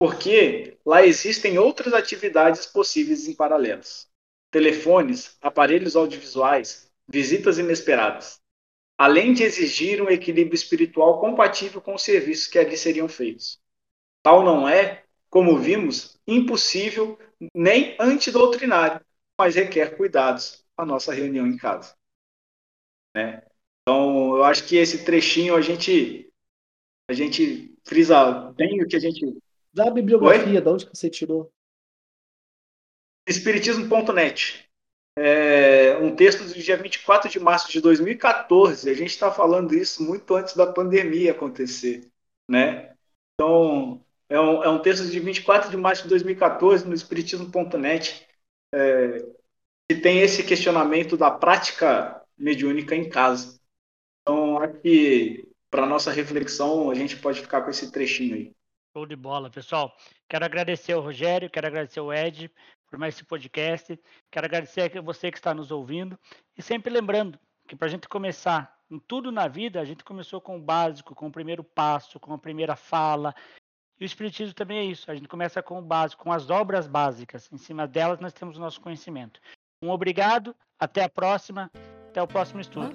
Porque 0.02 0.80
lá 0.84 1.06
existem 1.06 1.60
outras 1.60 1.94
atividades 1.94 2.66
possíveis 2.66 3.28
em 3.28 3.36
paralelos. 3.36 4.10
Telefones, 4.50 5.38
aparelhos 5.40 5.96
audiovisuais, 5.96 6.92
visitas 7.08 7.60
inesperadas. 7.60 8.42
Além 8.98 9.32
de 9.32 9.44
exigir 9.44 10.02
um 10.02 10.10
equilíbrio 10.10 10.56
espiritual 10.56 11.20
compatível 11.20 11.80
com 11.80 11.94
os 11.94 12.02
serviços 12.02 12.48
que 12.48 12.58
ali 12.58 12.76
seriam 12.76 13.08
feitos. 13.08 13.62
Tal 14.24 14.44
não 14.44 14.68
é, 14.68 15.04
como 15.30 15.60
vimos, 15.60 16.20
impossível 16.26 17.20
nem 17.54 17.96
antidoutrinário, 18.00 19.06
mas 19.40 19.54
requer 19.54 19.96
cuidados 19.96 20.66
a 20.76 20.84
nossa 20.84 21.14
reunião 21.14 21.46
em 21.46 21.58
casa. 21.58 21.96
Né? 23.16 23.44
Então, 23.84 24.36
eu 24.36 24.44
acho 24.46 24.68
que 24.68 24.78
esse 24.78 25.06
trechinho 25.06 25.56
a 25.56 25.62
gente 25.62 26.28
a 27.08 27.14
gente 27.14 27.72
frisa 27.84 28.52
bem 28.54 28.82
o 28.82 28.88
que 28.88 28.96
a 28.96 29.00
gente. 29.00 29.40
Dá 29.74 29.88
a 29.88 29.92
bibliografia, 29.92 30.56
Oi? 30.56 30.62
de 30.62 30.70
onde 30.70 30.86
que 30.86 30.96
você 30.96 31.10
tirou? 31.10 31.52
Espiritismo.net. 33.28 34.70
É 35.16 35.98
um 35.98 36.16
texto 36.16 36.44
do 36.44 36.54
dia 36.54 36.78
24 36.78 37.30
de 37.30 37.40
março 37.40 37.72
de 37.72 37.82
2014. 37.82 38.90
A 38.90 38.94
gente 38.94 39.12
está 39.12 39.32
falando 39.32 39.74
isso 39.74 40.04
muito 40.04 40.36
antes 40.36 40.56
da 40.56 40.72
pandemia 40.72 41.32
acontecer. 41.32 42.10
Né? 42.50 42.94
Então, 43.34 44.04
é 44.30 44.40
um, 44.40 44.64
é 44.64 44.70
um 44.70 44.82
texto 44.82 45.06
de 45.06 45.20
24 45.20 45.70
de 45.70 45.78
março 45.78 46.04
de 46.04 46.10
2014 46.10 46.88
no 46.88 46.94
Espiritismo.net, 46.94 48.28
é, 48.74 49.26
que 49.90 49.96
tem 49.98 50.22
esse 50.22 50.44
questionamento 50.44 51.16
da 51.16 51.32
prática 51.32 52.22
mediúnica 52.38 52.96
em 52.96 53.10
casa. 53.10 53.60
Então, 54.22 54.58
acho 54.60 54.80
que 54.82 55.48
para 55.70 55.86
nossa 55.86 56.12
reflexão 56.12 56.90
a 56.90 56.96
gente 56.96 57.18
pode 57.18 57.42
ficar 57.42 57.62
com 57.62 57.70
esse 57.70 57.92
trechinho 57.92 58.36
aí. 58.36 58.56
Show 58.96 59.06
de 59.06 59.16
bola, 59.16 59.50
pessoal. 59.50 59.96
Quero 60.30 60.46
agradecer 60.46 60.94
ao 60.94 61.02
Rogério, 61.02 61.50
quero 61.50 61.68
agradecer 61.68 62.00
ao 62.00 62.14
Ed 62.14 62.52
por 62.90 63.00
mais 63.00 63.16
esse 63.16 63.24
podcast. 63.24 64.00
Quero 64.30 64.46
agradecer 64.46 64.98
a 64.98 65.02
você 65.02 65.32
que 65.32 65.38
está 65.38 65.54
nos 65.54 65.72
ouvindo. 65.72 66.20
E 66.58 66.62
sempre 66.62 66.92
lembrando 66.92 67.40
que 67.68 67.76
para 67.76 67.88
a 67.88 67.92
gente 67.92 68.10
começar 68.10 68.78
em 68.90 69.00
tudo 69.00 69.32
na 69.32 69.48
vida, 69.48 69.80
a 69.80 69.86
gente 69.86 70.04
começou 70.04 70.42
com 70.42 70.58
o 70.58 70.62
básico, 70.62 71.16
com 71.16 71.28
o 71.28 71.32
primeiro 71.32 71.64
passo, 71.64 72.20
com 72.20 72.34
a 72.34 72.38
primeira 72.38 72.76
fala, 72.76 73.34
e 74.02 74.04
o 74.04 74.06
Espiritismo 74.06 74.56
também 74.56 74.80
é 74.80 74.84
isso. 74.84 75.12
A 75.12 75.16
gente 75.16 75.28
começa 75.28 75.62
com 75.62 75.78
o 75.78 75.82
básico, 75.82 76.24
com 76.24 76.34
as 76.34 76.50
obras 76.50 76.88
básicas. 76.88 77.48
Em 77.52 77.58
cima 77.58 77.88
delas 77.88 78.20
nós 78.20 78.34
temos 78.34 78.58
o 78.58 78.60
nosso 78.60 78.82
conhecimento. 78.82 79.40
Um 79.80 79.92
obrigado, 79.92 80.56
até 80.80 81.04
a 81.04 81.10
próxima, 81.10 81.70
até 82.10 82.20
o 82.20 82.28
próximo 82.28 82.60
estudo. 82.60 82.90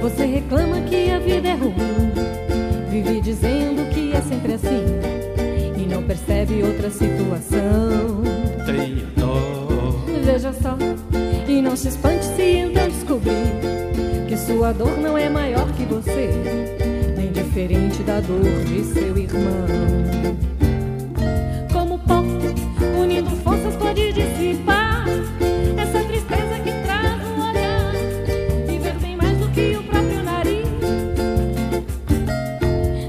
Você 0.00 0.24
reclama 0.24 0.80
que 0.82 1.10
a 1.10 1.18
vida 1.18 1.48
é 1.48 1.54
ruim, 1.54 1.74
vive 2.90 3.20
dizendo 3.20 3.88
que 3.90 4.12
é 4.12 4.20
sempre 4.22 4.54
assim 4.54 4.84
e 5.76 5.86
não 5.86 6.02
percebe 6.02 6.62
outra 6.62 6.90
situação. 6.90 8.22
Tenha 8.66 9.04
dó. 9.16 9.19
Veja 10.32 10.52
só, 10.52 10.78
e 11.48 11.60
não 11.60 11.74
se 11.74 11.88
espante 11.88 12.24
se 12.24 12.58
então 12.58 12.88
descobrir 12.88 13.50
que 14.28 14.36
sua 14.36 14.72
dor 14.72 14.96
não 14.96 15.18
é 15.18 15.28
maior 15.28 15.66
que 15.72 15.84
você, 15.84 16.30
nem 17.16 17.32
diferente 17.32 18.00
da 18.04 18.20
dor 18.20 18.44
de 18.64 18.84
seu 18.84 19.18
irmão. 19.18 19.66
Como 21.72 21.98
pó, 21.98 22.22
unindo 22.96 23.28
forças 23.42 23.74
pode 23.74 24.12
dissipar. 24.12 25.04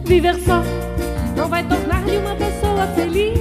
Viver 0.05 0.35
só 0.39 0.63
não 1.37 1.47
vai 1.47 1.63
tornar-lhe 1.67 2.17
uma 2.17 2.35
pessoa 2.35 2.87
feliz. 2.95 3.40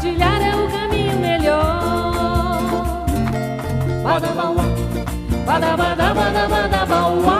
Compartilhar 0.00 0.40
é 0.40 0.56
o 0.56 0.66
caminho 0.70 1.18
melhor. 1.18 3.04
Badabauá. 4.02 4.64
Badabadabadabadabauá. 5.44 7.39